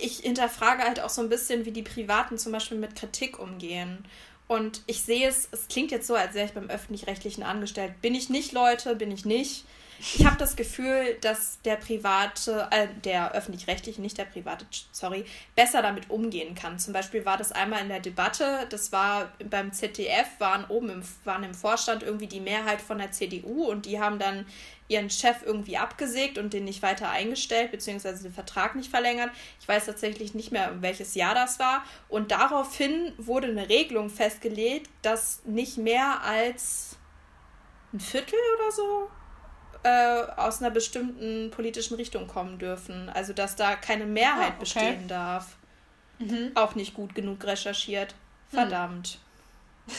ich 0.00 0.20
hinterfrage 0.20 0.84
halt 0.84 1.00
auch 1.00 1.10
so 1.10 1.20
ein 1.20 1.28
bisschen, 1.28 1.66
wie 1.66 1.70
die 1.70 1.82
Privaten 1.82 2.38
zum 2.38 2.50
Beispiel 2.50 2.78
mit 2.78 2.96
Kritik 2.96 3.38
umgehen. 3.38 4.06
Und 4.48 4.80
ich 4.86 5.02
sehe 5.02 5.28
es, 5.28 5.48
es 5.52 5.68
klingt 5.68 5.90
jetzt 5.90 6.06
so, 6.06 6.14
als 6.14 6.32
wäre 6.32 6.46
ich 6.46 6.54
beim 6.54 6.70
öffentlich-rechtlichen 6.70 7.42
angestellt. 7.42 8.00
Bin 8.00 8.14
ich 8.14 8.30
nicht, 8.30 8.52
Leute, 8.52 8.96
bin 8.96 9.10
ich 9.10 9.26
nicht. 9.26 9.66
Ich 9.98 10.26
habe 10.26 10.36
das 10.36 10.56
Gefühl, 10.56 11.16
dass 11.20 11.60
der 11.62 11.76
private, 11.76 12.68
äh, 12.70 12.88
der 13.04 13.32
öffentlich-rechtliche, 13.32 14.00
nicht 14.00 14.18
der 14.18 14.24
private, 14.24 14.66
sorry, 14.92 15.24
besser 15.54 15.82
damit 15.82 16.10
umgehen 16.10 16.54
kann. 16.54 16.78
Zum 16.78 16.92
Beispiel 16.92 17.24
war 17.24 17.36
das 17.36 17.52
einmal 17.52 17.82
in 17.82 17.88
der 17.88 18.00
Debatte, 18.00 18.66
das 18.68 18.92
war 18.92 19.32
beim 19.48 19.72
ZDF, 19.72 20.26
waren 20.38 20.64
oben 20.66 20.90
im, 20.90 21.02
waren 21.24 21.44
im 21.44 21.54
Vorstand 21.54 22.02
irgendwie 22.02 22.26
die 22.26 22.40
Mehrheit 22.40 22.80
von 22.80 22.98
der 22.98 23.12
CDU 23.12 23.64
und 23.66 23.86
die 23.86 24.00
haben 24.00 24.18
dann 24.18 24.46
ihren 24.88 25.10
Chef 25.10 25.38
irgendwie 25.44 25.76
abgesägt 25.76 26.38
und 26.38 26.52
den 26.52 26.64
nicht 26.64 26.82
weiter 26.82 27.10
eingestellt, 27.10 27.70
beziehungsweise 27.70 28.22
den 28.22 28.32
Vertrag 28.32 28.76
nicht 28.76 28.90
verlängert. 28.90 29.30
Ich 29.60 29.66
weiß 29.66 29.86
tatsächlich 29.86 30.34
nicht 30.34 30.52
mehr, 30.52 30.80
welches 30.80 31.14
Jahr 31.14 31.34
das 31.34 31.58
war. 31.58 31.82
Und 32.08 32.30
daraufhin 32.30 33.12
wurde 33.18 33.48
eine 33.48 33.68
Regelung 33.68 34.10
festgelegt, 34.10 34.90
dass 35.02 35.42
nicht 35.44 35.78
mehr 35.78 36.22
als 36.22 36.96
ein 37.92 38.00
Viertel 38.00 38.38
oder 38.58 38.72
so 38.72 39.10
äh, 39.86 40.26
aus 40.36 40.60
einer 40.60 40.70
bestimmten 40.70 41.50
politischen 41.50 41.94
Richtung 41.94 42.26
kommen 42.26 42.58
dürfen. 42.58 43.08
Also 43.08 43.32
dass 43.32 43.56
da 43.56 43.76
keine 43.76 44.04
Mehrheit 44.04 44.52
ah, 44.52 44.56
okay. 44.56 44.60
bestehen 44.60 45.08
darf. 45.08 45.56
Mhm. 46.18 46.52
Auch 46.54 46.74
nicht 46.74 46.94
gut 46.94 47.14
genug 47.14 47.44
recherchiert. 47.44 48.14
Hm. 48.50 48.58
Verdammt. 48.58 49.18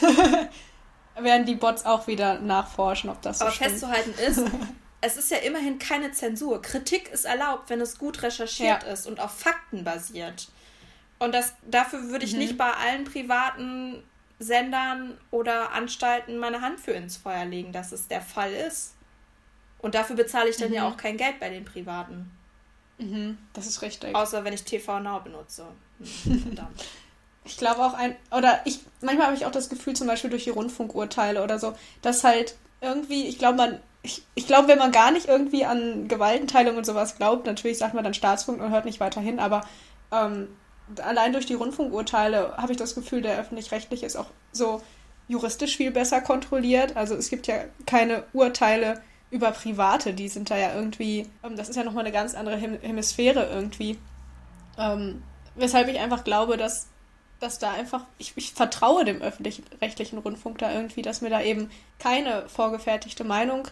Werden 1.18 1.46
die 1.46 1.54
Bots 1.54 1.84
auch 1.84 2.06
wieder 2.06 2.38
nachforschen, 2.38 3.10
ob 3.10 3.22
das 3.22 3.38
so 3.38 3.46
Aber 3.46 3.54
stimmt. 3.54 3.70
festzuhalten 3.70 4.14
ist, 4.26 4.42
es 5.00 5.16
ist 5.16 5.30
ja 5.30 5.38
immerhin 5.38 5.78
keine 5.78 6.12
Zensur. 6.12 6.60
Kritik 6.60 7.08
ist 7.08 7.24
erlaubt, 7.24 7.70
wenn 7.70 7.80
es 7.80 7.98
gut 7.98 8.22
recherchiert 8.22 8.82
ja. 8.82 8.90
ist 8.90 9.06
und 9.06 9.20
auf 9.20 9.36
Fakten 9.36 9.84
basiert. 9.84 10.48
Und 11.18 11.34
das, 11.34 11.54
dafür 11.68 12.10
würde 12.10 12.24
ich 12.24 12.34
mhm. 12.34 12.38
nicht 12.40 12.58
bei 12.58 12.70
allen 12.70 13.04
privaten 13.04 14.02
Sendern 14.38 15.18
oder 15.30 15.72
Anstalten 15.72 16.38
meine 16.38 16.60
Hand 16.60 16.78
für 16.78 16.92
ins 16.92 17.16
Feuer 17.16 17.44
legen, 17.44 17.72
dass 17.72 17.90
es 17.92 18.06
der 18.06 18.20
Fall 18.20 18.52
ist. 18.52 18.94
Und 19.78 19.94
dafür 19.94 20.16
bezahle 20.16 20.50
ich 20.50 20.56
dann 20.56 20.68
mhm. 20.68 20.74
ja 20.74 20.88
auch 20.88 20.96
kein 20.96 21.16
Geld 21.16 21.40
bei 21.40 21.48
den 21.50 21.64
Privaten. 21.64 22.30
Mhm, 22.98 23.38
das 23.52 23.66
ist 23.66 23.82
richtig. 23.82 24.14
Außer 24.14 24.44
wenn 24.44 24.52
ich 24.52 24.64
TV 24.64 25.00
Now 25.00 25.20
benutze. 25.20 25.66
Hm, 26.24 26.42
verdammt. 26.42 26.84
ich 27.44 27.56
glaube 27.56 27.84
auch 27.84 27.94
ein, 27.94 28.16
oder 28.36 28.60
ich, 28.64 28.80
manchmal 29.00 29.26
habe 29.26 29.36
ich 29.36 29.46
auch 29.46 29.52
das 29.52 29.68
Gefühl, 29.68 29.94
zum 29.94 30.06
Beispiel 30.06 30.30
durch 30.30 30.44
die 30.44 30.50
Rundfunkurteile 30.50 31.42
oder 31.42 31.58
so, 31.58 31.74
dass 32.02 32.24
halt 32.24 32.56
irgendwie, 32.80 33.26
ich 33.26 33.38
glaube, 33.38 33.56
man, 33.56 33.80
ich, 34.02 34.22
ich 34.34 34.46
glaube, 34.46 34.68
wenn 34.68 34.78
man 34.78 34.92
gar 34.92 35.10
nicht 35.10 35.28
irgendwie 35.28 35.64
an 35.64 36.08
Gewaltenteilung 36.08 36.76
und 36.76 36.86
sowas 36.86 37.16
glaubt, 37.16 37.46
natürlich 37.46 37.78
sagt 37.78 37.94
man 37.94 38.04
dann 38.04 38.14
Staatsfunk 38.14 38.60
und 38.60 38.70
hört 38.70 38.84
nicht 38.84 39.00
weiter 39.00 39.20
hin, 39.20 39.38
aber 39.38 39.62
ähm, 40.12 40.48
allein 41.02 41.32
durch 41.32 41.46
die 41.46 41.54
Rundfunkurteile 41.54 42.56
habe 42.56 42.72
ich 42.72 42.78
das 42.78 42.94
Gefühl, 42.94 43.22
der 43.22 43.38
öffentlich-rechtliche 43.38 44.06
ist 44.06 44.16
auch 44.16 44.30
so 44.52 44.82
juristisch 45.26 45.76
viel 45.76 45.90
besser 45.90 46.20
kontrolliert. 46.20 46.96
Also 46.96 47.14
es 47.14 47.28
gibt 47.28 47.46
ja 47.46 47.64
keine 47.86 48.24
Urteile, 48.32 49.02
über 49.30 49.50
Private, 49.50 50.14
die 50.14 50.28
sind 50.28 50.50
da 50.50 50.56
ja 50.56 50.74
irgendwie, 50.74 51.28
ähm, 51.42 51.56
das 51.56 51.68
ist 51.68 51.76
ja 51.76 51.84
nochmal 51.84 52.04
eine 52.04 52.12
ganz 52.12 52.34
andere 52.34 52.56
Hem 52.56 52.78
Hemisphäre 52.80 53.48
irgendwie. 53.50 53.98
Ähm, 54.78 55.22
weshalb 55.54 55.88
ich 55.88 55.98
einfach 55.98 56.24
glaube, 56.24 56.56
dass, 56.56 56.86
dass 57.40 57.58
da 57.58 57.72
einfach, 57.72 58.04
ich, 58.16 58.32
ich 58.36 58.52
vertraue 58.52 59.04
dem 59.04 59.20
öffentlich-rechtlichen 59.20 60.18
Rundfunk 60.18 60.58
da 60.58 60.72
irgendwie, 60.72 61.02
dass 61.02 61.20
mir 61.20 61.30
da 61.30 61.42
eben 61.42 61.70
keine 61.98 62.48
vorgefertigte 62.48 63.24
Meinung 63.24 63.68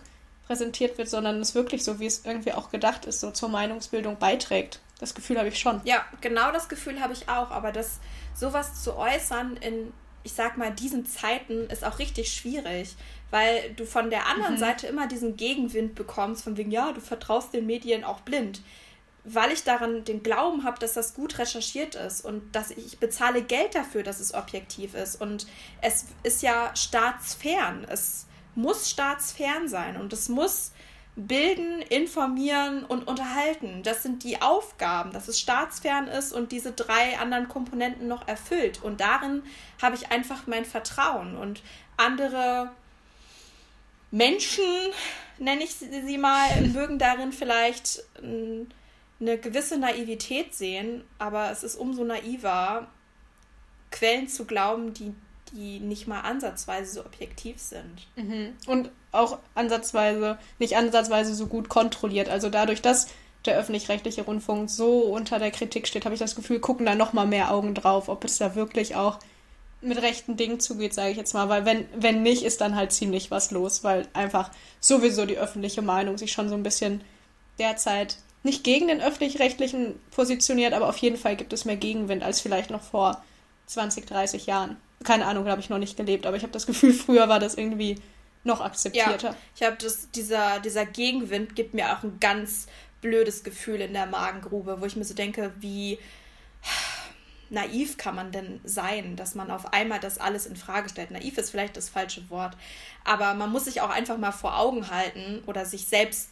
präsentiert 0.47 0.99
wird, 0.99 1.09
sondern 1.09 1.41
es 1.41 1.55
wirklich 1.55 1.85
so, 1.85 1.99
wie 1.99 2.07
es 2.07 2.25
irgendwie 2.25 2.53
auch 2.53 2.71
gedacht 2.71 3.05
ist, 3.05 3.21
so 3.21 3.31
zur 3.31 3.49
Meinungsbildung 3.49 4.19
beiträgt. 4.19 4.81
Das 5.01 5.15
Gefühl 5.15 5.39
habe 5.39 5.49
ich 5.49 5.59
schon. 5.59 5.81
Ja, 5.85 6.05
genau 6.21 6.53
das 6.53 6.69
Gefühl 6.69 7.01
habe 7.01 7.13
ich 7.13 7.29
auch, 7.29 7.51
aber 7.51 7.73
das 7.73 7.99
sowas 8.35 8.83
zu 8.83 8.97
äußern 8.97 9.57
in, 9.59 9.93
ich 10.23 10.33
sag 10.33 10.57
mal, 10.57 10.71
diesen 10.71 11.07
Zeiten 11.07 11.69
ist 11.69 11.85
auch 11.85 11.99
richtig 11.99 12.33
schwierig 12.33 12.95
weil 13.31 13.72
du 13.74 13.85
von 13.85 14.11
der 14.11 14.27
anderen 14.27 14.55
mhm. 14.55 14.59
Seite 14.59 14.87
immer 14.87 15.07
diesen 15.07 15.37
Gegenwind 15.37 15.95
bekommst, 15.95 16.45
von 16.45 16.57
wegen, 16.57 16.70
ja, 16.70 16.93
du 16.93 17.01
vertraust 17.01 17.53
den 17.53 17.66
Medien 17.66 18.05
auch 18.05 18.20
blind. 18.20 18.62
Weil 19.24 19.51
ich 19.51 19.64
daran 19.64 20.05
den 20.05 20.22
Glauben 20.22 20.62
habe, 20.62 20.79
dass 20.79 20.93
das 20.93 21.14
gut 21.14 21.39
recherchiert 21.39 21.97
ist 21.97 22.24
und 22.24 22.55
dass 22.55 22.70
ich, 22.70 22.87
ich 22.87 22.99
bezahle 22.99 23.43
Geld 23.43 23.74
dafür, 23.74 24.05
dass 24.05 24.20
es 24.20 24.35
objektiv 24.35 24.95
ist. 24.95 25.20
Und 25.20 25.49
es 25.83 26.07
ist 26.22 26.43
ja 26.43 26.70
staatsfern. 26.77 27.85
Es 27.91 28.27
muss 28.55 28.89
staatsfern 28.89 29.68
sein 29.68 29.97
und 29.97 30.12
es 30.12 30.29
muss 30.29 30.72
bilden, 31.16 31.81
informieren 31.81 32.85
und 32.85 33.09
unterhalten. 33.09 33.83
Das 33.83 34.03
sind 34.03 34.22
die 34.22 34.43
Aufgaben, 34.43 35.12
dass 35.12 35.29
es 35.29 35.41
staatsfern 35.41 36.09
ist 36.09 36.33
und 36.33 36.53
diese 36.53 36.72
drei 36.72 37.18
anderen 37.18 37.49
Komponenten 37.49 38.07
noch 38.07 38.29
erfüllt. 38.29 38.83
Und 38.83 39.01
darin 39.01 39.43
habe 39.81 39.97
ich 39.97 40.12
einfach 40.12 40.47
mein 40.47 40.64
Vertrauen. 40.64 41.37
Und 41.37 41.62
andere 41.97 42.70
Menschen, 44.17 44.64
nenne 45.39 45.62
ich 45.64 45.75
sie 45.75 46.19
mal, 46.19 46.49
mögen 46.62 46.99
darin 46.99 47.33
vielleicht 47.33 48.03
eine 48.19 49.39
gewisse 49.39 49.79
Naivität 49.79 50.55
sehen, 50.55 51.05
aber 51.19 51.51
es 51.51 51.62
ist 51.62 51.77
umso 51.77 52.05
naiver, 52.05 52.89
Quellen 53.91 54.29
zu 54.29 54.45
glauben, 54.45 54.95
die, 54.95 55.14
die 55.53 55.81
nicht 55.81 56.07
mal 56.07 56.21
ansatzweise 56.21 56.95
so 56.95 57.01
objektiv 57.01 57.61
sind. 57.61 58.07
Mhm. 58.17 58.55
Und 58.67 58.91
auch 59.12 59.39
ansatzweise, 59.55 60.39
nicht 60.59 60.77
ansatzweise 60.77 61.35
so 61.35 61.47
gut 61.47 61.69
kontrolliert. 61.69 62.29
Also 62.29 62.51
dadurch, 62.51 62.83
dass 62.83 63.09
der 63.45 63.57
öffentlich-rechtliche 63.57 64.23
Rundfunk 64.23 64.69
so 64.69 65.01
unter 65.03 65.39
der 65.39 65.51
Kritik 65.51 65.87
steht, 65.87 66.05
habe 66.05 66.14
ich 66.14 66.21
das 66.21 66.35
Gefühl, 66.35 66.59
gucken 66.59 66.85
da 66.85 66.95
noch 66.95 67.12
mal 67.12 67.27
mehr 67.27 67.53
Augen 67.53 67.75
drauf, 67.75 68.09
ob 68.09 68.25
es 68.25 68.39
da 68.39 68.55
wirklich 68.55 68.97
auch 68.97 69.19
mit 69.87 70.01
rechten 70.03 70.37
Dingen 70.37 70.61
zugeht, 70.61 70.95
sage 70.95 71.11
ich 71.11 71.16
jetzt 71.16 71.34
mal, 71.34 71.49
weil 71.49 71.64
wenn, 71.64 71.87
wenn 71.97 72.22
nicht, 72.22 72.43
ist 72.43 72.61
dann 72.61 72.76
halt 72.76 72.93
ziemlich 72.93 73.30
was 73.30 73.51
los, 73.51 73.84
weil 73.84 74.07
einfach 74.12 74.51
sowieso 74.80 75.26
die 75.26 75.39
öffentliche 75.39 75.82
Meinung 75.82 76.18
sich 76.18 76.32
schon 76.32 76.49
so 76.49 76.55
ein 76.55 76.62
bisschen 76.62 77.03
derzeit 77.59 78.18
nicht 78.43 78.64
gegen 78.64 78.89
den 78.89 79.01
öffentlich-rechtlichen 79.01 79.99
positioniert, 80.11 80.72
aber 80.72 80.89
auf 80.89 80.97
jeden 80.99 81.16
Fall 81.16 81.37
gibt 81.37 81.53
es 81.53 81.64
mehr 81.64 81.76
Gegenwind 81.76 82.22
als 82.22 82.41
vielleicht 82.41 82.70
noch 82.70 82.82
vor 82.82 83.22
20, 83.66 84.07
30 84.07 84.47
Jahren. 84.47 84.76
Keine 85.05 85.26
Ahnung, 85.26 85.45
da 85.45 85.51
habe 85.51 85.61
ich 85.61 85.68
noch 85.68 85.78
nicht 85.78 85.97
gelebt, 85.97 86.26
aber 86.26 86.37
ich 86.37 86.43
habe 86.43 86.53
das 86.53 86.66
Gefühl, 86.66 86.93
früher 86.95 87.28
war 87.28 87.41
das 87.41 87.55
irgendwie 87.55 87.97
noch 88.45 88.61
akzeptierter. 88.61 89.30
Ja, 89.30 89.37
ich 89.57 89.62
habe 89.62 89.76
das, 89.80 90.11
dieser, 90.12 90.61
dieser 90.61 90.87
Gegenwind 90.87 91.57
gibt 91.57 91.74
mir 91.74 91.93
auch 91.93 92.05
ein 92.05 92.18
ganz 92.20 92.66
blödes 93.01 93.45
Gefühl 93.45 93.80
in 93.80 93.93
der 93.93 94.07
Magengrube, 94.07 94.80
wo 94.80 94.87
ich 94.87 94.97
mir 94.97 95.05
so 95.05 95.14
denke, 95.14 95.53
wie 95.59 95.99
naiv 97.51 97.97
kann 97.97 98.14
man 98.14 98.32
denn 98.32 98.61
sein, 98.64 99.16
dass 99.16 99.34
man 99.34 99.51
auf 99.51 99.72
einmal 99.72 100.01
das 100.01 100.18
alles 100.18 100.47
in 100.47 100.57
Frage 100.57 100.88
stellt? 100.88 101.11
Naiv 101.11 101.38
ist 101.38 101.51
vielleicht 101.51 101.76
das 101.76 101.88
falsche 101.88 102.28
Wort, 102.30 102.57
aber 103.05 103.34
man 103.34 103.51
muss 103.51 103.64
sich 103.64 103.80
auch 103.80 103.90
einfach 103.90 104.18
mal 104.18 104.32
vor 104.32 104.59
Augen 104.59 104.90
halten 104.90 105.42
oder 105.47 105.64
sich 105.64 105.86
selbst 105.86 106.30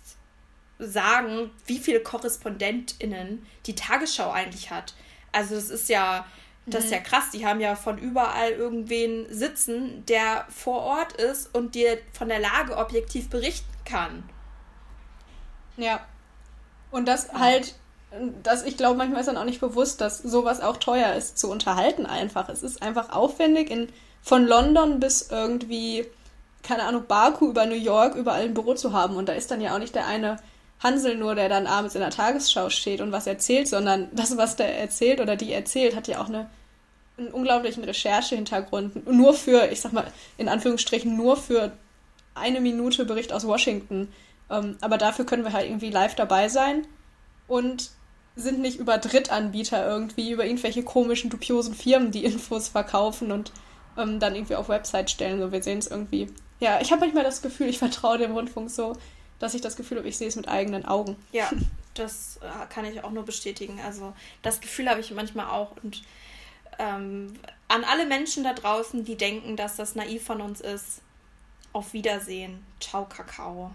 sagen, 0.78 1.50
wie 1.66 1.78
viele 1.78 2.00
KorrespondentInnen 2.00 3.46
die 3.66 3.74
Tagesschau 3.74 4.30
eigentlich 4.30 4.70
hat. 4.70 4.94
Also 5.32 5.54
das 5.54 5.70
ist 5.70 5.88
ja, 5.88 6.26
das 6.66 6.86
ist 6.86 6.90
ja 6.90 7.00
mhm. 7.00 7.04
krass. 7.04 7.30
Die 7.32 7.46
haben 7.46 7.60
ja 7.60 7.76
von 7.76 7.98
überall 7.98 8.50
irgendwen 8.50 9.26
sitzen, 9.32 10.04
der 10.06 10.46
vor 10.48 10.82
Ort 10.82 11.12
ist 11.12 11.54
und 11.54 11.74
dir 11.74 11.98
von 12.12 12.28
der 12.28 12.40
Lage 12.40 12.76
objektiv 12.76 13.30
berichten 13.30 13.70
kann. 13.84 14.28
Ja. 15.76 16.04
Und 16.90 17.06
das 17.06 17.32
halt, 17.32 17.74
dass 18.42 18.64
ich 18.64 18.76
glaube, 18.76 18.96
manchmal 18.96 19.20
ist 19.20 19.26
dann 19.26 19.36
auch 19.36 19.44
nicht 19.44 19.60
bewusst, 19.60 20.00
dass 20.00 20.18
sowas 20.18 20.60
auch 20.60 20.76
teuer 20.76 21.14
ist 21.14 21.38
zu 21.38 21.50
unterhalten 21.50 22.06
einfach. 22.06 22.48
Es 22.48 22.62
ist 22.62 22.82
einfach 22.82 23.10
aufwendig, 23.10 23.70
in, 23.70 23.88
von 24.22 24.46
London 24.46 25.00
bis 25.00 25.28
irgendwie, 25.30 26.06
keine 26.62 26.84
Ahnung, 26.84 27.04
Baku 27.06 27.50
über 27.50 27.66
New 27.66 27.74
York 27.74 28.14
überall 28.14 28.44
ein 28.44 28.54
Büro 28.54 28.74
zu 28.74 28.92
haben. 28.92 29.16
Und 29.16 29.28
da 29.28 29.32
ist 29.32 29.50
dann 29.50 29.60
ja 29.60 29.74
auch 29.74 29.78
nicht 29.78 29.94
der 29.94 30.06
eine 30.06 30.36
Hansel 30.80 31.16
nur, 31.16 31.34
der 31.34 31.48
dann 31.48 31.66
abends 31.66 31.94
in 31.94 32.00
der 32.00 32.10
Tagesschau 32.10 32.70
steht 32.70 33.00
und 33.00 33.12
was 33.12 33.26
erzählt, 33.26 33.68
sondern 33.68 34.08
das, 34.12 34.36
was 34.36 34.56
der 34.56 34.78
erzählt 34.78 35.20
oder 35.20 35.36
die 35.36 35.52
erzählt, 35.52 35.96
hat 35.96 36.08
ja 36.08 36.20
auch 36.20 36.28
eine, 36.28 36.48
einen 37.16 37.28
unglaublichen 37.28 37.84
Recherchehintergrund. 37.84 39.06
Nur 39.06 39.34
für, 39.34 39.68
ich 39.70 39.80
sag 39.80 39.92
mal, 39.92 40.06
in 40.36 40.48
Anführungsstrichen, 40.48 41.16
nur 41.16 41.36
für 41.36 41.72
eine 42.34 42.60
Minute 42.60 43.04
Bericht 43.04 43.32
aus 43.32 43.46
Washington. 43.46 44.12
Ähm, 44.50 44.76
aber 44.80 44.98
dafür 44.98 45.24
können 45.24 45.44
wir 45.44 45.52
halt 45.52 45.66
irgendwie 45.66 45.90
live 45.90 46.14
dabei 46.14 46.48
sein 46.48 46.86
und 47.48 47.90
sind 48.37 48.61
nicht 48.61 48.78
über 48.78 48.99
Drittanbieter 48.99 49.87
irgendwie, 49.87 50.30
über 50.32 50.45
irgendwelche 50.45 50.82
komischen, 50.82 51.30
dubiosen 51.30 51.74
Firmen, 51.74 52.11
die 52.11 52.24
Infos 52.24 52.68
verkaufen 52.68 53.30
und 53.30 53.53
ähm, 53.97 54.18
dann 54.18 54.35
irgendwie 54.35 54.57
auf 54.57 54.68
Website 54.68 55.11
stellen. 55.11 55.41
So, 55.41 55.53
wir 55.53 55.62
sehen 55.62 55.78
es 55.78 55.87
irgendwie. 55.87 56.28
Ja, 56.61 56.80
ich 56.80 56.91
habe 56.91 57.01
manchmal 57.01 57.24
das 57.24 57.43
Gefühl, 57.43 57.68
ich 57.68 57.78
vertraue 57.78 58.18
dem 58.18 58.32
Rundfunk 58.32 58.70
so, 58.70 58.97
dass 59.39 59.55
ich 59.55 59.61
das 59.61 59.76
Gefühl 59.76 59.99
habe, 59.99 60.09
ich 60.09 60.16
sehe 60.16 60.28
es 60.28 60.37
mit 60.37 60.49
eigenen 60.49 60.85
Augen. 60.85 61.16
Ja, 61.32 61.51
das 61.95 62.39
äh, 62.39 62.66
kann 62.72 62.85
ich 62.85 63.05
auch 63.05 63.11
nur 63.12 63.24
bestätigen. 63.24 63.80
Also 63.85 64.12
das 64.43 64.61
Gefühl 64.61 64.89
habe 64.89 65.01
ich 65.01 65.12
manchmal 65.12 65.47
auch. 65.47 65.72
Und 65.82 66.03
ähm, 66.78 67.35
an 67.68 67.85
alle 67.85 68.07
Menschen 68.07 68.43
da 68.43 68.53
draußen, 68.53 69.05
die 69.05 69.16
denken, 69.16 69.57
dass 69.57 69.76
das 69.76 69.95
naiv 69.95 70.24
von 70.24 70.41
uns 70.41 70.61
ist, 70.61 71.03
auf 71.72 71.93
Wiedersehen. 71.93 72.64
Ciao, 72.80 73.05
Kakao. 73.05 73.72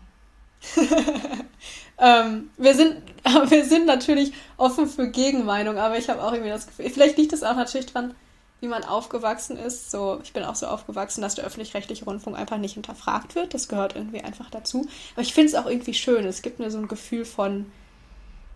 ähm, 1.97 2.49
wir, 2.57 2.75
sind, 2.75 2.97
wir 3.49 3.65
sind 3.65 3.85
natürlich 3.85 4.33
offen 4.57 4.87
für 4.87 5.09
Gegenmeinung, 5.09 5.77
aber 5.77 5.97
ich 5.97 6.09
habe 6.09 6.23
auch 6.23 6.31
irgendwie 6.31 6.51
das 6.51 6.67
Gefühl, 6.67 6.89
vielleicht 6.89 7.17
liegt 7.17 7.33
es 7.33 7.43
auch 7.43 7.55
natürlich 7.55 7.87
dran, 7.87 8.15
wie 8.61 8.67
man 8.67 8.83
aufgewachsen 8.83 9.57
ist. 9.57 9.89
So, 9.89 10.19
ich 10.23 10.33
bin 10.33 10.43
auch 10.43 10.55
so 10.55 10.67
aufgewachsen, 10.67 11.21
dass 11.21 11.35
der 11.35 11.45
öffentlich-rechtliche 11.45 12.05
Rundfunk 12.05 12.37
einfach 12.37 12.57
nicht 12.57 12.73
hinterfragt 12.73 13.35
wird. 13.35 13.53
Das 13.53 13.69
gehört 13.69 13.95
irgendwie 13.95 14.21
einfach 14.21 14.49
dazu. 14.49 14.87
Aber 15.13 15.21
ich 15.21 15.33
finde 15.33 15.49
es 15.49 15.55
auch 15.55 15.65
irgendwie 15.65 15.93
schön. 15.93 16.25
Es 16.25 16.41
gibt 16.41 16.59
mir 16.59 16.69
so 16.69 16.77
ein 16.77 16.87
Gefühl 16.87 17.23
von, 17.25 17.71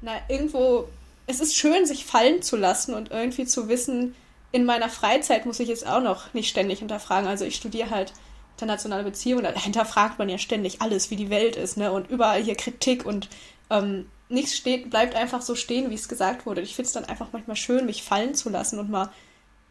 na, 0.02 0.14
irgendwo, 0.28 0.90
es 1.26 1.40
ist 1.40 1.56
schön, 1.56 1.86
sich 1.86 2.06
fallen 2.06 2.42
zu 2.42 2.58
lassen 2.58 2.94
und 2.94 3.12
irgendwie 3.12 3.46
zu 3.46 3.70
wissen, 3.70 4.14
in 4.52 4.66
meiner 4.66 4.90
Freizeit 4.90 5.46
muss 5.46 5.60
ich 5.60 5.70
jetzt 5.70 5.88
auch 5.88 6.02
noch 6.02 6.34
nicht 6.34 6.50
ständig 6.50 6.80
hinterfragen. 6.80 7.28
Also 7.28 7.46
ich 7.46 7.56
studiere 7.56 7.90
halt 7.90 8.14
internationale 8.54 9.04
Beziehungen, 9.04 9.44
da 9.44 9.52
hinterfragt 9.52 10.20
man 10.20 10.30
ja 10.30 10.38
ständig 10.38 10.82
alles, 10.82 11.12
wie 11.12 11.16
die 11.16 11.30
Welt 11.30 11.56
ist, 11.56 11.78
ne? 11.78 11.92
Und 11.92 12.10
überall 12.10 12.42
hier 12.42 12.56
Kritik 12.56 13.06
und 13.06 13.30
ähm, 13.70 14.10
nichts 14.30 14.56
steht, 14.56 14.90
bleibt 14.90 15.16
einfach 15.16 15.42
so 15.42 15.56
stehen, 15.56 15.90
wie 15.90 15.96
es 15.96 16.08
gesagt 16.08 16.46
wurde. 16.46 16.62
Ich 16.62 16.76
finde 16.76 16.88
es 16.88 16.94
dann 16.94 17.06
einfach 17.06 17.28
manchmal 17.32 17.56
schön, 17.56 17.86
mich 17.86 18.04
fallen 18.04 18.36
zu 18.36 18.50
lassen 18.50 18.80
und 18.80 18.90
mal 18.90 19.12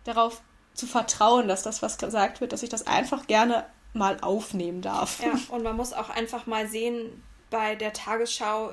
darauf 0.05 0.43
zu 0.75 0.87
vertrauen, 0.87 1.49
dass 1.49 1.63
das, 1.63 1.83
was 1.83 1.99
gesagt 1.99 2.41
wird, 2.41 2.53
dass 2.53 2.63
ich 2.63 2.69
das 2.69 2.87
einfach 2.87 3.27
gerne 3.27 3.67
mal 3.93 4.19
aufnehmen 4.21 4.81
darf. 4.81 5.23
Ja, 5.23 5.39
und 5.49 5.63
man 5.63 5.77
muss 5.77 5.93
auch 5.93 6.11
einfach 6.11 6.47
mal 6.47 6.67
sehen, 6.67 7.23
bei 7.51 7.75
der 7.75 7.93
Tagesschau 7.93 8.73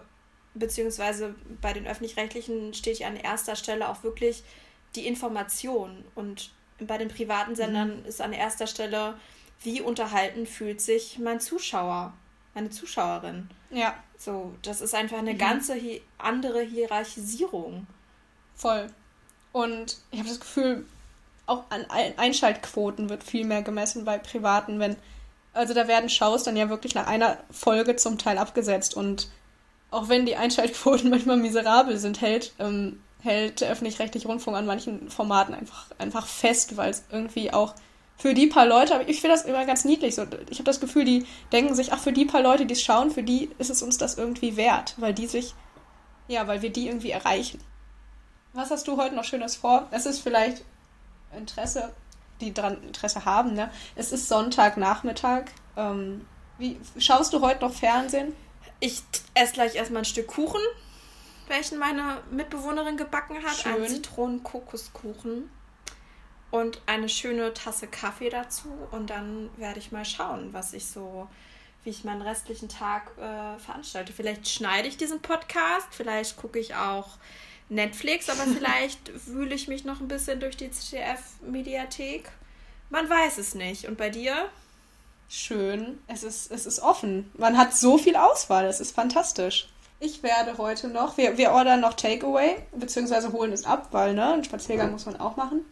beziehungsweise 0.53 1.35
bei 1.61 1.73
den 1.73 1.85
öffentlich-rechtlichen 1.85 2.73
steht 2.73 2.99
ja 2.99 3.07
an 3.07 3.17
erster 3.17 3.55
Stelle 3.55 3.89
auch 3.89 4.03
wirklich 4.03 4.43
die 4.95 5.05
Information 5.05 6.03
und 6.15 6.51
bei 6.79 6.97
den 6.97 7.09
privaten 7.09 7.55
Sendern 7.55 7.99
mhm. 7.99 8.05
ist 8.05 8.21
an 8.21 8.33
erster 8.33 8.67
Stelle, 8.67 9.15
wie 9.61 9.81
unterhalten 9.81 10.45
fühlt 10.45 10.81
sich 10.81 11.19
mein 11.19 11.39
Zuschauer, 11.39 12.13
meine 12.53 12.69
Zuschauerin. 12.69 13.49
Ja. 13.71 13.93
So, 14.17 14.53
das 14.61 14.81
ist 14.81 14.95
einfach 14.95 15.17
eine 15.17 15.33
mhm. 15.33 15.37
ganze 15.37 15.75
hi 15.75 16.01
andere 16.17 16.61
Hierarchisierung. 16.61 17.87
Voll. 18.55 18.87
Und 19.51 19.97
ich 20.11 20.19
habe 20.19 20.29
das 20.29 20.39
Gefühl, 20.39 20.85
auch 21.45 21.63
an 21.69 21.85
Einschaltquoten 21.89 23.09
wird 23.09 23.23
viel 23.23 23.45
mehr 23.45 23.63
gemessen 23.63 24.05
bei 24.05 24.17
Privaten, 24.17 24.79
wenn, 24.79 24.95
also 25.53 25.73
da 25.73 25.87
werden 25.87 26.09
Shows 26.09 26.43
dann 26.43 26.57
ja 26.57 26.69
wirklich 26.69 26.93
nach 26.95 27.07
einer 27.07 27.37
Folge 27.49 27.95
zum 27.95 28.17
Teil 28.17 28.37
abgesetzt 28.37 28.95
und 28.95 29.29
auch 29.91 30.09
wenn 30.09 30.25
die 30.25 30.35
Einschaltquoten 30.35 31.09
manchmal 31.09 31.37
miserabel 31.37 31.97
sind, 31.97 32.21
hält, 32.21 32.53
ähm, 32.59 33.01
hält 33.21 33.61
der 33.61 33.71
öffentlich-rechtliche 33.71 34.27
Rundfunk 34.27 34.55
an 34.55 34.65
manchen 34.65 35.09
Formaten 35.09 35.55
einfach, 35.55 35.87
einfach 35.97 36.27
fest, 36.27 36.77
weil 36.77 36.91
es 36.91 37.03
irgendwie 37.11 37.51
auch 37.51 37.73
für 38.19 38.33
die 38.33 38.47
paar 38.47 38.65
Leute, 38.65 38.93
aber 38.93 39.07
ich 39.07 39.21
finde 39.21 39.35
das 39.35 39.45
immer 39.45 39.65
ganz 39.65 39.85
niedlich. 39.85 40.13
So, 40.13 40.23
ich 40.49 40.59
habe 40.59 40.65
das 40.65 40.81
Gefühl, 40.81 41.05
die 41.05 41.25
denken 41.53 41.73
sich, 41.73 41.93
ach, 41.93 41.99
für 41.99 42.11
die 42.11 42.25
paar 42.25 42.41
Leute, 42.41 42.65
die 42.65 42.73
es 42.73 42.83
schauen, 42.83 43.11
für 43.11 43.23
die 43.23 43.49
ist 43.57 43.69
es 43.69 43.81
uns 43.81 43.97
das 43.97 44.17
irgendwie 44.17 44.57
wert, 44.57 44.93
weil 44.97 45.13
die 45.13 45.25
sich, 45.25 45.55
ja, 46.27 46.45
weil 46.45 46.61
wir 46.61 46.69
die 46.69 46.87
irgendwie 46.87 47.11
erreichen. 47.11 47.61
Was 48.51 48.71
hast 48.71 48.87
du 48.89 48.97
heute 48.97 49.15
noch 49.15 49.23
Schönes 49.23 49.55
vor? 49.55 49.87
Es 49.91 50.05
ist 50.05 50.19
vielleicht 50.19 50.65
Interesse, 51.35 51.93
die 52.41 52.53
daran 52.53 52.83
Interesse 52.83 53.23
haben, 53.23 53.53
ne? 53.53 53.71
Es 53.95 54.11
ist 54.11 54.27
Sonntagnachmittag. 54.27 55.45
Ähm, 55.77 56.25
wie, 56.57 56.77
schaust 56.97 57.31
du 57.31 57.39
heute 57.39 57.61
noch 57.61 57.73
Fernsehen? 57.73 58.35
Ich 58.81 59.01
esse 59.33 59.53
gleich 59.53 59.75
erstmal 59.75 60.01
ein 60.01 60.05
Stück 60.05 60.27
Kuchen, 60.27 60.61
welchen 61.47 61.77
meine 61.77 62.17
Mitbewohnerin 62.31 62.97
gebacken 62.97 63.37
hat. 63.45 63.55
Schön. 63.55 63.81
Ein 63.81 63.87
Zitronen-Kokoskuchen. 63.87 65.49
Und 66.51 66.81
eine 66.85 67.09
schöne 67.09 67.53
Tasse 67.53 67.87
Kaffee 67.87 68.29
dazu. 68.29 68.69
Und 68.91 69.09
dann 69.09 69.49
werde 69.57 69.79
ich 69.79 69.91
mal 69.91 70.05
schauen, 70.05 70.49
was 70.51 70.73
ich 70.73 70.85
so, 70.87 71.27
wie 71.83 71.91
ich 71.91 72.03
meinen 72.03 72.21
restlichen 72.21 72.69
Tag 72.69 73.11
äh, 73.17 73.59
veranstalte. 73.59 74.13
Vielleicht 74.13 74.49
schneide 74.49 74.87
ich 74.87 74.97
diesen 74.97 75.21
Podcast, 75.21 75.87
vielleicht 75.91 76.37
gucke 76.37 76.59
ich 76.59 76.75
auch 76.75 77.09
Netflix, 77.69 78.29
aber 78.29 78.43
vielleicht 78.57 79.27
wühle 79.27 79.53
ich 79.53 79.67
mich 79.67 79.85
noch 79.85 79.99
ein 79.99 80.07
bisschen 80.07 80.39
durch 80.39 80.57
die 80.57 80.71
ZDF-Mediathek. 80.71 82.29
Man 82.89 83.07
weiß 83.09 83.37
es 83.37 83.53
nicht. 83.53 83.87
Und 83.87 83.97
bei 83.97 84.09
dir? 84.09 84.49
Schön. 85.29 85.99
Es 86.07 86.23
ist, 86.23 86.51
es 86.51 86.65
ist 86.65 86.79
offen. 86.79 87.31
Man 87.37 87.57
hat 87.57 87.75
so 87.75 87.99
viel 87.99 88.15
Auswahl. 88.15 88.65
Es 88.65 88.79
ist 88.79 88.95
fantastisch. 88.95 89.69
Ich 89.99 90.23
werde 90.23 90.57
heute 90.57 90.87
noch, 90.87 91.17
wir, 91.17 91.37
wir 91.37 91.51
ordern 91.51 91.81
noch 91.81 91.93
Takeaway, 91.93 92.55
beziehungsweise 92.71 93.33
holen 93.33 93.51
es 93.51 93.65
ab, 93.65 93.89
weil, 93.91 94.13
ne, 94.13 94.33
einen 94.33 94.43
Spaziergang 94.45 94.91
muss 94.91 95.05
man 95.05 95.19
auch 95.19 95.35
machen. 95.35 95.65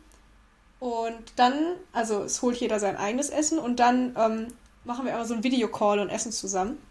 Und 0.79 1.33
dann, 1.35 1.75
also 1.91 2.23
es 2.23 2.41
holt 2.41 2.57
jeder 2.57 2.79
sein 2.79 2.97
eigenes 2.97 3.29
Essen 3.29 3.57
und 3.57 3.79
dann 3.79 4.15
ähm, 4.17 4.47
machen 4.83 5.05
wir 5.05 5.15
aber 5.15 5.25
so 5.25 5.33
einen 5.33 5.43
Videocall 5.43 5.99
und 5.99 6.09
essen 6.09 6.31
zusammen. 6.31 6.81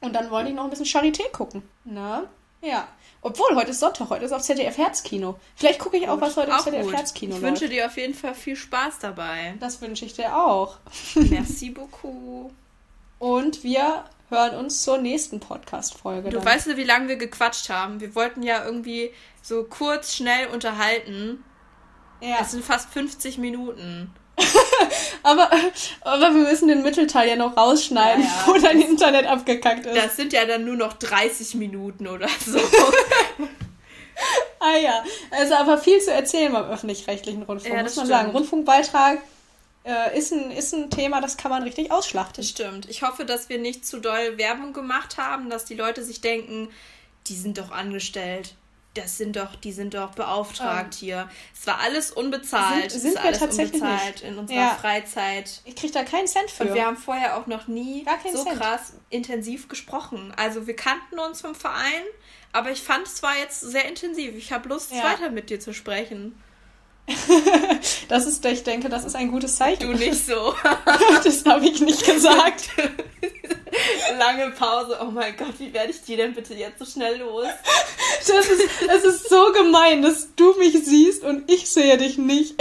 Und 0.00 0.14
dann 0.14 0.30
wollen 0.30 0.46
die 0.46 0.52
noch 0.52 0.64
ein 0.64 0.70
bisschen 0.70 0.86
Charité 0.86 1.30
gucken. 1.32 1.62
Na? 1.84 2.24
Ja. 2.60 2.88
Obwohl, 3.22 3.54
heute 3.54 3.70
ist 3.70 3.80
Sonntag, 3.80 4.10
heute 4.10 4.24
ist 4.24 4.32
auf 4.32 4.42
ZDF 4.42 4.76
Herzkino. 4.76 5.38
Vielleicht 5.54 5.78
gucke 5.78 5.96
ich 5.96 6.08
auch, 6.08 6.14
gut, 6.14 6.22
was 6.22 6.36
heute 6.36 6.54
auf 6.54 6.64
ZDF 6.64 6.86
gut. 6.86 6.96
Herzkino 6.96 7.36
Ich 7.36 7.42
wünsche 7.42 7.68
dir 7.68 7.86
auf 7.86 7.96
jeden 7.96 8.14
Fall 8.14 8.34
viel 8.34 8.56
Spaß 8.56 8.98
dabei. 9.00 9.54
Das 9.60 9.80
wünsche 9.80 10.04
ich 10.04 10.14
dir 10.14 10.36
auch. 10.36 10.76
Merci 11.14 11.70
beaucoup. 11.70 12.50
Und 13.18 13.62
wir 13.62 14.04
hören 14.28 14.56
uns 14.56 14.82
zur 14.82 14.98
nächsten 14.98 15.38
Podcast-Folge. 15.38 16.30
Du 16.30 16.38
dann. 16.38 16.46
weißt 16.46 16.66
ja, 16.66 16.76
wie 16.76 16.84
lange 16.84 17.08
wir 17.08 17.16
gequatscht 17.16 17.68
haben. 17.68 18.00
Wir 18.00 18.14
wollten 18.16 18.42
ja 18.42 18.64
irgendwie 18.64 19.12
so 19.42 19.64
kurz, 19.64 20.14
schnell 20.14 20.48
unterhalten. 20.48 21.44
Ja. 22.22 22.38
Es 22.40 22.52
sind 22.52 22.64
fast 22.64 22.88
50 22.90 23.38
Minuten. 23.38 24.14
aber, 25.22 25.50
aber 26.02 26.34
wir 26.34 26.50
müssen 26.50 26.68
den 26.68 26.82
Mittelteil 26.82 27.28
ja 27.28 27.36
noch 27.36 27.56
rausschneiden, 27.56 28.24
ja, 28.24 28.30
ja. 28.30 28.46
wo 28.46 28.58
dein 28.58 28.80
Internet 28.80 29.26
abgekackt 29.26 29.86
ist. 29.86 29.96
Das 29.96 30.16
sind 30.16 30.32
ja 30.32 30.46
dann 30.46 30.64
nur 30.64 30.76
noch 30.76 30.94
30 30.94 31.56
Minuten 31.56 32.06
oder 32.06 32.28
so. 32.46 32.58
ah 34.60 34.76
ja, 34.82 35.04
also 35.32 35.54
aber 35.54 35.78
viel 35.78 36.00
zu 36.00 36.12
erzählen 36.12 36.52
beim 36.52 36.70
öffentlich-rechtlichen 36.70 37.42
Rundfunk, 37.42 37.74
ja, 37.74 37.82
muss 37.82 37.96
man 37.96 38.06
stimmt. 38.06 38.20
sagen. 38.20 38.30
Rundfunkbeitrag 38.30 39.18
äh, 39.84 40.16
ist, 40.16 40.32
ein, 40.32 40.52
ist 40.52 40.72
ein 40.72 40.90
Thema, 40.90 41.20
das 41.20 41.36
kann 41.36 41.50
man 41.50 41.64
richtig 41.64 41.90
ausschlachten. 41.90 42.36
Das 42.36 42.48
stimmt. 42.48 42.88
Ich 42.88 43.02
hoffe, 43.02 43.24
dass 43.24 43.48
wir 43.48 43.58
nicht 43.58 43.84
zu 43.84 44.00
doll 44.00 44.38
Werbung 44.38 44.72
gemacht 44.72 45.18
haben, 45.18 45.50
dass 45.50 45.64
die 45.64 45.74
Leute 45.74 46.04
sich 46.04 46.20
denken, 46.20 46.68
die 47.26 47.34
sind 47.34 47.58
doch 47.58 47.70
angestellt 47.70 48.54
das 48.94 49.16
sind 49.16 49.36
doch, 49.36 49.56
die 49.56 49.72
sind 49.72 49.94
doch 49.94 50.10
beauftragt 50.10 50.94
um, 50.94 50.98
hier. 50.98 51.28
Es 51.58 51.66
war 51.66 51.80
alles 51.80 52.10
unbezahlt. 52.10 52.90
Sind, 52.90 53.00
sind 53.00 53.14
wir 53.14 53.22
alles 53.22 53.38
tatsächlich 53.38 53.80
unbezahlt 53.80 54.14
nicht. 54.16 54.24
in 54.24 54.38
unserer 54.38 54.58
ja. 54.58 54.74
Freizeit. 54.74 55.62
Ich 55.64 55.76
kriege 55.76 55.92
da 55.92 56.04
keinen 56.04 56.26
Cent 56.26 56.50
für. 56.50 56.64
Und 56.64 56.74
wir 56.74 56.84
haben 56.84 56.96
vorher 56.96 57.38
auch 57.38 57.46
noch 57.46 57.68
nie 57.68 58.04
so 58.32 58.44
Cent. 58.44 58.60
krass 58.60 58.94
intensiv 59.08 59.68
gesprochen. 59.68 60.32
Also 60.36 60.66
wir 60.66 60.76
kannten 60.76 61.18
uns 61.18 61.40
vom 61.40 61.54
Verein, 61.54 62.02
aber 62.52 62.70
ich 62.70 62.82
fand 62.82 63.06
es 63.06 63.22
war 63.22 63.36
jetzt 63.38 63.60
sehr 63.60 63.88
intensiv. 63.88 64.34
Ich 64.36 64.52
habe 64.52 64.68
Lust, 64.68 64.92
ja. 64.92 65.02
weiter 65.04 65.30
mit 65.30 65.48
dir 65.48 65.58
zu 65.58 65.72
sprechen. 65.72 66.38
das 68.08 68.26
ist, 68.26 68.44
ich 68.44 68.62
denke, 68.62 68.88
das 68.88 69.04
ist 69.04 69.16
ein 69.16 69.30
gutes 69.30 69.56
Zeichen. 69.56 69.90
Du 69.90 69.92
nicht 69.94 70.24
so. 70.24 70.54
das 71.24 71.44
habe 71.46 71.64
ich 71.66 71.80
nicht 71.80 72.04
gesagt. 72.04 72.70
Lange 74.18 74.50
Pause. 74.50 74.98
Oh 75.00 75.10
mein 75.10 75.36
Gott, 75.36 75.58
wie 75.58 75.72
werde 75.72 75.90
ich 75.90 76.02
die 76.02 76.16
denn 76.16 76.34
bitte 76.34 76.54
jetzt 76.54 76.78
so 76.78 76.84
schnell 76.84 77.18
los? 77.18 77.46
Das 78.26 78.48
ist, 78.48 78.68
das 78.86 79.04
ist 79.04 79.28
so 79.28 79.52
gemein, 79.52 80.02
dass 80.02 80.34
du 80.36 80.54
mich 80.58 80.84
siehst 80.84 81.24
und 81.24 81.50
ich 81.50 81.70
sehe 81.70 81.96
dich 81.96 82.18
nicht. 82.18 82.54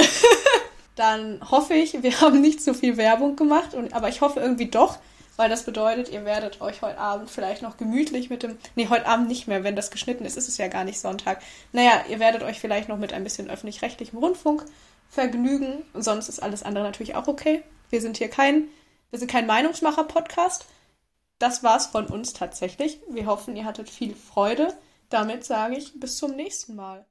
Dann 0.96 1.40
hoffe 1.50 1.74
ich, 1.74 2.02
wir 2.04 2.22
haben 2.22 2.42
nicht 2.42 2.62
so 2.62 2.74
viel 2.74 2.98
Werbung 2.98 3.36
gemacht, 3.36 3.74
und, 3.74 3.94
aber 3.94 4.10
ich 4.10 4.22
hoffe 4.22 4.40
irgendwie 4.40 4.68
doch, 4.68 4.98
weil 5.38 5.50
das 5.50 5.64
bedeutet, 5.64 6.10
ihr 6.10 6.26
werdet 6.26 6.62
euch 6.62 6.82
heute 6.82 6.98
Abend 6.98 7.30
vielleicht 7.30 7.62
noch 7.62 7.78
gemütlich 7.78 8.30
mit 8.30 8.44
dem. 8.44 8.58
Nee, 8.76 8.88
heute 8.90 9.08
Abend 9.08 9.28
nicht 9.28 9.48
mehr, 9.48 9.64
wenn 9.64 9.76
das 9.76 9.90
geschnitten 9.90 10.26
ist, 10.26 10.38
ist 10.38 10.48
es 10.48 10.58
ja 10.58 10.68
gar 10.68 10.84
nicht 10.84 11.00
Sonntag. 11.00 11.42
Naja, 11.72 12.04
ihr 12.10 12.20
werdet 12.20 12.44
euch 12.44 12.60
vielleicht 12.60 12.90
noch 12.90 12.98
mit 12.98 13.14
ein 13.14 13.24
bisschen 13.24 13.50
öffentlich-rechtlichem 13.50 14.20
Rundfunk 14.20 14.66
vergnügen. 15.10 15.84
Und 15.94 16.04
sonst 16.04 16.30
ist 16.30 16.44
alles 16.44 16.64
andere 16.64 16.84
natürlich 16.84 17.16
auch 17.16 17.28
okay. 17.28 17.64
Wir 17.90 18.02
sind 18.02 18.18
hier 18.18 18.30
kein, 18.30 18.66
wir 19.10 19.20
sind 19.20 19.32
kein 19.32 19.48
Meinungsmacher-Podcast. 19.48 20.66
Das 21.42 21.64
war's 21.64 21.88
von 21.88 22.06
uns 22.06 22.34
tatsächlich. 22.34 23.02
Wir 23.10 23.26
hoffen, 23.26 23.56
ihr 23.56 23.66
hattet 23.66 23.90
viel 23.90 24.14
Freude. 24.14 24.78
Damit 25.10 25.44
sage 25.44 25.76
ich 25.76 26.00
bis 26.00 26.18
zum 26.18 26.36
nächsten 26.36 26.76
Mal. 26.76 27.04